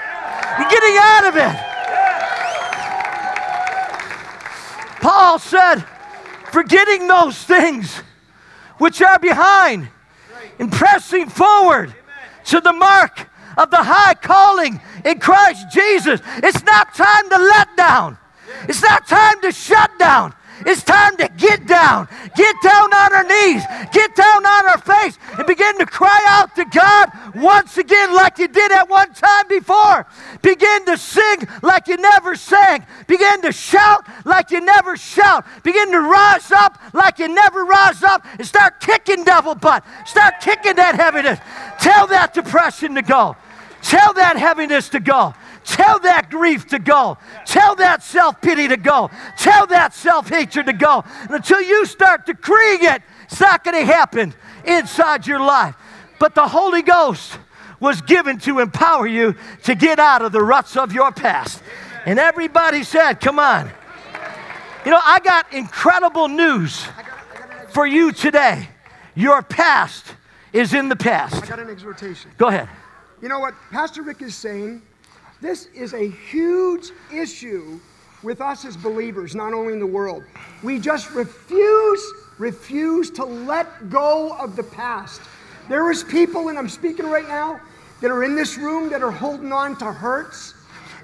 You're 0.60 0.70
getting 0.70 0.98
out 1.00 1.26
of 1.28 1.36
it. 1.38 1.56
Paul 5.02 5.40
said, 5.40 5.86
forgetting 6.52 7.08
those 7.08 7.38
things 7.38 8.02
which 8.78 9.02
are 9.02 9.20
behind 9.20 9.90
and 10.58 10.72
pressing 10.72 11.30
forward 11.30 11.94
to 12.46 12.60
the 12.60 12.74
mark 12.74 13.30
of 13.58 13.72
the 13.72 13.84
high 13.84 14.14
calling 14.16 14.82
in 15.04 15.20
Christ 15.20 15.70
Jesus. 15.72 16.22
It's 16.38 16.64
not 16.64 16.94
time 16.94 17.30
to 17.30 17.38
let 17.38 17.76
down. 17.78 18.18
It's 18.68 18.82
not 18.82 19.08
time 19.08 19.42
to 19.42 19.52
shut 19.52 19.92
down. 20.00 20.34
It's 20.60 20.84
time 20.84 21.18
to 21.18 21.28
get 21.38 21.68
down. 21.68 22.08
Get 22.36 22.56
down 22.64 22.94
on 22.94 23.14
our 23.14 23.24
knees. 23.24 23.64
Get 23.92 24.16
down 24.16 24.46
on 24.46 24.68
our 24.68 24.78
face 24.78 25.18
and 25.38 25.46
begin 25.46 25.78
to 25.80 25.86
cry 25.86 26.20
out 26.28 26.56
to 26.56 26.66
God 26.66 27.10
once 27.36 27.78
again 27.78 28.14
like 28.14 28.38
you 28.38 28.48
did 28.48 28.72
at 28.72 28.88
one 28.88 29.14
time 29.14 29.48
before. 29.50 30.06
Begin 30.42 30.86
to 30.86 30.98
sing 30.98 31.48
like 31.62 31.88
you 31.88 31.98
never 31.98 32.36
sang. 32.36 32.86
Begin 33.08 33.42
to 33.42 33.52
shout 33.52 34.06
like 34.26 34.52
you 34.52 34.62
never 34.62 34.96
shout. 34.96 35.46
Begin 35.64 35.92
to 35.92 36.00
rise 36.00 36.52
up 36.52 36.80
like 36.94 37.20
you 37.20 37.28
never 37.28 37.66
rise 37.66 38.04
up 38.04 38.26
and 38.38 38.48
start 38.48 38.80
kicking 38.80 39.24
devil 39.24 39.56
butt. 39.56 39.84
Start 40.06 40.36
kicking 40.40 40.76
that 40.76 40.96
heaviness. 40.96 41.40
Tell 41.82 42.08
that 42.08 42.34
depression 42.34 42.96
to 42.96 43.02
go. 43.02 43.36
Tell 43.82 44.14
that 44.14 44.38
heaviness 44.38 44.90
to 44.90 45.00
go. 45.00 45.34
Tell 45.66 46.00
that 46.00 46.30
grief 46.30 46.68
to 46.68 46.80
go. 46.80 47.18
Tell 47.46 47.76
that 47.76 48.04
self 48.04 48.40
pity 48.42 48.68
to 48.68 48.78
go. 48.78 49.10
Tell 49.38 49.66
that 49.68 49.94
self 49.94 50.30
hatred 50.30 50.68
to 50.68 50.74
go. 50.74 51.04
And 51.22 51.32
until 51.32 51.62
you 51.62 51.86
start 51.86 52.26
decreeing 52.26 52.80
it, 52.84 53.02
it's 53.24 53.40
not 53.40 53.64
going 53.64 53.80
to 53.80 53.86
happen 53.86 54.34
inside 54.64 55.26
your 55.26 55.40
life. 55.40 55.76
But 56.20 56.36
the 56.36 56.48
Holy 56.48 56.84
Ghost 56.84 57.38
was 57.80 58.02
given 58.02 58.38
to 58.40 58.60
empower 58.60 59.08
you 59.08 59.36
to 59.64 59.76
get 59.76 60.00
out 60.00 60.22
of 60.22 60.32
the 60.32 60.42
ruts 60.42 60.78
of 60.78 60.94
your 60.94 61.12
past. 61.12 61.62
And 62.06 62.20
everybody 62.20 62.84
said, 62.84 63.20
Come 63.20 63.40
on. 63.40 63.70
You 64.86 64.92
know, 64.92 65.02
I 65.04 65.20
got 65.20 65.52
incredible 65.52 66.28
news 66.28 66.86
for 67.70 67.88
you 67.88 68.12
today. 68.12 68.70
Your 69.16 69.42
past 69.42 70.14
is 70.54 70.76
in 70.76 70.90
the 70.90 70.96
past. 70.96 71.42
I 71.44 71.48
got 71.48 71.60
an 71.60 71.70
exhortation. 71.70 72.30
Go 72.38 72.50
ahead. 72.50 72.70
You 73.22 73.30
know 73.30 73.40
what 73.40 73.56
Pastor 73.72 74.04
Rick 74.04 74.22
is 74.22 74.36
saying? 74.36 74.84
This 75.42 75.68
is 75.68 75.94
a 75.94 76.10
huge 76.10 76.92
issue 77.14 77.80
with 78.24 78.42
us 78.42 78.66
as 78.66 78.76
believers, 78.78 79.36
not 79.36 79.54
only 79.54 79.74
in 79.74 79.80
the 79.80 79.86
world. 79.86 80.24
We 80.64 80.80
just 80.80 81.12
refuse, 81.12 82.14
refuse 82.38 83.12
to 83.12 83.24
let 83.26 83.90
go 83.90 84.36
of 84.38 84.56
the 84.56 84.64
past. 84.64 85.22
There 85.70 85.92
is 85.92 86.04
people, 86.04 86.50
and 86.50 86.58
I'm 86.58 86.70
speaking 86.70 87.06
right 87.08 87.28
now, 87.28 87.60
that 88.02 88.12
are 88.12 88.24
in 88.24 88.36
this 88.36 88.58
room 88.58 88.90
that 88.90 89.02
are 89.04 89.12
holding 89.12 89.52
on 89.52 89.78
to 89.78 89.86
hurts 89.86 90.54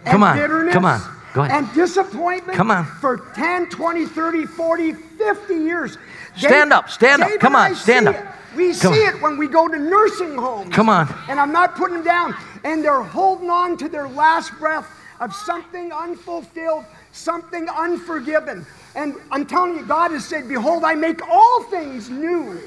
and 0.04 0.08
Come 0.12 0.24
on, 0.24 0.36
bitterness 0.36 0.74
come 0.74 0.86
on, 0.86 1.00
go 1.34 1.42
ahead. 1.44 1.64
and 1.64 1.74
disappointment 1.74 2.58
Come 2.58 2.72
on. 2.72 2.86
for 2.86 3.18
10, 3.36 3.70
20, 3.70 4.06
30, 4.06 4.46
40, 4.46 4.94
50 4.94 5.54
years. 5.56 5.98
Stand 6.36 6.74
up, 6.74 6.90
stand 6.90 7.22
up. 7.22 7.40
Come 7.40 7.56
on, 7.56 7.76
stand 7.76 8.08
up. 8.08 8.16
it. 8.16 8.26
We 8.56 8.74
Come 8.76 8.94
see 8.94 9.06
on. 9.08 9.16
it 9.16 9.22
when 9.22 9.38
we 9.38 9.48
go 9.48 9.68
to 9.68 9.78
nursing 9.78 10.36
homes. 10.38 10.74
Come 10.74 10.90
on. 10.90 11.08
And 11.30 11.40
I'm 11.40 11.52
not 11.52 11.76
putting 11.76 11.96
them 11.96 12.04
down. 12.04 12.36
And 12.64 12.84
they're 12.84 13.02
holding 13.02 13.50
on 13.50 13.78
to 13.78 13.90
their 13.90 14.08
last 14.08 14.58
breath 14.60 14.88
of 15.20 15.34
something 15.34 15.92
unfulfilled, 15.92 16.86
something 17.12 17.68
unforgiven. 17.70 18.66
And 18.96 19.16
I'm 19.32 19.46
telling 19.46 19.76
you, 19.78 19.86
God 19.86 20.12
has 20.12 20.26
said, 20.26 20.48
Behold, 20.48 20.84
I 20.84 20.96
make 20.96 21.28
all 21.28 21.64
things 21.64 22.10
new. 22.10 22.60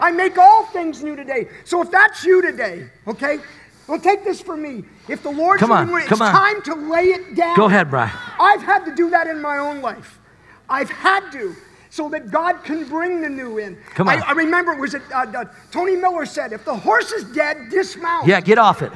I 0.00 0.10
make 0.12 0.38
all 0.38 0.64
things 0.66 1.02
new 1.02 1.16
today. 1.16 1.48
So 1.64 1.82
if 1.82 1.90
that's 1.90 2.24
you 2.24 2.40
today, 2.42 2.88
okay? 3.06 3.38
Well, 3.88 3.98
take 3.98 4.22
this 4.22 4.40
from 4.40 4.62
me. 4.62 4.84
If 5.08 5.22
the 5.22 5.30
Lord 5.30 5.58
Come 5.58 5.72
on, 5.72 5.86
"You 5.86 5.92
know, 5.92 5.98
it's 5.98 6.08
come 6.08 6.22
on. 6.22 6.32
time 6.32 6.62
to 6.62 6.74
lay 6.74 7.04
it 7.06 7.34
down. 7.34 7.56
Go 7.56 7.64
ahead, 7.64 7.90
Brian. 7.90 8.12
I've 8.38 8.62
had 8.62 8.84
to 8.84 8.94
do 8.94 9.10
that 9.10 9.26
in 9.26 9.40
my 9.40 9.56
own 9.58 9.80
life. 9.80 10.18
I've 10.68 10.90
had 10.90 11.30
to, 11.32 11.56
so 11.98 12.08
that 12.08 12.30
God 12.30 12.62
can 12.62 12.88
bring 12.88 13.20
the 13.20 13.28
new 13.28 13.58
in. 13.58 13.76
Come 13.96 14.06
on. 14.06 14.22
I, 14.22 14.28
I 14.28 14.32
remember 14.32 14.70
it 14.72 14.78
was 14.78 14.94
uh, 14.94 15.00
uh, 15.12 15.44
Tony 15.72 15.96
Miller 15.96 16.26
said, 16.26 16.52
"If 16.52 16.64
the 16.64 16.76
horse 16.76 17.10
is 17.10 17.24
dead, 17.24 17.70
dismount." 17.70 18.28
Yeah, 18.28 18.40
get 18.40 18.56
off 18.56 18.82
it. 18.82 18.92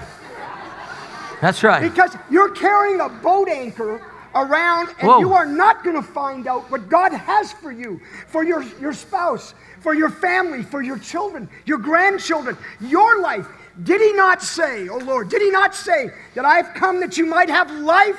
That's 1.41 1.65
right. 1.65 1.83
Because 1.83 2.17
you're 2.31 2.53
carrying 2.53 3.01
a 3.01 3.09
boat 3.09 3.49
anchor 3.49 4.01
around 4.37 4.89
and 5.01 5.09
Whoa. 5.09 5.19
you 5.19 5.33
are 5.33 5.45
not 5.45 5.83
going 5.83 5.97
to 5.97 6.03
find 6.03 6.47
out 6.47 6.71
what 6.71 6.89
God 6.89 7.13
has 7.13 7.53
for 7.53 7.73
you, 7.73 8.01
for 8.29 8.45
your, 8.45 8.63
your 8.81 8.93
spouse, 8.93 9.53
for 9.81 9.93
your 9.93 10.09
family, 10.09 10.63
for 10.63 10.81
your 10.81 10.99
children, 10.99 11.49
your 11.67 11.79
grandchildren, 11.79 12.57
your 12.81 13.21
life. 13.21 13.49
Did 13.83 14.01
he 14.01 14.13
not 14.13 14.41
say, 14.41 14.89
oh 14.89 14.99
Lord, 14.99 15.29
did 15.29 15.43
he 15.43 15.51
not 15.51 15.75
say 15.75 16.11
that 16.37 16.45
I've 16.45 16.73
come 16.75 17.01
that 17.01 17.19
you 17.19 17.27
might 17.27 17.51
have 17.51 17.69
life, 17.73 18.17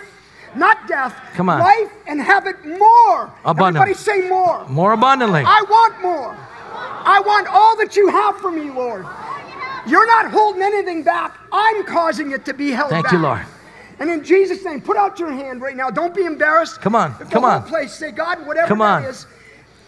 not 0.55 0.87
death, 0.87 1.15
Come 1.35 1.49
on. 1.49 1.59
life 1.59 1.91
and 2.07 2.21
have 2.21 2.47
it 2.47 2.63
more? 2.65 3.31
Abundant. 3.45 3.81
Everybody 3.81 3.93
say 3.93 4.27
more. 4.29 4.67
More 4.67 4.93
abundantly. 4.93 5.43
I 5.45 5.63
want 5.69 6.01
more. 6.01 6.37
I 7.05 7.19
want 7.25 7.47
all 7.47 7.75
that 7.77 7.95
you 7.95 8.07
have 8.09 8.37
for 8.37 8.51
me, 8.51 8.69
Lord. 8.71 9.05
You're 9.85 10.07
not 10.07 10.31
holding 10.31 10.61
anything 10.61 11.03
back. 11.03 11.37
I'm 11.51 11.83
causing 11.85 12.31
it 12.31 12.45
to 12.45 12.53
be 12.53 12.71
held 12.71 12.89
Thank 12.89 13.05
back. 13.05 13.13
you, 13.13 13.19
Lord. 13.19 13.41
And 13.99 14.09
in 14.09 14.23
Jesus' 14.23 14.63
name, 14.65 14.81
put 14.81 14.97
out 14.97 15.19
your 15.19 15.31
hand 15.31 15.61
right 15.61 15.75
now. 15.75 15.89
Don't 15.89 16.15
be 16.15 16.25
embarrassed. 16.25 16.81
Come 16.81 16.95
on, 16.95 17.13
come 17.29 17.43
on. 17.45 17.63
place, 17.63 17.93
say, 17.93 18.11
God, 18.11 18.45
whatever 18.47 18.67
Come 18.67 18.81
on. 18.81 19.03
is, 19.03 19.27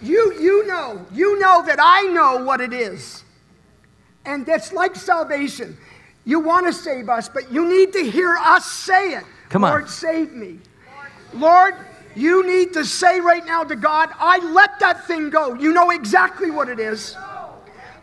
you 0.02 0.34
you 0.40 0.68
know, 0.68 1.06
you 1.12 1.40
know 1.40 1.64
that 1.66 1.80
I 1.82 2.04
know 2.12 2.44
what 2.44 2.60
it 2.62 2.74
is 2.74 3.24
And 4.26 4.46
that's 4.46 4.74
like 4.74 4.96
salvation. 4.96 5.78
You 6.26 6.40
want 6.40 6.66
to 6.68 6.74
save 6.74 7.08
us, 7.10 7.30
but 7.30 7.52
you 7.52 7.68
need 7.68 7.94
to 7.94 8.04
hear 8.10 8.36
us 8.36 8.66
say 8.66 9.14
it. 9.14 9.24
Come 9.50 9.64
on. 9.64 9.72
Lord, 9.72 9.90
save 9.90 10.34
me. 10.34 10.60
Lord, 11.34 11.76
you 12.16 12.46
need 12.46 12.74
to 12.74 12.86
say 12.86 13.20
right 13.20 13.46
now 13.46 13.64
to 13.64 13.76
God, 13.76 14.10
I 14.18 14.40
let 14.52 14.80
that 14.80 15.06
thing 15.06 15.30
go. 15.30 15.54
You 15.54 15.74
know 15.74 15.92
exactly 15.92 16.50
what 16.50 16.70
it 16.70 16.80
is. 16.80 17.16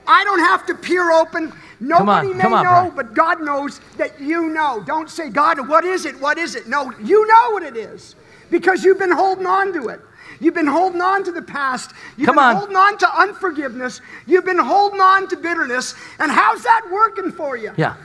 I 0.07 0.25
don't 0.25 0.41
have 0.41 0.67
to 0.67 0.75
peer 0.75 1.13
open. 1.13 1.53
Nobody 1.81 2.29
on, 2.29 2.37
may 2.37 2.43
come 2.43 2.53
on, 2.55 2.65
know, 2.65 2.71
Brian. 2.71 2.97
but 2.97 3.15
God 3.15 3.41
knows 3.41 3.81
that 3.97 4.21
you 4.21 4.49
know. 4.51 4.83
Don't 4.87 5.11
say, 5.11 5.31
God, 5.31 5.69
what 5.69 5.85
is 5.85 6.05
it? 6.05 6.21
What 6.21 6.39
is 6.39 6.55
it? 6.55 6.69
No, 6.69 6.93
you 7.03 7.27
know 7.27 7.51
what 7.51 7.63
it 7.63 7.77
is 7.77 8.15
because 8.51 8.85
you've 8.85 8.99
been 8.99 9.11
holding 9.13 9.47
on 9.47 9.73
to 9.73 9.89
it. 9.89 10.01
You've 10.41 10.55
been 10.55 10.67
holding 10.67 11.01
on 11.01 11.25
to 11.25 11.33
the 11.33 11.43
past. 11.43 11.93
You've 12.17 12.27
Come 12.27 12.37
been 12.37 12.45
on. 12.45 12.57
holding 12.57 12.77
on 12.77 12.99
to 12.99 13.21
unforgiveness. 13.21 14.01
You've 14.27 14.45
been 14.45 14.59
holding 14.59 15.01
on 15.01 15.29
to 15.29 15.37
bitterness. 15.37 15.95
And 16.19 16.31
how's 16.31 16.63
that 16.65 16.83
working 16.93 17.31
for 17.31 17.57
you? 17.57 17.73
Yeah. 17.77 17.97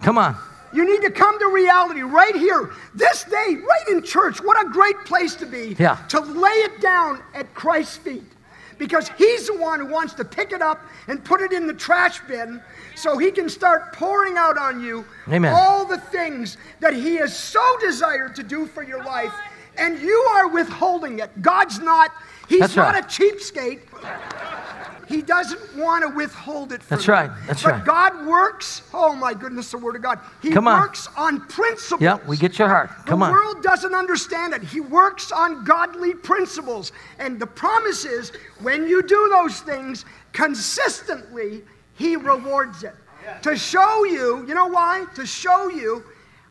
Come 0.00 0.18
on. 0.18 0.36
You 0.74 0.84
need 0.84 1.02
to 1.06 1.10
come 1.10 1.38
to 1.38 1.46
reality 1.46 2.02
right 2.02 2.34
here, 2.34 2.72
this 2.94 3.22
day, 3.24 3.56
right 3.56 3.88
in 3.88 4.02
church. 4.02 4.42
What 4.42 4.60
a 4.60 4.68
great 4.68 4.98
place 5.04 5.36
to 5.36 5.46
be. 5.46 5.76
Yeah. 5.78 5.96
To 6.08 6.20
lay 6.20 6.50
it 6.50 6.80
down 6.80 7.22
at 7.32 7.54
Christ's 7.54 7.96
feet. 7.96 8.24
Because 8.76 9.08
he's 9.10 9.46
the 9.46 9.56
one 9.56 9.78
who 9.78 9.86
wants 9.86 10.14
to 10.14 10.24
pick 10.24 10.50
it 10.50 10.60
up 10.60 10.80
and 11.06 11.24
put 11.24 11.40
it 11.40 11.52
in 11.52 11.68
the 11.68 11.74
trash 11.74 12.18
bin 12.26 12.60
so 12.96 13.16
he 13.16 13.30
can 13.30 13.48
start 13.48 13.92
pouring 13.92 14.36
out 14.36 14.58
on 14.58 14.82
you 14.82 15.04
Amen. 15.28 15.54
all 15.54 15.84
the 15.84 15.98
things 15.98 16.56
that 16.80 16.92
he 16.92 17.14
has 17.16 17.36
so 17.36 17.62
desired 17.80 18.34
to 18.34 18.42
do 18.42 18.66
for 18.66 18.82
your 18.82 19.04
life. 19.04 19.32
And 19.78 20.00
you 20.00 20.16
are 20.34 20.48
withholding 20.48 21.20
it. 21.20 21.40
God's 21.40 21.78
not, 21.78 22.10
he's 22.48 22.60
That's 22.60 22.74
not 22.76 22.94
right. 22.94 23.04
a 23.04 23.06
cheapskate. 23.06 23.80
He 25.08 25.22
doesn't 25.22 25.76
want 25.76 26.02
to 26.02 26.08
withhold 26.16 26.72
it 26.72 26.82
from 26.82 26.96
That's 26.96 27.08
right, 27.08 27.30
that's 27.46 27.64
right. 27.64 27.72
but 27.84 27.86
right. 27.86 28.12
God 28.12 28.26
works, 28.26 28.82
oh 28.92 29.14
my 29.14 29.34
goodness, 29.34 29.70
the 29.70 29.78
Word 29.78 29.96
of 29.96 30.02
God. 30.02 30.18
He 30.42 30.50
Come 30.50 30.66
on. 30.68 30.80
works 30.80 31.08
on 31.16 31.40
principles. 31.46 32.00
Yeah, 32.00 32.18
we 32.26 32.36
get 32.36 32.58
your 32.58 32.68
heart. 32.68 32.90
Come 33.06 33.20
the 33.20 33.26
on. 33.26 33.32
The 33.32 33.38
world 33.38 33.62
doesn't 33.62 33.94
understand 33.94 34.54
it. 34.54 34.62
He 34.62 34.80
works 34.80 35.32
on 35.32 35.64
godly 35.64 36.14
principles. 36.14 36.92
And 37.18 37.38
the 37.38 37.46
promise 37.46 38.04
is 38.04 38.32
when 38.60 38.86
you 38.88 39.02
do 39.02 39.28
those 39.32 39.60
things 39.60 40.04
consistently, 40.32 41.62
He 41.94 42.16
rewards 42.16 42.82
it. 42.82 42.94
To 43.42 43.56
show 43.56 44.04
you, 44.04 44.44
you 44.46 44.54
know 44.54 44.66
why? 44.66 45.06
To 45.14 45.24
show 45.24 45.68
you, 45.70 46.04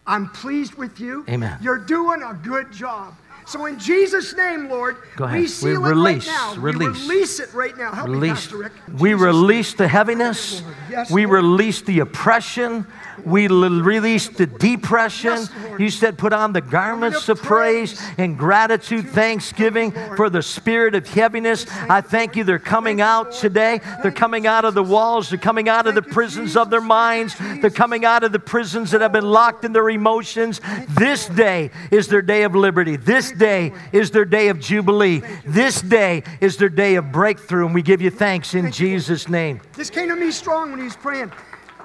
I'm 0.07 0.29
pleased 0.29 0.73
with 0.75 0.99
you. 0.99 1.23
Amen. 1.29 1.57
You're 1.61 1.77
doing 1.77 2.23
a 2.23 2.33
good 2.33 2.71
job. 2.71 3.15
So 3.45 3.65
in 3.65 3.77
Jesus' 3.79 4.35
name, 4.35 4.69
Lord, 4.69 4.97
Go 5.15 5.25
ahead. 5.25 5.35
we 5.37 5.41
We 5.43 5.47
seal 5.47 5.81
release, 5.81 6.27
it 6.27 6.31
right 6.31 6.55
now. 6.55 6.61
release. 6.61 7.07
We 7.07 7.13
release 7.15 7.39
it 7.39 7.53
right 7.53 7.77
now. 7.77 7.91
Help 7.91 8.07
me, 8.07 8.13
Release. 8.15 8.31
Pastor 8.33 8.57
Rick. 8.57 8.71
We 8.97 9.13
release 9.13 9.73
the 9.73 9.87
heaviness. 9.87 10.61
Yes, 10.89 11.11
we 11.11 11.25
Lord. 11.25 11.43
release 11.43 11.81
the 11.81 11.99
oppression. 11.99 12.87
We 13.25 13.47
release 13.47 14.29
the 14.29 14.45
depression. 14.45 15.47
You 15.79 15.89
said, 15.89 16.17
put 16.17 16.33
on 16.33 16.53
the 16.53 16.61
garments 16.61 17.29
of 17.29 17.41
praise 17.41 18.01
and 18.17 18.37
gratitude, 18.37 19.09
thanksgiving 19.09 19.91
for 20.15 20.29
the 20.29 20.41
spirit 20.41 20.95
of 20.95 21.07
heaviness. 21.07 21.65
I 21.69 22.01
thank 22.01 22.35
you. 22.35 22.43
They're 22.43 22.59
coming 22.59 23.01
out 23.01 23.31
today. 23.31 23.81
They're 24.01 24.11
coming 24.11 24.47
out 24.47 24.65
of 24.65 24.73
the 24.73 24.83
walls. 24.83 25.29
They're 25.29 25.39
coming 25.39 25.69
out 25.69 25.87
of 25.87 25.95
the 25.95 26.01
prisons 26.01 26.55
of 26.55 26.69
their 26.69 26.81
minds. 26.81 27.35
They're 27.61 27.69
coming 27.69 28.05
out 28.05 28.23
of 28.23 28.31
the 28.31 28.39
prisons 28.39 28.91
that 28.91 29.01
have 29.01 29.13
been 29.13 29.29
locked 29.29 29.65
in 29.65 29.73
their 29.73 29.89
emotions. 29.89 30.61
This 30.89 31.27
day 31.27 31.71
is 31.91 32.07
their 32.07 32.21
day 32.21 32.43
of 32.43 32.55
liberty. 32.55 32.95
This 32.95 33.31
day 33.31 33.73
is 33.91 34.11
their 34.11 34.25
day 34.25 34.49
of 34.49 34.59
jubilee. 34.59 35.21
This 35.45 35.81
day 35.81 36.23
is 36.41 36.57
their 36.57 36.69
day 36.69 36.95
of 36.95 37.11
breakthrough. 37.11 37.65
And 37.65 37.75
we 37.75 37.81
give 37.81 38.01
you 38.01 38.09
thanks 38.09 38.53
in 38.53 38.63
Thank 38.63 38.79
you, 38.79 38.87
Lord. 38.87 38.99
Jesus' 38.99 39.29
name. 39.29 39.61
This 39.73 39.89
came 39.89 40.09
to 40.09 40.15
me 40.15 40.31
strong 40.31 40.71
when 40.71 40.79
he 40.79 40.85
was 40.85 40.95
praying. 40.95 41.31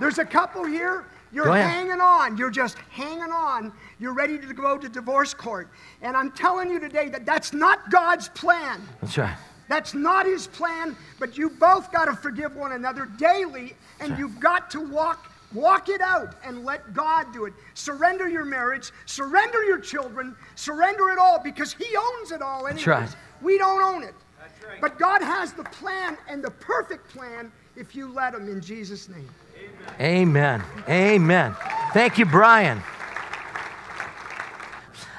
There's 0.01 0.18
a 0.18 0.24
couple 0.24 0.64
here. 0.64 1.05
You're 1.33 1.55
hanging 1.55 2.01
on. 2.01 2.37
You're 2.37 2.51
just 2.51 2.79
hanging 2.91 3.33
on. 3.33 3.72
You're 3.99 4.14
ready 4.14 4.39
to 4.39 4.55
go 4.55 4.79
to 4.79 4.89
divorce 4.89 5.35
court. 5.35 5.68
And 6.03 6.16
I'm 6.16 6.31
telling 6.31 6.70
you 6.70 6.81
today 6.81 7.09
that 7.11 7.26
that's 7.26 7.53
not 7.53 7.91
God's 7.91 8.29
plan. 8.31 8.81
That's 9.01 9.18
right. 9.18 9.37
That's 9.68 9.93
not 9.93 10.24
his 10.24 10.47
plan, 10.47 10.97
but 11.18 11.37
you 11.37 11.51
both 11.51 11.93
got 11.93 12.07
to 12.07 12.14
forgive 12.14 12.57
one 12.57 12.72
another 12.72 13.07
daily 13.18 13.74
and 14.01 14.18
you've 14.18 14.41
got 14.41 14.70
to 14.70 14.81
walk 14.81 15.31
walk 15.55 15.89
it 15.89 16.03
out 16.03 16.35
and 16.45 16.64
let 16.64 16.93
God 16.93 17.33
do 17.33 17.47
it. 17.47 17.55
Surrender 17.72 18.29
your 18.29 18.45
marriage, 18.45 18.93
surrender 19.07 19.64
your 19.64 19.79
children, 19.79 20.37
surrender 20.57 21.09
it 21.11 21.18
all 21.18 21.39
because 21.43 21.72
he 21.72 21.87
owns 21.97 22.33
it 22.33 22.43
all 22.43 22.66
anyways. 22.66 22.87
right. 22.87 23.16
We 23.41 23.57
don't 23.57 23.83
own 23.83 24.03
it. 24.03 24.14
Right. 24.68 24.81
But 24.81 24.99
God 24.99 25.22
has 25.22 25.55
the 25.55 25.64
plan 25.64 26.18
and 26.29 26.43
the 26.45 26.51
perfect 26.51 27.09
plan 27.09 27.51
if 27.76 27.95
you 27.95 28.09
let 28.12 28.35
him 28.35 28.49
in 28.49 28.61
Jesus 28.61 29.09
name. 29.09 29.29
Amen. 30.01 30.62
Amen. 30.89 31.55
Thank 31.93 32.18
you, 32.18 32.26
Brian. 32.26 32.83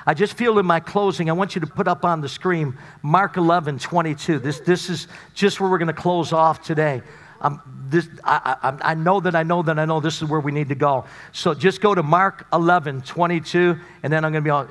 I 0.05 0.13
just 0.13 0.33
feel 0.33 0.57
in 0.57 0.65
my 0.65 0.79
closing, 0.79 1.29
I 1.29 1.33
want 1.33 1.53
you 1.53 1.61
to 1.61 1.67
put 1.67 1.87
up 1.87 2.03
on 2.03 2.21
the 2.21 2.29
screen 2.29 2.77
Mark 3.03 3.37
11, 3.37 3.79
22. 3.79 4.39
This, 4.39 4.59
this 4.61 4.89
is 4.89 5.07
just 5.35 5.59
where 5.59 5.69
we're 5.69 5.77
going 5.77 5.87
to 5.87 5.93
close 5.93 6.33
off 6.33 6.63
today. 6.63 7.03
Um, 7.41 7.61
this, 7.89 8.09
I, 8.23 8.57
I, 8.61 8.91
I 8.91 8.93
know 8.95 9.19
that 9.19 9.35
I 9.35 9.43
know 9.43 9.61
that 9.61 9.77
I 9.77 9.85
know 9.85 9.99
this 9.99 10.21
is 10.21 10.27
where 10.27 10.39
we 10.39 10.51
need 10.51 10.69
to 10.69 10.75
go. 10.75 11.05
So 11.31 11.53
just 11.53 11.79
go 11.81 11.93
to 11.93 12.03
Mark 12.03 12.47
11, 12.53 13.01
22, 13.03 13.77
and 14.03 14.11
then 14.11 14.25
I'm 14.25 14.31
going 14.31 14.43
to 14.43 14.47
be 14.47 14.51
all, 14.51 14.67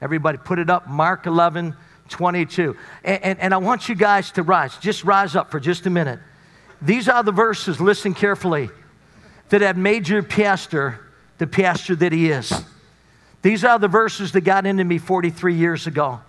everybody 0.00 0.38
put 0.38 0.58
it 0.58 0.68
up, 0.68 0.88
Mark 0.88 1.26
11, 1.26 1.76
22. 2.08 2.76
And, 3.04 3.22
and, 3.22 3.38
and 3.40 3.54
I 3.54 3.58
want 3.58 3.88
you 3.88 3.94
guys 3.94 4.32
to 4.32 4.42
rise. 4.42 4.76
Just 4.78 5.04
rise 5.04 5.36
up 5.36 5.50
for 5.50 5.60
just 5.60 5.86
a 5.86 5.90
minute. 5.90 6.18
These 6.80 7.08
are 7.08 7.22
the 7.22 7.32
verses, 7.32 7.80
listen 7.80 8.14
carefully, 8.14 8.68
that 9.52 9.60
have 9.60 9.76
made 9.76 10.08
your 10.08 10.22
pastor 10.22 10.98
the 11.36 11.46
pastor 11.46 11.94
that 11.94 12.10
he 12.10 12.30
is. 12.30 12.50
These 13.42 13.66
are 13.66 13.78
the 13.78 13.86
verses 13.86 14.32
that 14.32 14.40
got 14.40 14.64
into 14.64 14.82
me 14.82 14.96
43 14.96 15.54
years 15.54 15.86
ago. 15.86 16.20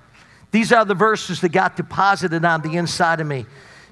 These 0.51 0.73
are 0.73 0.83
the 0.83 0.93
verses 0.93 1.39
that 1.39 1.53
got 1.53 1.77
deposited 1.77 2.43
on 2.43 2.61
the 2.61 2.75
inside 2.75 3.21
of 3.21 3.27
me. 3.27 3.45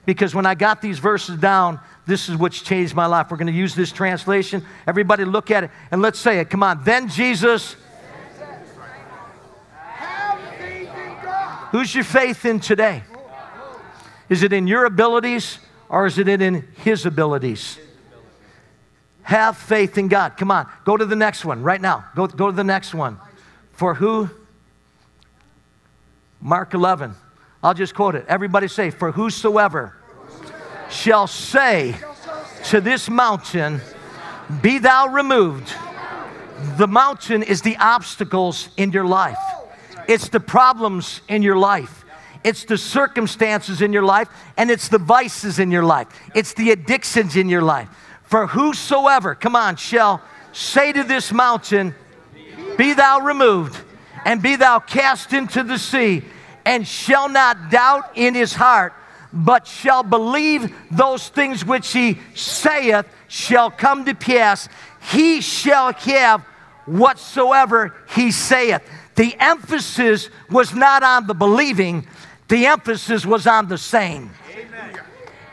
Because 0.06 0.36
when 0.36 0.46
I 0.46 0.54
got 0.54 0.82
these 0.82 1.00
verses 1.00 1.38
down, 1.38 1.80
this 2.06 2.28
is 2.28 2.36
what's 2.36 2.62
changed 2.62 2.94
my 2.94 3.06
life. 3.06 3.32
We're 3.32 3.38
going 3.38 3.48
to 3.48 3.54
use 3.54 3.74
this 3.74 3.94
translation. 3.94 4.66
Everybody 4.86 5.24
look 5.24 5.50
at 5.50 5.64
it 5.64 5.72
and 5.92 6.02
let's 6.02 6.20
say 6.20 6.40
it. 6.40 6.50
Come 6.50 6.62
on. 6.62 6.84
Then 6.84 7.08
Jesus, 7.08 7.78
who's 11.72 11.96
your 11.96 12.04
faith 12.04 12.44
in 12.44 12.60
today? 12.60 13.04
Is 14.28 14.44
it 14.44 14.52
in 14.52 14.68
your 14.68 14.84
abilities 14.84 15.58
or 15.88 16.06
is 16.06 16.18
it 16.18 16.28
in 16.28 16.68
his 16.84 17.06
abilities? 17.06 17.78
Have 19.24 19.58
faith 19.58 19.98
in 19.98 20.08
God. 20.08 20.38
Come 20.38 20.52
on, 20.52 20.70
go 20.86 20.98
to 20.98 21.06
the 21.06 21.16
next 21.16 21.46
one 21.46 21.64
right 21.64 21.82
now. 21.82 22.06
Go, 22.16 22.28
go 22.28 22.48
to 22.48 22.56
the 22.56 22.64
next 22.64 22.94
one. 22.94 23.18
For 23.74 23.94
who? 23.94 24.30
Mark 26.42 26.74
11. 26.74 27.14
I'll 27.64 27.74
just 27.74 27.94
quote 27.94 28.16
it. 28.16 28.26
Everybody 28.28 28.68
say, 28.68 28.90
For 28.90 29.12
whosoever 29.12 29.96
shall 30.90 31.28
say 31.28 31.96
to 32.66 32.82
this 32.82 33.10
mountain, 33.10 33.82
Be 34.62 34.80
thou 34.80 35.08
removed. 35.08 35.74
The 36.78 36.88
mountain 36.88 37.44
is 37.44 37.62
the 37.62 37.78
obstacles 37.78 38.70
in 38.78 38.92
your 38.92 39.06
life, 39.06 39.38
it's 40.08 40.30
the 40.30 40.40
problems 40.40 41.22
in 41.28 41.42
your 41.42 41.58
life. 41.58 42.00
It's 42.44 42.66
the 42.66 42.78
circumstances 42.78 43.84
in 43.84 43.94
your 43.94 44.02
life, 44.02 44.28
and 44.58 44.72
it's 44.72 44.88
the 44.88 44.98
vices 44.98 45.60
in 45.60 45.70
your 45.70 45.84
life. 45.84 46.08
It's 46.34 46.56
the 46.56 46.72
addictions 46.72 47.36
in 47.36 47.50
your 47.50 47.62
life. 47.62 47.88
For 48.32 48.48
whosoever, 48.48 49.36
come 49.36 49.58
on, 49.58 49.76
shall 49.76 50.22
say 50.54 50.94
to 50.94 51.04
this 51.04 51.34
mountain, 51.34 51.94
Be 52.78 52.94
thou 52.94 53.20
removed, 53.20 53.78
and 54.24 54.42
be 54.42 54.56
thou 54.56 54.80
cast 54.80 55.34
into 55.34 55.64
the 55.64 55.78
sea, 55.78 56.24
and 56.66 56.88
shall 56.88 57.28
not 57.28 57.70
doubt 57.70 58.14
in 58.16 58.34
his 58.34 58.54
heart, 58.54 58.94
but 59.34 59.68
shall 59.68 60.02
believe 60.02 60.74
those 60.90 61.28
things 61.28 61.66
which 61.66 61.92
he 61.92 62.20
saith 62.34 63.06
shall 63.28 63.70
come 63.70 64.06
to 64.06 64.16
pass, 64.16 64.70
he 65.12 65.42
shall 65.42 65.92
have 65.92 66.42
whatsoever 66.86 67.94
he 68.16 68.32
saith. 68.32 68.82
The 69.16 69.36
emphasis 69.42 70.30
was 70.50 70.74
not 70.74 71.04
on 71.04 71.28
the 71.28 71.34
believing, 71.34 72.08
the 72.48 72.66
emphasis 72.68 73.26
was 73.26 73.46
on 73.46 73.68
the 73.68 73.78
saying. 73.78 74.32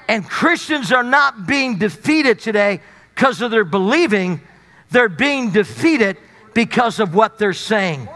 And 0.08 0.26
Christians 0.26 0.90
are 0.90 1.04
not 1.04 1.46
being 1.46 1.76
defeated 1.76 2.40
today 2.40 2.80
because 3.14 3.42
of 3.42 3.50
their 3.50 3.64
believing, 3.64 4.40
they're 4.90 5.10
being 5.10 5.50
defeated 5.50 6.16
because 6.54 6.98
of 6.98 7.14
what 7.14 7.38
they're 7.38 7.52
saying. 7.52 8.08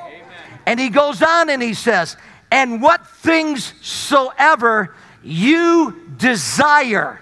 And 0.64 0.80
he 0.80 0.88
goes 0.88 1.22
on 1.22 1.50
and 1.50 1.62
he 1.62 1.74
says, 1.74 2.16
And 2.50 2.80
what 2.80 3.06
things 3.06 3.74
soever 3.82 4.94
you 5.22 6.00
desire 6.16 7.20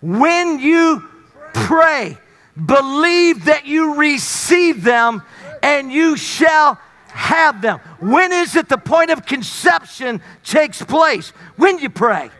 when 0.00 0.58
you 0.58 1.08
pray, 1.54 2.18
believe 2.66 3.44
that 3.44 3.66
you 3.66 3.94
receive 3.94 4.82
them 4.82 5.22
and 5.62 5.92
you 5.92 6.16
shall 6.16 6.80
have 7.08 7.62
them. 7.62 7.78
When 8.00 8.32
is 8.32 8.56
it 8.56 8.68
the 8.68 8.78
point 8.78 9.10
of 9.10 9.26
conception 9.26 10.20
takes 10.44 10.82
place? 10.82 11.30
When 11.56 11.78
you 11.78 11.90
pray 11.90 12.30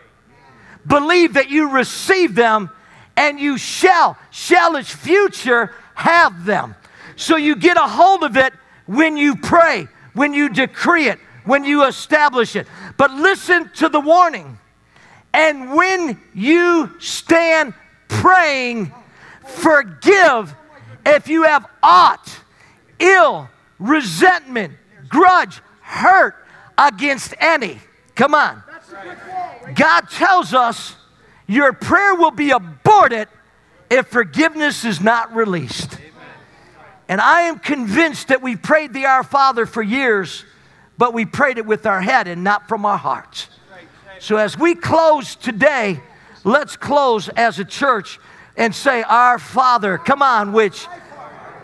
believe 0.87 1.35
that 1.35 1.51
you 1.51 1.71
receive 1.71 2.35
them 2.35 2.71
and 3.17 3.41
you 3.41 3.59
shall, 3.59 4.17
shall 4.31 4.77
is 4.77 4.89
future, 4.89 5.75
have 5.95 6.45
them. 6.45 6.75
So 7.17 7.37
you 7.37 7.57
get 7.57 7.77
a 7.77 7.87
hold 7.87 8.23
of 8.23 8.37
it 8.37 8.53
when 8.87 9.17
you 9.17 9.35
pray, 9.37 9.89
when 10.15 10.33
you 10.33 10.49
decree 10.49 11.09
it, 11.09 11.19
when 11.45 11.65
you 11.65 11.85
establish 11.85 12.55
it. 12.55 12.67
But 12.97 13.11
listen 13.11 13.71
to 13.77 13.89
the 13.89 14.01
warning. 14.01 14.59
And 15.33 15.75
when 15.75 16.21
you 16.35 16.95
stand 17.01 17.75
praying, 18.07 18.93
forgive 19.45 20.55
if 21.05 21.29
you 21.29 21.43
have 21.43 21.67
aught, 21.83 22.41
ill, 22.99 23.49
resentment, 23.79 24.75
grudge, 25.09 25.61
hurt 25.81 26.35
against 26.77 27.35
any. 27.41 27.81
Come 28.15 28.35
on. 28.35 28.63
God 29.75 30.09
tells 30.11 30.55
us 30.55 30.97
your 31.47 31.73
prayer 31.73 32.15
will 32.15 32.31
be 32.31 32.51
aborted 32.51 33.29
if 33.91 34.07
forgiveness 34.09 34.85
is 34.85 35.01
not 35.01 35.35
released. 35.35 35.99
And 37.09 37.21
I 37.21 37.43
am 37.43 37.59
convinced 37.59 38.29
that 38.29 38.43
we 38.43 38.55
prayed 38.55 38.93
the 38.93 39.07
Our 39.07 39.25
Father 39.25 39.65
for 39.65 39.83
years, 39.83 40.45
but 40.99 41.15
we 41.15 41.25
prayed 41.25 41.57
it 41.57 41.65
with 41.65 41.87
our 41.87 42.03
head 42.03 42.29
and 42.29 42.45
not 42.45 42.69
from 42.69 42.85
our 42.85 42.99
hearts. 42.99 43.49
So 44.19 44.37
as 44.37 44.59
we 44.59 44.75
close 44.75 45.37
today, 45.37 46.01
let's 46.45 46.77
close 46.77 47.31
as 47.31 47.59
a 47.59 47.65
church 47.65 48.19
and 48.57 48.75
say, 48.75 49.03
Our 49.03 49.39
Father, 49.39 49.97
come 49.97 50.21
on, 50.21 50.53
which 50.53 50.87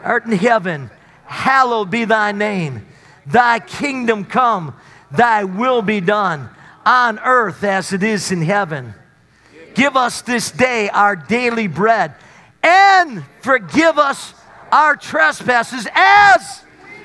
art 0.03 0.25
in 0.25 0.33
heaven, 0.33 0.91
hallowed 1.27 1.91
be 1.91 2.07
thy 2.07 2.33
name. 2.33 2.87
Thy 3.27 3.59
kingdom 3.59 4.25
come, 4.25 4.75
thy 5.11 5.45
will 5.45 5.83
be 5.83 6.01
done 6.01 6.49
on 6.87 7.19
earth 7.19 7.65
as 7.65 7.93
it 7.93 8.03
is 8.03 8.31
in 8.31 8.43
heaven. 8.43 8.95
Give 9.75 9.97
us 9.97 10.23
this 10.23 10.51
day 10.51 10.89
our 10.89 11.17
daily 11.17 11.67
bread 11.67 12.15
and 12.63 13.25
forgive 13.43 13.99
us 13.99 14.35
our 14.71 14.97
trespasses 14.97 15.87
as 15.95 16.63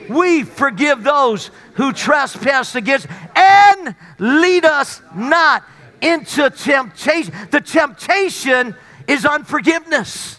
we 0.09 0.43
forgive 0.43 1.03
those 1.03 1.51
who 1.73 1.93
trespass 1.93 2.75
against 2.75 3.07
and 3.35 3.95
lead 4.17 4.65
us 4.65 5.01
not 5.15 5.63
into 6.01 6.49
temptation. 6.49 7.33
The 7.51 7.61
temptation 7.61 8.75
is 9.07 9.25
unforgiveness. 9.25 10.37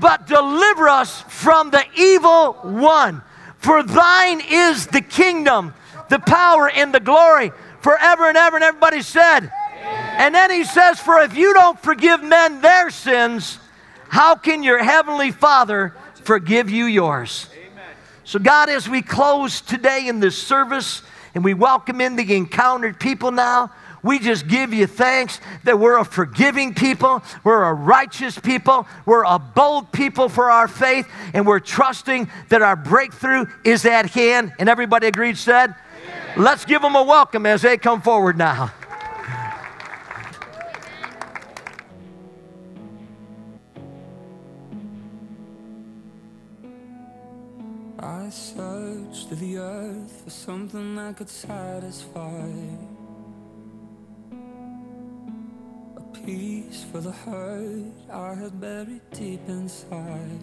But 0.00 0.26
deliver 0.26 0.88
us 0.88 1.22
from 1.22 1.70
the 1.70 1.84
evil 1.96 2.52
one. 2.52 3.22
For 3.58 3.82
thine 3.82 4.40
is 4.48 4.86
the 4.86 5.00
kingdom, 5.00 5.74
the 6.08 6.20
power, 6.20 6.70
and 6.70 6.94
the 6.94 7.00
glory 7.00 7.52
forever 7.80 8.28
and 8.28 8.36
ever. 8.36 8.56
And 8.56 8.64
everybody 8.64 9.02
said, 9.02 9.50
and 9.82 10.34
then 10.34 10.50
he 10.50 10.64
says, 10.64 11.00
For 11.00 11.20
if 11.20 11.36
you 11.36 11.54
don't 11.54 11.78
forgive 11.80 12.22
men 12.22 12.60
their 12.60 12.90
sins, 12.90 13.58
how 14.08 14.34
can 14.34 14.62
your 14.62 14.82
heavenly 14.82 15.30
Father 15.30 15.94
forgive 16.14 16.70
you 16.70 16.84
yours? 16.86 17.48
So, 18.24 18.38
God, 18.38 18.68
as 18.68 18.88
we 18.88 19.02
close 19.02 19.60
today 19.60 20.06
in 20.06 20.20
this 20.20 20.40
service 20.40 21.02
and 21.34 21.42
we 21.42 21.54
welcome 21.54 22.00
in 22.00 22.16
the 22.16 22.36
encountered 22.36 23.00
people 23.00 23.32
now, 23.32 23.72
we 24.02 24.18
just 24.18 24.46
give 24.46 24.72
you 24.72 24.86
thanks 24.86 25.40
that 25.64 25.78
we're 25.78 25.98
a 25.98 26.04
forgiving 26.04 26.74
people, 26.74 27.22
we're 27.44 27.64
a 27.64 27.74
righteous 27.74 28.38
people, 28.38 28.86
we're 29.04 29.24
a 29.24 29.38
bold 29.38 29.92
people 29.92 30.28
for 30.28 30.50
our 30.50 30.68
faith, 30.68 31.06
and 31.34 31.46
we're 31.46 31.60
trusting 31.60 32.30
that 32.48 32.62
our 32.62 32.76
breakthrough 32.76 33.46
is 33.64 33.84
at 33.84 34.06
hand. 34.10 34.52
And 34.58 34.68
everybody 34.68 35.06
agreed, 35.06 35.36
said, 35.36 35.70
Amen. 35.70 35.76
Let's 36.36 36.64
give 36.64 36.80
them 36.80 36.94
a 36.94 37.02
welcome 37.02 37.44
as 37.44 37.62
they 37.62 37.76
come 37.76 38.00
forward 38.00 38.38
now. 38.38 38.72
I 47.98 48.30
searched 48.30 49.30
the 49.30 49.58
earth 49.58 50.22
for 50.24 50.30
something 50.30 50.94
that 50.96 51.16
could 51.16 51.28
satisfy 51.28 52.48
a 55.96 56.00
peace 56.24 56.84
for 56.90 57.00
the 57.00 57.12
hurt 57.12 57.92
I 58.10 58.34
had 58.34 58.60
buried 58.60 59.02
deep 59.12 59.40
inside. 59.48 60.40